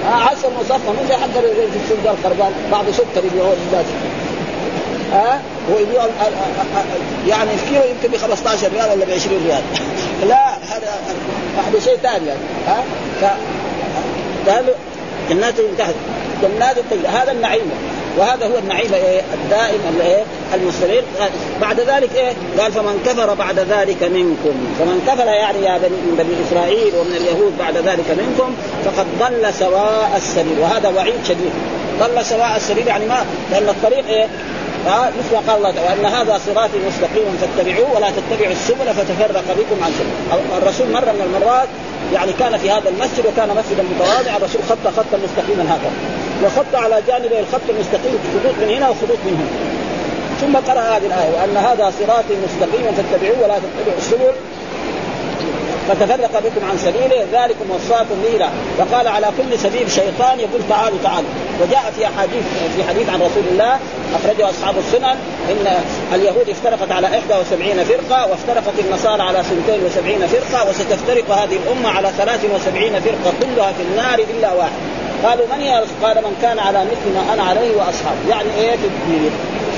عسل 0.07 0.49
مصفى 0.59 1.13
حق 1.13 1.31
في 1.71 1.79
السوق 1.83 2.11
الخربان 2.11 2.51
بعض 2.71 2.85
سكر 2.91 3.25
يبيعوه 3.25 3.55
للناس 3.55 3.85
ها؟ 5.13 5.41
ويبيعوا 5.75 6.11
يعني 7.27 7.49
الكيلو 7.53 7.83
يمكن 7.83 8.11
ب 8.11 8.17
15 8.17 8.67
ريال 8.73 8.89
ولا 8.91 9.05
ب 9.05 9.09
20 9.09 9.43
ريال. 9.45 9.61
لا 10.29 10.49
هذا 10.49 10.99
هذا 11.57 11.79
شيء 11.79 11.97
ثاني 11.97 12.27
يعني 12.27 12.39
ها؟ 12.67 13.37
قالوا 14.47 14.73
جنات 15.29 15.53
تحت 15.77 15.93
جنات 16.41 16.75
هذا 17.07 17.31
النعيم. 17.31 17.71
وهذا 18.17 18.45
هو 18.45 18.57
النعيم 18.57 18.93
إيه 18.93 19.21
الدائم 19.33 19.79
الايه 19.95 20.23
المستمر 20.53 21.03
بعد 21.61 21.79
ذلك 21.79 22.09
إيه 22.15 22.33
قال 22.59 22.71
فمن 22.71 23.03
كفر 23.05 23.33
بعد 23.33 23.59
ذلك 23.59 24.03
منكم. 24.03 24.55
فمن 24.79 25.03
كفر 25.07 25.25
يعني 25.25 25.59
يا 25.65 25.77
بني 25.77 25.89
من 25.89 26.15
بني 26.17 26.35
إسرائيل 26.47 26.95
ومن 26.99 27.15
اليهود 27.15 27.57
بعد 27.59 27.77
ذلك 27.77 28.09
منكم 28.09 28.55
فقد 28.85 29.05
ضل 29.19 29.53
سواء 29.53 30.11
السبيل. 30.17 30.59
وهذا 30.59 30.89
وعيد 30.89 31.15
شديد. 31.27 31.51
ضل 31.99 32.25
سواء 32.25 32.53
السبيل 32.55 32.87
يعني 32.87 33.05
ما 33.05 33.25
لأن 33.51 33.69
الطريق 33.69 34.07
إيه 34.07 34.27
ها 34.85 35.11
مثل 35.19 35.33
ما 35.35 35.41
قال 35.47 35.57
الله 35.57 35.71
تعالى 35.71 35.89
وأن 35.89 36.05
هذا 36.05 36.39
صراطي 36.45 36.77
مستقيما 36.87 37.31
فاتبعوه 37.41 37.95
ولا 37.95 38.09
تتبعوا 38.11 38.51
السبل 38.51 38.93
فتفرق 38.93 39.43
بكم 39.57 39.83
عن 39.83 39.91
سبيل. 39.91 40.41
الرسول 40.57 40.91
مرة 40.91 41.11
من 41.11 41.21
المرات 41.27 41.67
يعني 42.13 42.33
كان 42.33 42.57
في 42.57 42.71
هذا 42.71 42.89
المسجد 42.89 43.25
وكان 43.25 43.49
مسجدا 43.49 43.83
متواضعا 43.83 44.37
الرسول 44.37 44.61
خط 44.69 44.87
خطا 44.97 45.17
مستقيما 45.23 45.63
هكذا. 45.73 45.91
وخط 46.43 46.75
على 46.83 47.01
جانبي 47.07 47.39
الخط 47.39 47.67
المستقيم 47.69 48.19
خطوط 48.33 48.55
من 48.61 48.69
هنا 48.75 48.89
وخطوط 48.89 49.19
من 49.25 49.33
هنا. 49.39 49.77
ثم 50.41 50.71
قرأ 50.71 50.81
هذه 50.81 51.05
الآية 51.05 51.31
وأن 51.35 51.57
هذا 51.57 51.93
صراطي 51.99 52.35
مستقيما 52.45 52.91
فاتبعوه 52.97 53.37
ولا 53.43 53.55
تتبعوا 53.63 53.97
السبل 53.97 54.33
فتفرق 55.89 56.39
بكم 56.45 56.65
عن 56.69 56.77
سبيله 56.77 57.25
ذلكم 57.33 57.65
وصاكم 57.71 58.15
به 58.23 58.49
وقال 58.79 59.07
على 59.07 59.27
كل 59.37 59.59
سبيل 59.59 59.91
شيطان 59.91 60.39
يقول 60.39 60.61
تعالوا 60.69 60.97
تعالوا. 61.03 61.29
وجاء 61.61 61.93
في 61.97 62.05
احاديث 62.05 62.43
في 62.75 62.83
حديث 62.83 63.09
عن 63.09 63.19
رسول 63.21 63.43
الله 63.51 63.79
أخرجه 64.15 64.49
أصحاب 64.49 64.75
السنن 64.77 65.15
إن 65.51 65.81
اليهود 66.13 66.49
افترقت 66.49 66.91
على 66.91 67.07
71 67.07 67.83
فرقة 67.83 68.27
وافترقت 68.27 68.79
النصارى 68.79 69.21
على 69.21 69.39
72 69.39 70.27
فرقة 70.27 70.69
وستفترق 70.69 71.31
هذه 71.31 71.57
الأمة 71.65 71.89
على 71.89 72.09
73 72.17 72.99
فرقة 72.99 73.33
كلها 73.41 73.71
في 73.71 73.83
النار 73.83 74.19
إلا 74.19 74.53
واحد. 74.53 74.79
قالوا 75.23 75.45
من 75.55 75.61
هي 75.61 75.83
قال 76.03 76.15
من 76.15 76.37
كان 76.41 76.59
على 76.59 76.79
مثل 76.85 77.15
ما 77.15 77.33
أنا 77.33 77.43
عليه 77.43 77.75
واصحابي 77.75 78.29
يعني 78.29 78.49
إيه 78.57 78.71
في 78.71 78.87
الدين؟ 78.87 79.31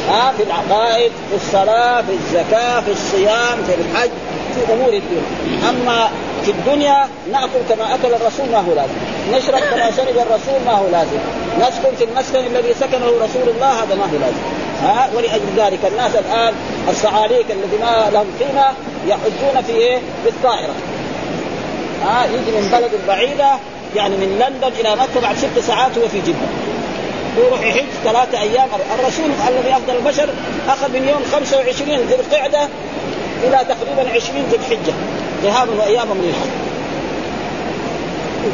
ها 0.10 0.34
في 0.38 0.43
العقائد 0.43 1.12
في 1.30 1.36
الصلاة 1.36 2.01
في 2.01 2.12
الزكاة 2.12 2.82
في 2.82 2.91
الصيام 2.91 3.64
في 3.68 3.74
الحج. 3.76 4.10
في 4.55 4.73
أمور 4.73 4.93
الدين. 4.93 5.23
أما 5.69 6.09
في 6.45 6.51
الدنيا 6.51 7.07
نأكل 7.31 7.61
كما 7.69 7.95
أكل 7.95 8.13
الرسول 8.13 8.49
ما 8.51 8.57
هو 8.57 8.73
لازم. 8.73 8.93
نشرب 9.33 9.59
كما 9.71 9.91
شرب 9.91 10.17
الرسول 10.17 10.59
ما 10.65 10.71
هو 10.71 10.87
لازم. 10.91 11.19
نسكن 11.59 11.95
في 11.97 12.03
المسكن 12.03 12.39
الذي 12.39 12.73
سكنه 12.73 13.05
رسول 13.07 13.49
الله 13.55 13.83
هذا 13.83 13.95
ما 13.95 14.03
هو 14.03 14.17
لازم. 14.21 14.43
ها؟ 14.83 15.09
ولأجل 15.15 15.49
ذلك 15.57 15.79
الناس 15.91 16.11
الآن 16.15 16.53
الصعاليك 16.89 17.45
الذي 17.51 17.77
ما 17.81 18.09
لهم 18.13 18.27
قيمة 18.39 18.67
يحجون 19.07 19.61
في 19.67 19.71
إيه؟ 19.71 19.97
في 20.23 20.29
الطائرة. 20.29 20.73
ها؟ 22.05 22.25
يجي 22.25 22.51
من 22.57 22.69
بلد 22.71 22.91
بعيدة 23.07 23.49
يعني 23.95 24.15
من 24.15 24.39
لندن 24.39 24.79
إلى 24.79 24.95
مكة 24.95 25.21
بعد 25.21 25.35
ست 25.37 25.59
ساعات 25.67 25.97
هو 25.97 26.07
في 26.07 26.21
جده 26.21 26.49
يروح 27.37 27.61
يحج 27.61 27.85
ثلاثة 28.03 28.41
أيام. 28.41 28.67
الرسول 28.99 29.25
الذي 29.47 29.71
أفضل 29.71 29.95
البشر 29.95 30.29
أخذ 30.69 30.93
من 30.93 31.07
يوم 31.07 31.23
25 31.31 31.97
ذي 31.97 32.15
القعدة 32.15 32.69
إلى 33.43 33.57
تقريبا 33.57 34.11
20 34.15 34.45
ذي 34.51 34.55
الحجة 34.55 34.93
ذهابا 35.43 35.71
وايابا 35.79 36.13
من 36.13 36.29
الحج 36.29 36.69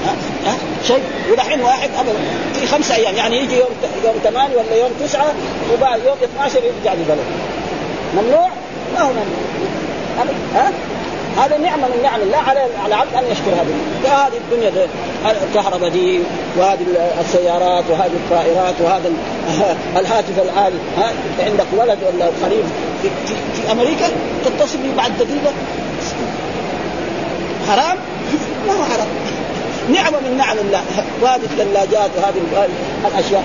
أه؟ 0.06 0.50
أه؟ 0.50 0.56
شيء 0.88 1.04
ودحين 1.32 1.62
واحد 1.62 1.90
ابدا 2.00 2.14
في 2.60 2.68
خمسة 2.68 2.96
أيام 2.96 3.16
يعني 3.16 3.38
يجي 3.38 3.56
يوم 3.56 3.70
يوم 4.06 4.16
ثمانية 4.24 4.58
ولا 4.58 4.76
يوم 4.76 4.92
تسعة 5.04 5.34
وبعد 5.74 6.00
يوم 6.06 6.18
12 6.24 6.60
يرجع 6.64 6.94
لبلده 6.94 7.24
ممنوع؟ 8.16 8.50
ما 8.96 9.02
هو 9.02 9.10
ممنوع 9.10 10.36
ها؟ 10.56 10.72
هذا 11.38 11.58
نعمة 11.58 11.88
من 11.88 12.04
نعم 12.04 12.22
الله 12.22 12.38
على 12.38 12.60
العبد 12.86 13.14
أن 13.14 13.24
يشكر 13.32 13.52
هذه. 13.52 13.76
فهذه 14.04 14.38
الدنيا 14.38 14.88
الكهرباء 15.44 15.90
دي 15.90 16.20
وهذه 16.58 16.86
السيارات 17.20 17.84
وهذه 17.90 18.12
الطائرات 18.14 18.76
وهذا 18.82 19.12
الهاتف 20.00 20.40
ها 20.98 21.12
عندك 21.40 21.66
ولد 21.78 21.98
ولا 22.14 22.26
قريب 22.26 22.66
في, 23.02 23.10
في, 23.28 23.34
في 23.56 23.72
أمريكا 23.72 24.06
تتصل 24.46 24.78
به 24.78 24.96
بعد 24.98 25.12
دقيقة؟ 25.18 25.54
حرام؟ 27.68 27.98
ما 28.68 28.74
هو 28.74 28.84
حرام. 28.84 29.08
نعمة 29.94 30.20
من 30.20 30.38
نعم 30.38 30.58
الله. 30.58 30.82
وهذه 31.22 31.44
الثلاجات 31.44 32.10
وهذه 32.18 32.68
الأشياء. 33.06 33.44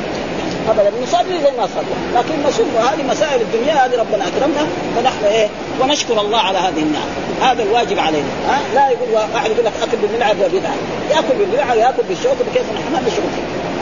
ابدا. 0.68 0.92
نصلي 1.02 1.40
زي 1.44 1.50
ما 1.58 1.68
صلى. 1.74 1.94
لكن 2.14 2.34
نشوف 2.48 2.68
هذه 2.76 3.02
مسائل 3.10 3.40
الدنيا 3.40 3.74
هذه 3.86 3.96
ربنا 3.98 4.24
اكرمنا 4.28 4.66
فنحن 4.96 5.24
إيه؟ 5.24 5.48
ونشكر 5.80 6.20
الله 6.20 6.38
على 6.38 6.58
هذه 6.58 6.82
النعم. 6.82 7.08
هذا 7.42 7.62
الواجب 7.62 7.98
علينا. 7.98 8.28
ها؟ 8.48 8.58
لا 8.74 8.88
يقول 8.90 9.08
واحد 9.34 9.50
يقول 9.50 9.64
لك 9.64 9.72
أكل 9.82 9.96
بالملعب 9.96 10.36
وبدعة. 10.36 10.74
يأكل 11.10 11.34
بالملعب 11.38 11.76
ياكل 11.76 12.02
بالشوك 12.08 12.36
بكيف 12.50 12.62
نحن 12.62 12.92
ما 12.92 13.00
بشغل 13.06 13.32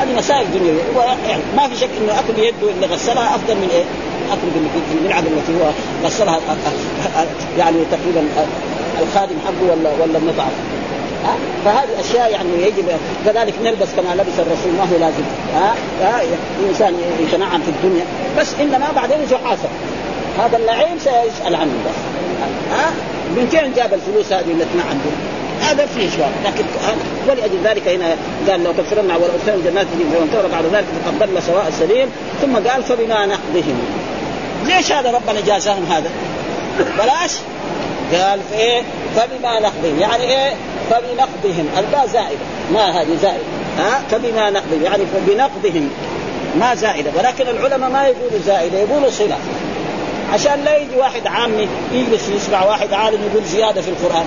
هذه 0.01 0.18
مسائل 0.18 0.47
دنيوية. 0.53 0.83
يعني 1.29 1.43
ما 1.57 1.68
في 1.68 1.76
شك 1.76 1.91
إنه 2.01 2.18
أكل 2.18 2.33
بيده 2.33 2.70
اللي 2.74 2.87
غسلها 2.87 3.35
أفضل 3.35 3.55
من 3.55 3.68
إيه؟ 3.72 3.85
أكل 4.33 4.49
بالملعب 4.95 5.24
التي 5.26 5.53
هو 5.53 5.70
غسلها 6.05 6.41
يعني 7.59 7.76
تقريبا 7.91 8.29
الخادم 9.03 9.35
حقه 9.47 9.72
ولا 9.72 9.91
ولا 10.03 10.18
المطعم. 10.18 10.51
فهذه 11.64 12.00
أشياء 12.00 12.30
يعني 12.30 12.62
يجب 12.62 12.86
كذلك 13.24 13.54
نلبس 13.62 13.88
كما 13.96 14.14
لبس 14.14 14.38
الرسول 14.38 14.72
ما 14.78 14.84
هو 14.92 14.98
لازم. 15.00 15.24
ها؟ 15.54 15.74
الإنسان 16.61 16.94
يتنعم 17.20 17.61
في 17.62 17.68
الدنيا. 17.68 18.04
بس 18.38 18.54
إنما 18.61 18.86
بعدين 18.96 19.18
يحاسب 19.30 19.68
هذا 20.38 20.56
اللعين 20.56 20.98
سيسأل 20.98 21.54
عنه 21.54 21.72
بس. 21.86 21.98
ها؟ 22.72 22.90
من 23.36 23.48
فين 23.50 23.72
جاب 23.76 23.94
الفلوس 23.94 24.32
هذه 24.32 24.50
اللي 24.50 24.64
تنعم 24.74 24.98
بها؟ 25.04 25.38
هذا 25.70 25.86
فيه 25.86 26.11
شوار 26.16 26.30
لكن 26.44 26.64
ولأجل 27.28 27.59
ذلك 27.64 27.88
هنا 27.88 28.16
قال 28.48 28.64
لو 28.64 28.72
كفرنا 28.72 29.16
ولادخلهم 29.16 29.62
جنات 29.64 29.86
فمن 29.86 30.28
كفر 30.32 30.48
بعد 30.48 30.64
ذلك 30.64 30.84
فقد 31.04 31.18
ضل 31.18 31.42
سواء 31.42 31.68
السبيل. 31.68 32.09
ثم 32.42 32.56
قال 32.68 32.82
فبما 32.82 33.26
نقضهم 33.26 33.78
ليش 34.66 34.92
هذا 34.92 35.11
ربنا 35.11 35.40
جازاهم 35.46 35.84
هذا؟ 35.90 36.11
بلاش. 36.98 37.32
قال 38.12 38.40
في 38.50 38.59
إيه؟ 38.59 38.82
فبما 39.16 39.61
نقضهم. 39.61 39.98
يعني 40.00 40.24
إيه؟ 40.24 40.54
فبنقضهم. 40.90 41.68
الباء 41.78 42.06
زائدة. 42.06 42.38
ما 42.72 43.00
هذه 43.00 43.16
زائدة. 43.22 43.44
ها؟ 43.78 44.02
فبما 44.11 44.50
نقضهم. 44.50 44.84
يعني 44.84 45.02
فبنقضهم 45.06 45.90
ما 46.61 46.74
زائدة. 46.74 47.11
ولكن 47.18 47.48
العلماء 47.48 47.90
ما 47.90 48.06
يقولوا 48.06 48.38
زائدة. 48.46 48.78
يقولوا 48.78 49.11
صلة. 49.11 49.36
عشان 50.32 50.64
لا 50.64 50.76
يجي 50.76 50.96
واحد 50.96 51.26
عامي 51.26 51.68
يجلس 51.92 52.28
يسمع 52.28 52.64
واحد 52.64 52.92
عالم 52.92 53.18
يقول 53.30 53.44
زيادة 53.44 53.80
في 53.80 53.88
القرآن. 53.88 54.26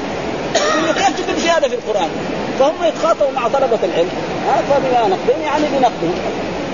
يقول 0.83 0.93
كيف 0.93 1.25
تقول 1.25 1.39
زيادة 1.39 1.67
في 1.67 1.75
القرآن. 1.75 2.09
فهم 2.59 2.73
يتخاطبوا 2.83 3.31
مع 3.35 3.47
طلبة 3.47 3.79
العلم. 3.83 4.09
ها؟ 4.47 4.61
فبما 4.69 5.07
نقضهم. 5.07 5.41
يعني 5.43 5.63
بنقضهم. 5.77 6.13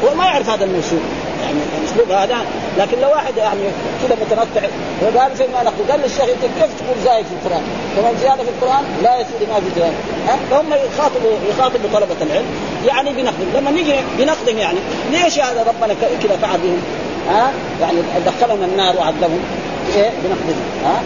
هو 0.03 0.15
ما 0.15 0.25
يعرف 0.25 0.49
هذا 0.49 0.65
الموصول 0.65 0.99
يعني 1.43 1.59
الاسلوب 1.81 2.11
هذا. 2.11 2.37
لكن 2.77 2.99
لو 3.01 3.09
واحد 3.09 3.37
يعني 3.37 3.61
كذا 4.01 4.17
متنطع 4.21 4.67
وقال 5.01 5.35
فيما 5.35 5.63
نقول 5.63 5.91
قال 5.91 5.99
للشيخ 5.99 6.21
أنت 6.21 6.41
كيف 6.41 6.71
تقول 6.79 6.97
زايد 7.05 7.25
في 7.25 7.33
القرآن؟ 7.33 7.63
كمان 7.95 8.15
زيادة 8.21 8.43
في 8.43 8.49
القرآن 8.49 8.83
لا 9.03 9.15
يا 9.15 9.23
سيدي 9.23 9.51
ما 9.51 9.59
في 9.59 9.69
زيادة. 9.75 9.95
ها؟ 10.27 10.37
فهم 10.51 10.73
يخاطبوا 10.73 11.31
يخاطبوا 11.49 11.89
طلبة 11.93 12.15
العلم. 12.21 12.45
يعني 12.85 13.09
بنقدم. 13.09 13.47
لما 13.55 13.71
نيجي 13.71 13.93
بنقدم 14.17 14.57
يعني 14.57 14.77
ليش 15.11 15.39
هذا 15.39 15.65
ربنا 15.67 15.93
كذا 16.23 16.37
فعل 16.41 16.59
بهم؟ 16.59 16.81
ها؟ 17.29 17.51
يعني 17.81 17.97
دخلهم 18.25 18.63
النار 18.63 18.95
وعذبهم. 18.97 19.39
إيه؟ 19.95 20.09
بنقدم. 20.23 20.59
ها؟ 20.85 21.01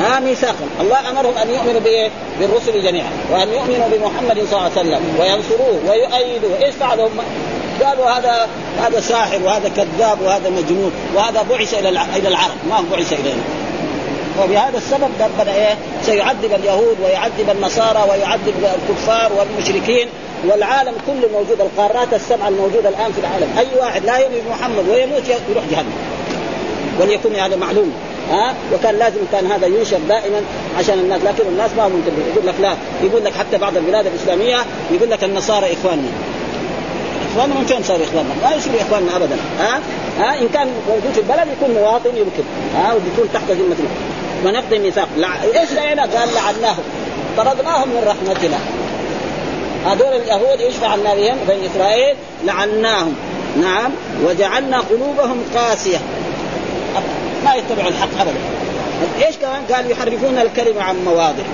ها؟ 0.00 0.20
ميثاقا 0.20 0.66
الله 0.80 1.10
أمرهم 1.10 1.34
أن 1.42 1.50
يؤمنوا 1.50 1.80
بإيه؟ 1.80 2.10
بالرسل 2.40 2.82
جميعا. 2.82 3.10
وأن 3.32 3.48
يؤمنوا 3.48 3.88
بمحمد 3.88 4.44
صلى 4.50 4.58
الله 4.58 4.62
عليه 4.62 4.80
وسلم. 4.80 5.00
وينصروه 5.20 5.80
ويؤيدوه، 5.88 6.64
إيش 6.64 6.74
فعلوا 6.74 7.08
قالوا 7.84 8.10
هذا 8.10 8.48
هذا 8.78 9.00
ساحر 9.00 9.42
وهذا 9.44 9.68
كذاب 9.68 10.20
وهذا 10.22 10.50
مجنون 10.50 10.92
وهذا 11.14 11.42
بعث 11.50 11.74
إلى 11.74 11.88
إلى 11.88 12.28
العرب. 12.28 12.56
ما 12.68 12.84
بعث 12.92 13.12
إلينا. 13.12 13.42
وبهذا 14.42 14.78
السبب 14.78 15.10
ربنا 15.20 15.54
إيه؟ 15.54 15.74
سيعذب 16.02 16.52
اليهود 16.54 16.96
ويعذب 17.04 17.50
النصارى 17.50 18.04
ويعذب 18.10 18.54
الكفار 18.74 19.32
والمشركين 19.32 20.08
والعالم 20.46 20.94
كله 21.06 21.28
موجود 21.32 21.60
القارات 21.60 22.14
السبعة 22.14 22.48
الموجودة 22.48 22.88
الآن 22.88 23.12
في 23.12 23.20
العالم. 23.20 23.58
أي 23.58 23.66
واحد 23.80 24.04
لا 24.04 24.16
يؤمن 24.16 24.42
بمحمد 24.46 24.88
ويموت 24.88 25.22
يروح 25.50 25.64
جهنم. 25.70 25.92
وليكن 27.00 27.34
هذا 27.34 27.56
معلوم. 27.56 27.92
ها؟ 28.30 28.54
وكان 28.74 28.94
لازم 28.98 29.20
كان 29.32 29.46
هذا 29.46 29.66
ينشر 29.66 29.98
دائما 30.08 30.40
عشان 30.78 30.98
الناس. 30.98 31.20
لكن 31.24 31.48
الناس 31.48 31.70
ما 31.76 31.88
منتبهين 31.88 32.26
يقول 32.34 32.46
لك 32.46 32.54
لا. 32.60 32.76
يقول 33.02 33.24
لك 33.24 33.32
حتى 33.32 33.58
بعض 33.58 33.76
البلاد 33.76 34.06
الإسلامية 34.06 34.56
يقول 34.90 35.10
لك 35.10 35.24
النصارى 35.24 35.72
إخواننا. 35.72 36.10
إخواننا 37.36 37.60
من 37.60 37.66
فين 37.66 37.82
صار 37.82 37.96
إخواننا؟ 37.96 38.34
ما 38.42 38.54
يصير 38.56 38.72
إخواننا 38.80 39.16
ابدا. 39.16 39.36
ها؟ 39.60 39.80
ها؟ 40.18 40.40
إن 40.40 40.48
كان 40.48 40.68
موجود 40.88 41.12
في 41.12 41.20
البلد 41.20 41.48
يكون 41.60 41.74
مواطن 41.74 42.16
يمكن. 42.16 42.42
ها؟ 42.76 42.92
ويكون 42.92 43.28
تحت 43.34 43.50
ذمة 43.50 43.76
ونقضي 44.44 44.78
ميثاق. 44.78 45.08
لع... 45.16 45.42
إيش 45.42 45.72
لعنا؟ 45.72 46.02
قال 46.02 46.28
لعناهم. 46.34 46.82
طردناهم 47.36 47.88
من 47.88 48.02
رحمتنا. 48.06 48.58
هذول 49.86 50.22
اليهود 50.22 50.60
إيش 50.60 50.76
فعلنا 50.76 51.14
بهم؟ 51.14 51.36
بني 51.48 51.66
إسرائيل؟ 51.66 52.16
لعناهم. 52.44 53.14
نعم. 53.60 53.90
وجعلنا 54.24 54.78
قلوبهم 54.78 55.42
قاسية. 55.54 55.98
ما 57.44 57.54
يتبعوا 57.54 57.88
الحق 57.88 58.20
ابدا. 58.20 58.40
إيش 59.26 59.36
كمان؟ 59.36 59.62
قال 59.74 59.90
يحرفون 59.90 60.38
الكلمة 60.38 60.82
عن 60.82 61.04
مواضع. 61.04 61.44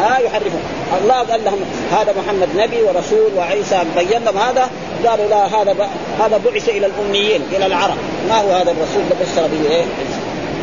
ها 0.00 0.18
يحرفون. 0.18 0.62
الله 1.02 1.14
قال 1.14 1.44
لهم 1.44 1.60
هذا 1.92 2.14
محمد 2.18 2.48
نبي 2.56 2.82
ورسول 2.82 3.30
وعيسى 3.36 3.78
بين 3.96 4.24
لهم 4.24 4.38
هذا. 4.38 4.70
قالوا 5.06 5.28
لا 5.28 5.46
هذا 5.46 5.88
هذا 6.20 6.40
بعث 6.44 6.68
إلى 6.68 6.86
الأميين 6.86 7.42
إلى 7.52 7.66
العرب. 7.66 7.96
ما 8.28 8.40
هو 8.40 8.50
هذا 8.50 8.70
الرسول؟ 8.70 9.02
اللي 9.02 9.24
بشر 9.24 9.46
به 9.46 9.70
إيه؟ 9.70 9.84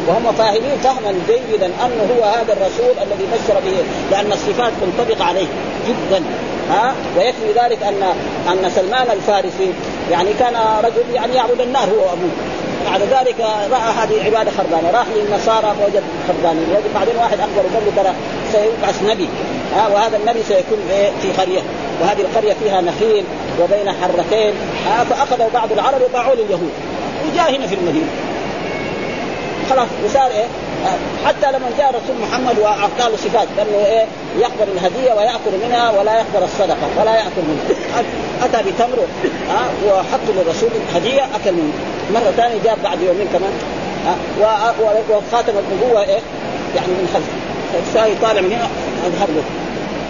وهم 0.08 0.32
فاهمين 0.38 0.78
فهما 0.84 1.14
جيدا 1.28 1.66
أنه 1.66 2.16
هو 2.18 2.24
هذا 2.24 2.54
الرسول 2.54 2.96
الذي 3.04 3.26
بشر 3.34 3.60
به 3.66 3.78
لأن 4.12 4.32
الصفات 4.32 4.74
تنطبق 4.82 5.26
عليه 5.26 5.48
جدا. 5.88 6.24
ها؟ 6.70 6.94
ويكفي 7.18 7.52
ذلك 7.56 7.84
أن 7.84 8.04
أن 8.52 8.72
سلمان 8.76 9.08
الفارسي 9.12 9.74
يعني 10.12 10.30
كان 10.40 10.54
رجل 10.84 11.16
يعني 11.16 11.36
يعبد 11.36 11.62
النار 11.62 11.90
هو 11.90 12.00
وأبوه. 12.00 12.32
بعد 12.86 13.02
ذلك 13.02 13.36
رأى 13.72 13.92
هذه 13.98 14.26
عبادة 14.26 14.52
خربانة. 14.58 14.92
راح 14.94 15.06
للنصارى 15.16 15.76
وجد 15.86 16.04
خربانين. 16.28 16.68
وجد 16.72 16.94
بعدين 16.96 17.16
واحد 17.18 17.40
اخبره 17.40 17.70
قال 17.74 17.84
له 17.86 18.04
ترى 18.04 18.14
سيبعث 18.52 19.04
نبي. 19.04 19.30
ها 19.76 19.88
وهذا 19.88 20.18
النبي 20.18 20.44
سيكون 20.44 20.78
في 21.22 21.32
قرية. 21.42 21.62
وهذه 22.02 22.22
القرية 22.22 22.56
فيها 22.64 22.82
نخيل 22.82 23.24
وبين 23.62 23.92
حرتين. 24.02 24.54
ها 24.88 25.04
فاخذوا 25.04 25.50
بعض 25.54 25.72
العرب 25.72 26.02
وباعوا 26.10 26.36
لليهود. 26.36 26.72
وجاء 27.32 27.56
هنا 27.56 27.68
في 27.68 27.76
المدينة. 27.76 28.08
خلاص 29.70 29.88
وصار 30.06 30.32
إيه؟ 30.32 30.46
حتى 31.26 31.52
لما 31.52 31.70
جاء 31.78 31.90
الرسول 31.90 32.16
محمد 32.30 32.60
واعطاه 32.60 33.10
له 33.10 33.18
صفات 33.18 33.48
لأنه 33.58 33.86
إيه؟ 33.86 34.06
يقبل 34.40 34.72
الهدية 34.76 35.14
ويأكل 35.14 35.66
منها 35.68 35.92
ولا 35.92 36.16
يقبل 36.16 36.44
الصدقة 36.44 36.88
ولا 37.00 37.16
يأكل 37.16 37.42
منها. 37.48 38.04
أتى 38.44 38.72
بتمر 38.72 39.06
ها 39.50 39.70
وحط 39.88 40.20
للرسول 40.30 40.70
هدية 40.96 41.22
أكل 41.22 41.52
منه 41.54 41.74
مرة 42.14 42.32
ثانية 42.38 42.64
جاء 42.64 42.78
بعد 42.84 43.02
يومين 43.02 43.28
كمان 43.34 43.54
وخاتم 45.10 45.54
النبوة 45.58 46.04
إيه؟ 46.04 46.20
يعني 46.76 46.88
من 46.88 47.10
خلفه. 47.14 47.47
طالع 48.22 48.42
من 48.42 48.52
هنا 48.52 48.68
أظهر 49.08 49.28
له. 49.36 49.44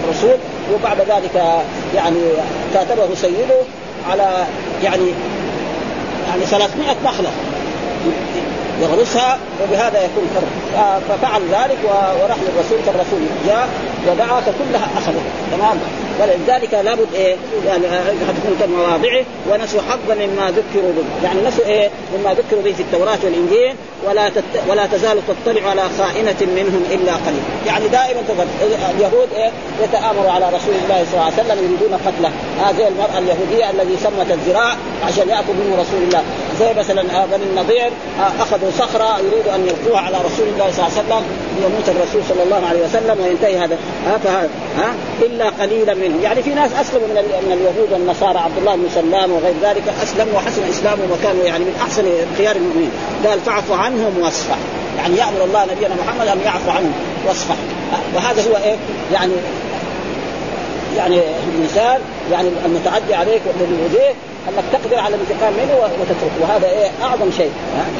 الرسول 0.03 0.37
وبعد 0.73 0.97
ذلك 0.99 1.63
يعني 1.95 2.19
كاتبه 2.73 3.15
سيده 3.15 3.59
على 4.09 4.45
يعني 4.83 5.11
يعني 6.29 6.45
300 6.45 6.95
نخلة. 7.05 7.29
يغرسها 8.81 9.37
وبهذا 9.63 9.99
يكون 10.03 10.27
فرق 10.35 10.47
ففعل 11.09 11.41
ذلك 11.41 11.77
وراح 12.21 12.37
للرسول 12.37 12.79
فالرسول 12.85 13.19
جاء 13.47 13.69
ودعا 14.07 14.41
فكلها 14.41 14.87
اخذوا 14.97 15.21
تمام؟ 15.51 15.77
ولذلك 16.19 16.73
لابد 16.73 17.07
إيه 17.13 17.35
يعني 17.65 17.83
تكون 18.19 18.57
كمواضعه 18.61 19.23
ونسوا 19.49 19.81
حظا 19.81 20.15
مما 20.15 20.51
ذكروا 20.51 20.91
به. 20.91 21.03
يعني 21.23 21.39
نسوا 21.47 21.65
إيه 21.65 21.89
مما 22.17 22.33
ذكروا 22.33 22.61
به 22.63 22.73
في 22.73 22.79
التوراة 22.79 23.17
والإنجيل 23.23 23.75
ولا 24.07 24.29
تت... 24.29 24.43
ولا 24.69 24.85
تزال 24.85 25.21
تطلع 25.27 25.69
على 25.69 25.81
خائنة 25.97 26.35
منهم 26.41 26.83
إلا 26.91 27.13
قليل. 27.13 27.43
يعني 27.67 27.87
دائما 27.87 28.21
تفضل 28.21 28.47
اليهود 28.95 29.27
إيه 29.35 29.51
يتآمروا 29.83 30.31
على 30.31 30.45
رسول 30.45 30.75
الله 30.83 31.05
صلى 31.05 31.13
الله 31.13 31.23
عليه 31.23 31.33
وسلم 31.33 31.57
يريدون 31.57 31.99
قتله. 32.05 32.31
هذه 32.65 32.87
المرأة 32.87 33.17
اليهودية 33.17 33.69
الذي 33.69 33.97
سمت 34.03 34.31
الذراع 34.31 34.75
عشان 35.07 35.29
يأكل 35.29 35.53
منه 35.53 35.75
رسول 35.81 36.03
الله. 36.03 36.23
زي 36.59 36.73
مثلا 36.79 37.01
بني 37.25 37.43
النضير 37.43 37.89
أخذوا 38.39 38.71
صخرة 38.79 39.19
يريدوا 39.19 39.55
أن 39.55 39.67
يلقوها 39.67 40.01
على 40.01 40.17
رسول 40.17 40.47
الله 40.47 40.71
صلى 40.71 40.87
الله 40.87 40.97
عليه 40.97 41.07
وسلم 41.07 41.23
يموت 41.65 41.89
الرسول 41.89 42.21
صلى 42.29 42.43
الله 42.43 42.67
عليه 42.69 42.85
وسلم 42.85 43.23
وينتهي 43.23 43.57
هذا. 43.57 43.77
فهذا 44.05 44.49
ها 44.77 44.93
إلا 45.21 45.49
قليلا 45.49 45.93
منهم. 45.93 46.21
يعني 46.23 46.43
في 46.43 46.49
ناس 46.49 46.71
أسلموا 46.81 47.07
من 47.07 47.13
من 47.15 47.51
اليهود 47.51 47.91
والنصارى 47.91 48.39
عبد 48.39 48.57
الله 48.57 48.75
بن 48.75 48.89
سلام 48.95 49.31
وغير 49.31 49.53
ذلك 49.61 49.83
أسلموا 50.03 50.33
وحسن 50.35 50.61
اسلامهم 50.69 51.11
وكانوا 51.11 51.43
يعني 51.43 51.63
من 51.63 51.75
أحسن 51.81 52.05
خيار 52.37 52.55
المؤمنين. 52.55 52.91
قال 53.25 53.39
فاعف 53.39 53.71
عنهم 53.71 54.19
واصفح. 54.21 54.57
يعني 54.97 55.17
يأمر 55.17 55.43
الله 55.43 55.65
نبينا 55.65 55.95
محمد 56.05 56.27
أن 56.27 56.41
يعفو 56.45 56.69
عنهم 56.71 56.93
واصفح. 57.27 57.55
وهذا 58.15 58.41
هو 58.51 58.55
إيه؟ 58.63 58.75
يعني 59.13 59.33
يعني 60.97 61.21
الانسان 61.55 62.01
يعني 62.31 62.49
المتعدي 62.65 63.13
عليك 63.13 63.41
يؤذيه 63.81 64.13
أنك 64.49 64.63
تقدر 64.73 64.99
على 64.99 65.15
الانتقام 65.15 65.53
منه 65.53 65.75
وتترك. 65.75 66.31
وهذا 66.41 66.67
إيه؟ 66.67 66.89
أعظم 67.03 67.31
شيء. 67.37 67.51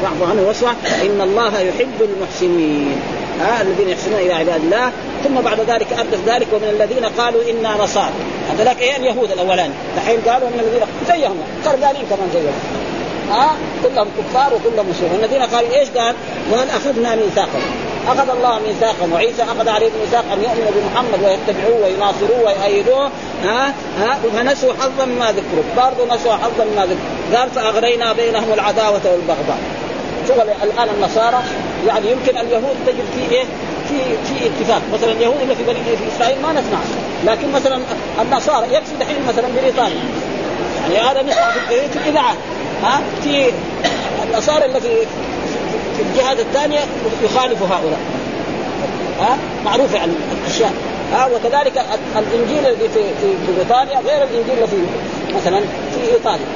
فاعف 0.02 0.30
عنه 0.30 0.42
واصفح 0.48 1.00
إن 1.02 1.20
الله 1.20 1.60
يحب 1.60 2.00
المحسنين. 2.00 3.00
ها؟ 3.40 3.62
الذين 3.62 3.88
يحسنون 3.88 4.20
إلى 4.20 4.32
عباد 4.32 4.64
الله. 4.64 4.92
ثم 5.24 5.34
بعد 5.34 5.60
ذلك 5.60 5.86
أردف 5.92 6.18
ذلك 6.26 6.46
ومن 6.52 6.68
الذين 6.80 7.04
قالوا 7.04 7.40
إنا 7.50 7.84
نصارى. 7.84 8.12
هذولاك 8.54 8.80
إيه؟ 8.80 8.96
اليهود 8.96 9.30
الأولاني. 9.30 9.74
الحين 9.96 10.20
قالوا 10.20 10.48
من 10.48 10.60
الذين 10.60 10.82
زيهم 11.08 11.36
خربانين 11.64 12.02
كمان 12.10 12.28
زيهم. 12.34 12.87
ها؟ 13.30 13.56
كلهم 13.82 14.08
كفار 14.18 14.54
وكلهم 14.54 14.90
مسلمون. 14.90 15.18
الذين 15.24 15.42
قالوا 15.42 15.76
إيش 15.76 15.88
قال؟ 15.88 16.14
قال 16.52 16.70
أخذنا 16.70 17.16
ميثاقهم. 17.16 17.62
أخذ 18.08 18.30
الله 18.30 18.58
ميثاقهم 18.58 19.12
وعيسى 19.12 19.42
أخذ 19.42 19.68
عليهم 19.68 19.92
ميثاق 20.00 20.24
أن 20.32 20.42
يؤمنوا 20.42 20.70
بمحمد 20.76 21.24
ويتبعوه 21.24 21.84
ويناصروه 21.84 22.42
ويؤيدوه 22.44 23.10
ها؟ 23.44 23.74
ها؟ 24.00 24.18
فنسوا 24.36 24.72
حظا 24.72 25.04
مما 25.04 25.32
ذكروا. 25.32 25.64
برضه 25.76 26.14
نسوا 26.14 26.32
حظا 26.32 26.64
مما 26.64 26.82
ذكروا. 26.82 27.38
قال 27.38 27.50
فأغرينا 27.50 28.12
بينهم 28.12 28.52
العداوة 28.52 29.00
والبغضاء. 29.04 29.58
شوف 30.28 30.36
الآن 30.40 30.88
النصارى 30.96 31.42
يعني 31.86 32.10
يمكن 32.10 32.38
اليهود 32.38 32.76
تجد 32.86 33.04
في 33.14 33.34
إيه؟ 33.34 33.44
في 33.88 33.94
في 34.24 34.46
اتفاق. 34.46 34.82
مثلا 34.94 35.12
اليهود 35.12 35.40
اللي 35.42 35.54
في 35.54 35.62
بني 35.62 35.74
في 35.74 36.16
إسرائيل 36.16 36.42
ما 36.42 36.52
نسمع. 36.52 36.78
لكن 37.26 37.52
مثلا 37.52 37.80
النصارى 38.22 38.66
يكفي 38.74 38.96
دحين 39.00 39.16
مثلا 39.28 39.46
بريطانيا. 39.62 40.04
يعني 40.82 41.10
هذا 41.10 41.22
نسمع 41.22 41.50
في 41.50 41.98
الاذاعات 41.98 42.36
ها 42.82 43.00
في 43.22 43.52
النصارى 44.24 44.64
اللي 44.64 44.80
في 44.80 45.06
الجهات 46.00 46.40
الثانية 46.40 46.80
يخالف 47.22 47.62
هؤلاء. 47.62 47.98
ها 49.20 49.38
معروف 49.64 49.94
يعني 49.94 50.12
الأشياء. 50.42 50.72
ها 51.12 51.26
وكذلك 51.26 51.84
الإنجيل 52.16 52.66
الذي 52.66 52.88
في 52.88 53.00
في 53.20 53.52
بريطانيا 53.56 54.00
غير 54.00 54.22
الإنجيل 54.22 54.54
اللي 54.54 54.66
في 54.66 54.76
مثلا 55.36 55.60
في 55.94 56.12
إيطاليا. 56.14 56.46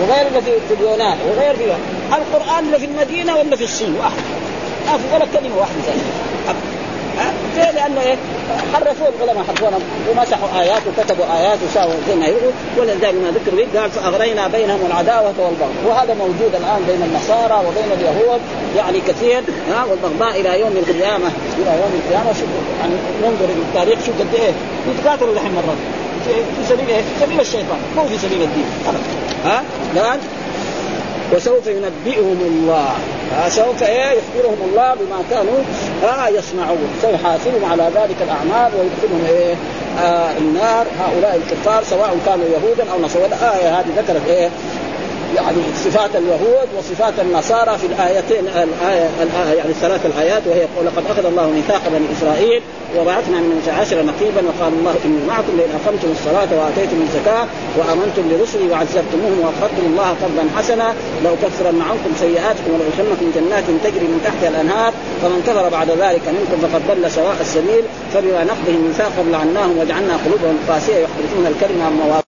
وغير 0.00 0.26
اللي 0.26 0.42
في 0.42 0.74
اليونان 0.74 1.18
وغير 1.28 1.54
في 1.56 1.64
القرآن 2.12 2.64
اللي 2.66 2.78
في 2.78 2.84
المدينة 2.84 3.36
ولا 3.36 3.56
في 3.56 3.64
الصين 3.64 3.94
واحد. 3.94 4.22
ما 4.86 4.98
في 4.98 5.04
ولا 5.14 5.26
كلمة 5.40 5.56
واحدة 5.58 5.92
زي 7.56 7.72
لأنه 7.72 8.00
إيه؟ 8.00 8.16
حرفوا 8.74 9.06
العلماء 9.08 9.44
حرفونا 9.48 9.78
ومسحوا 10.10 10.60
آيات 10.60 10.82
وكتبوا 10.88 11.24
آيات 11.38 11.58
وساووا 11.68 11.94
زي 12.08 12.16
ما 12.16 12.26
يقولوا. 12.26 12.52
ولذلك 12.78 13.14
ما 13.14 13.30
ذكر 13.30 13.52
به 13.56 13.80
قال 13.80 13.90
فأغرينا 13.90 14.48
بينهم 14.48 14.80
العداوة 14.86 15.34
والبغض. 15.38 15.74
وهذا 15.86 16.14
موجود 16.14 16.52
الآن 16.54 16.80
بين 16.88 17.02
النصارى 17.02 17.66
وبين 17.66 17.90
اليهود 17.98 18.40
يعني 18.76 19.00
كثير 19.08 19.42
ها؟ 19.72 19.84
والبغضاء 19.84 20.40
إلى 20.40 20.60
يوم 20.60 20.72
القيامة. 20.76 21.30
إلى 21.58 21.72
يوم 21.82 21.92
القيامة. 22.00 22.32
شوف 22.32 22.48
يعني 22.80 22.94
ننظر 23.22 23.48
التاريخ 23.68 23.98
شوف 24.06 24.14
قد 24.20 24.34
إيه 24.34 24.52
يتقاتلوا 24.90 25.32
الحين 25.32 25.52
مرات 25.52 25.80
في 26.26 26.64
سبيل 26.68 26.88
إيه؟ 26.88 27.02
في 27.02 27.24
سبيل 27.24 27.40
الشيطان. 27.40 27.78
مو 27.96 28.04
في 28.04 28.18
سبيل 28.18 28.42
الدين. 28.42 28.66
ها؟ 29.44 29.62
قال 29.96 30.20
وسوف 31.32 31.66
ينبئهم 31.66 32.38
الله. 32.40 32.92
سوف 33.48 33.82
إيه؟ 33.82 34.10
يخبرهم 34.10 34.58
الله 34.70 34.94
بما 34.94 35.22
كانوا 35.30 35.58
آه 36.04 36.28
يصنعون. 36.28 36.88
سيحاسبهم 37.02 37.64
على 37.70 37.82
ذلك 37.82 38.16
الأعمال 38.20 38.72
ويدخلهم 38.78 39.24
إيه؟ 39.28 39.54
آه 40.04 40.30
النار. 40.38 40.86
هؤلاء 41.00 41.36
الكفار 41.36 41.84
سواء 41.84 42.16
كانوا 42.26 42.46
يهودا 42.46 42.92
أو 42.92 43.00
نصارى. 43.00 43.26
الايه 43.26 43.80
هذه 43.80 43.86
ذكرت 43.96 44.28
إيه؟ 44.28 44.50
يعني 45.36 45.58
صفات 45.84 46.10
اليهود 46.16 46.68
وصفات 46.78 47.14
النصارى 47.20 47.78
في 47.78 47.86
الآيتين 47.86 48.44
الآية, 48.46 49.08
الآية 49.22 49.54
يعني 49.58 49.70
الثلاث 49.70 50.06
الآيات 50.06 50.42
وهي 50.46 50.66
لقد 50.84 51.04
أخذ 51.10 51.26
الله 51.26 51.46
ميثاق 51.50 51.82
بني 51.88 52.06
إسرائيل 52.18 52.62
وبعثنا 52.98 53.40
من 53.40 53.62
عشر 53.80 54.02
نقيبا 54.02 54.42
وقال 54.48 54.72
الله 54.78 54.94
إني 55.04 55.26
معكم 55.28 55.52
لئن 55.56 55.70
أقمتم 55.80 56.08
الصلاة 56.10 56.48
وآتيتم 56.58 57.02
الزكاة 57.02 57.46
وآمنتم 57.78 58.22
برسلي 58.30 58.70
وعزرتموهم 58.70 59.38
واقرضتم 59.40 59.86
الله 59.86 60.08
قرضا 60.22 60.44
حسنا 60.56 60.94
لأكفرن 61.24 61.82
عنكم 61.82 62.10
سيئاتكم 62.20 62.70
ولأدخلنكم 62.74 63.32
جنات 63.36 63.64
تجري 63.84 64.06
من 64.12 64.20
تحتها 64.24 64.48
الأنهار 64.48 64.92
فمن 65.22 65.42
كفر 65.46 65.68
بعد 65.68 65.90
ذلك 65.90 66.24
منكم 66.28 66.56
فقد 66.62 66.82
ضل 66.88 67.10
سواء 67.10 67.36
السبيل 67.40 67.84
فبما 68.14 68.44
نقضهم 68.44 68.86
ميثاقهم 68.86 69.30
لعناهم 69.32 69.78
وجعلنا 69.78 70.16
قلوبهم 70.24 70.56
قاسية 70.68 70.96
يحرفون 70.96 71.46
الكلمة 71.46 71.84
عن 71.84 72.22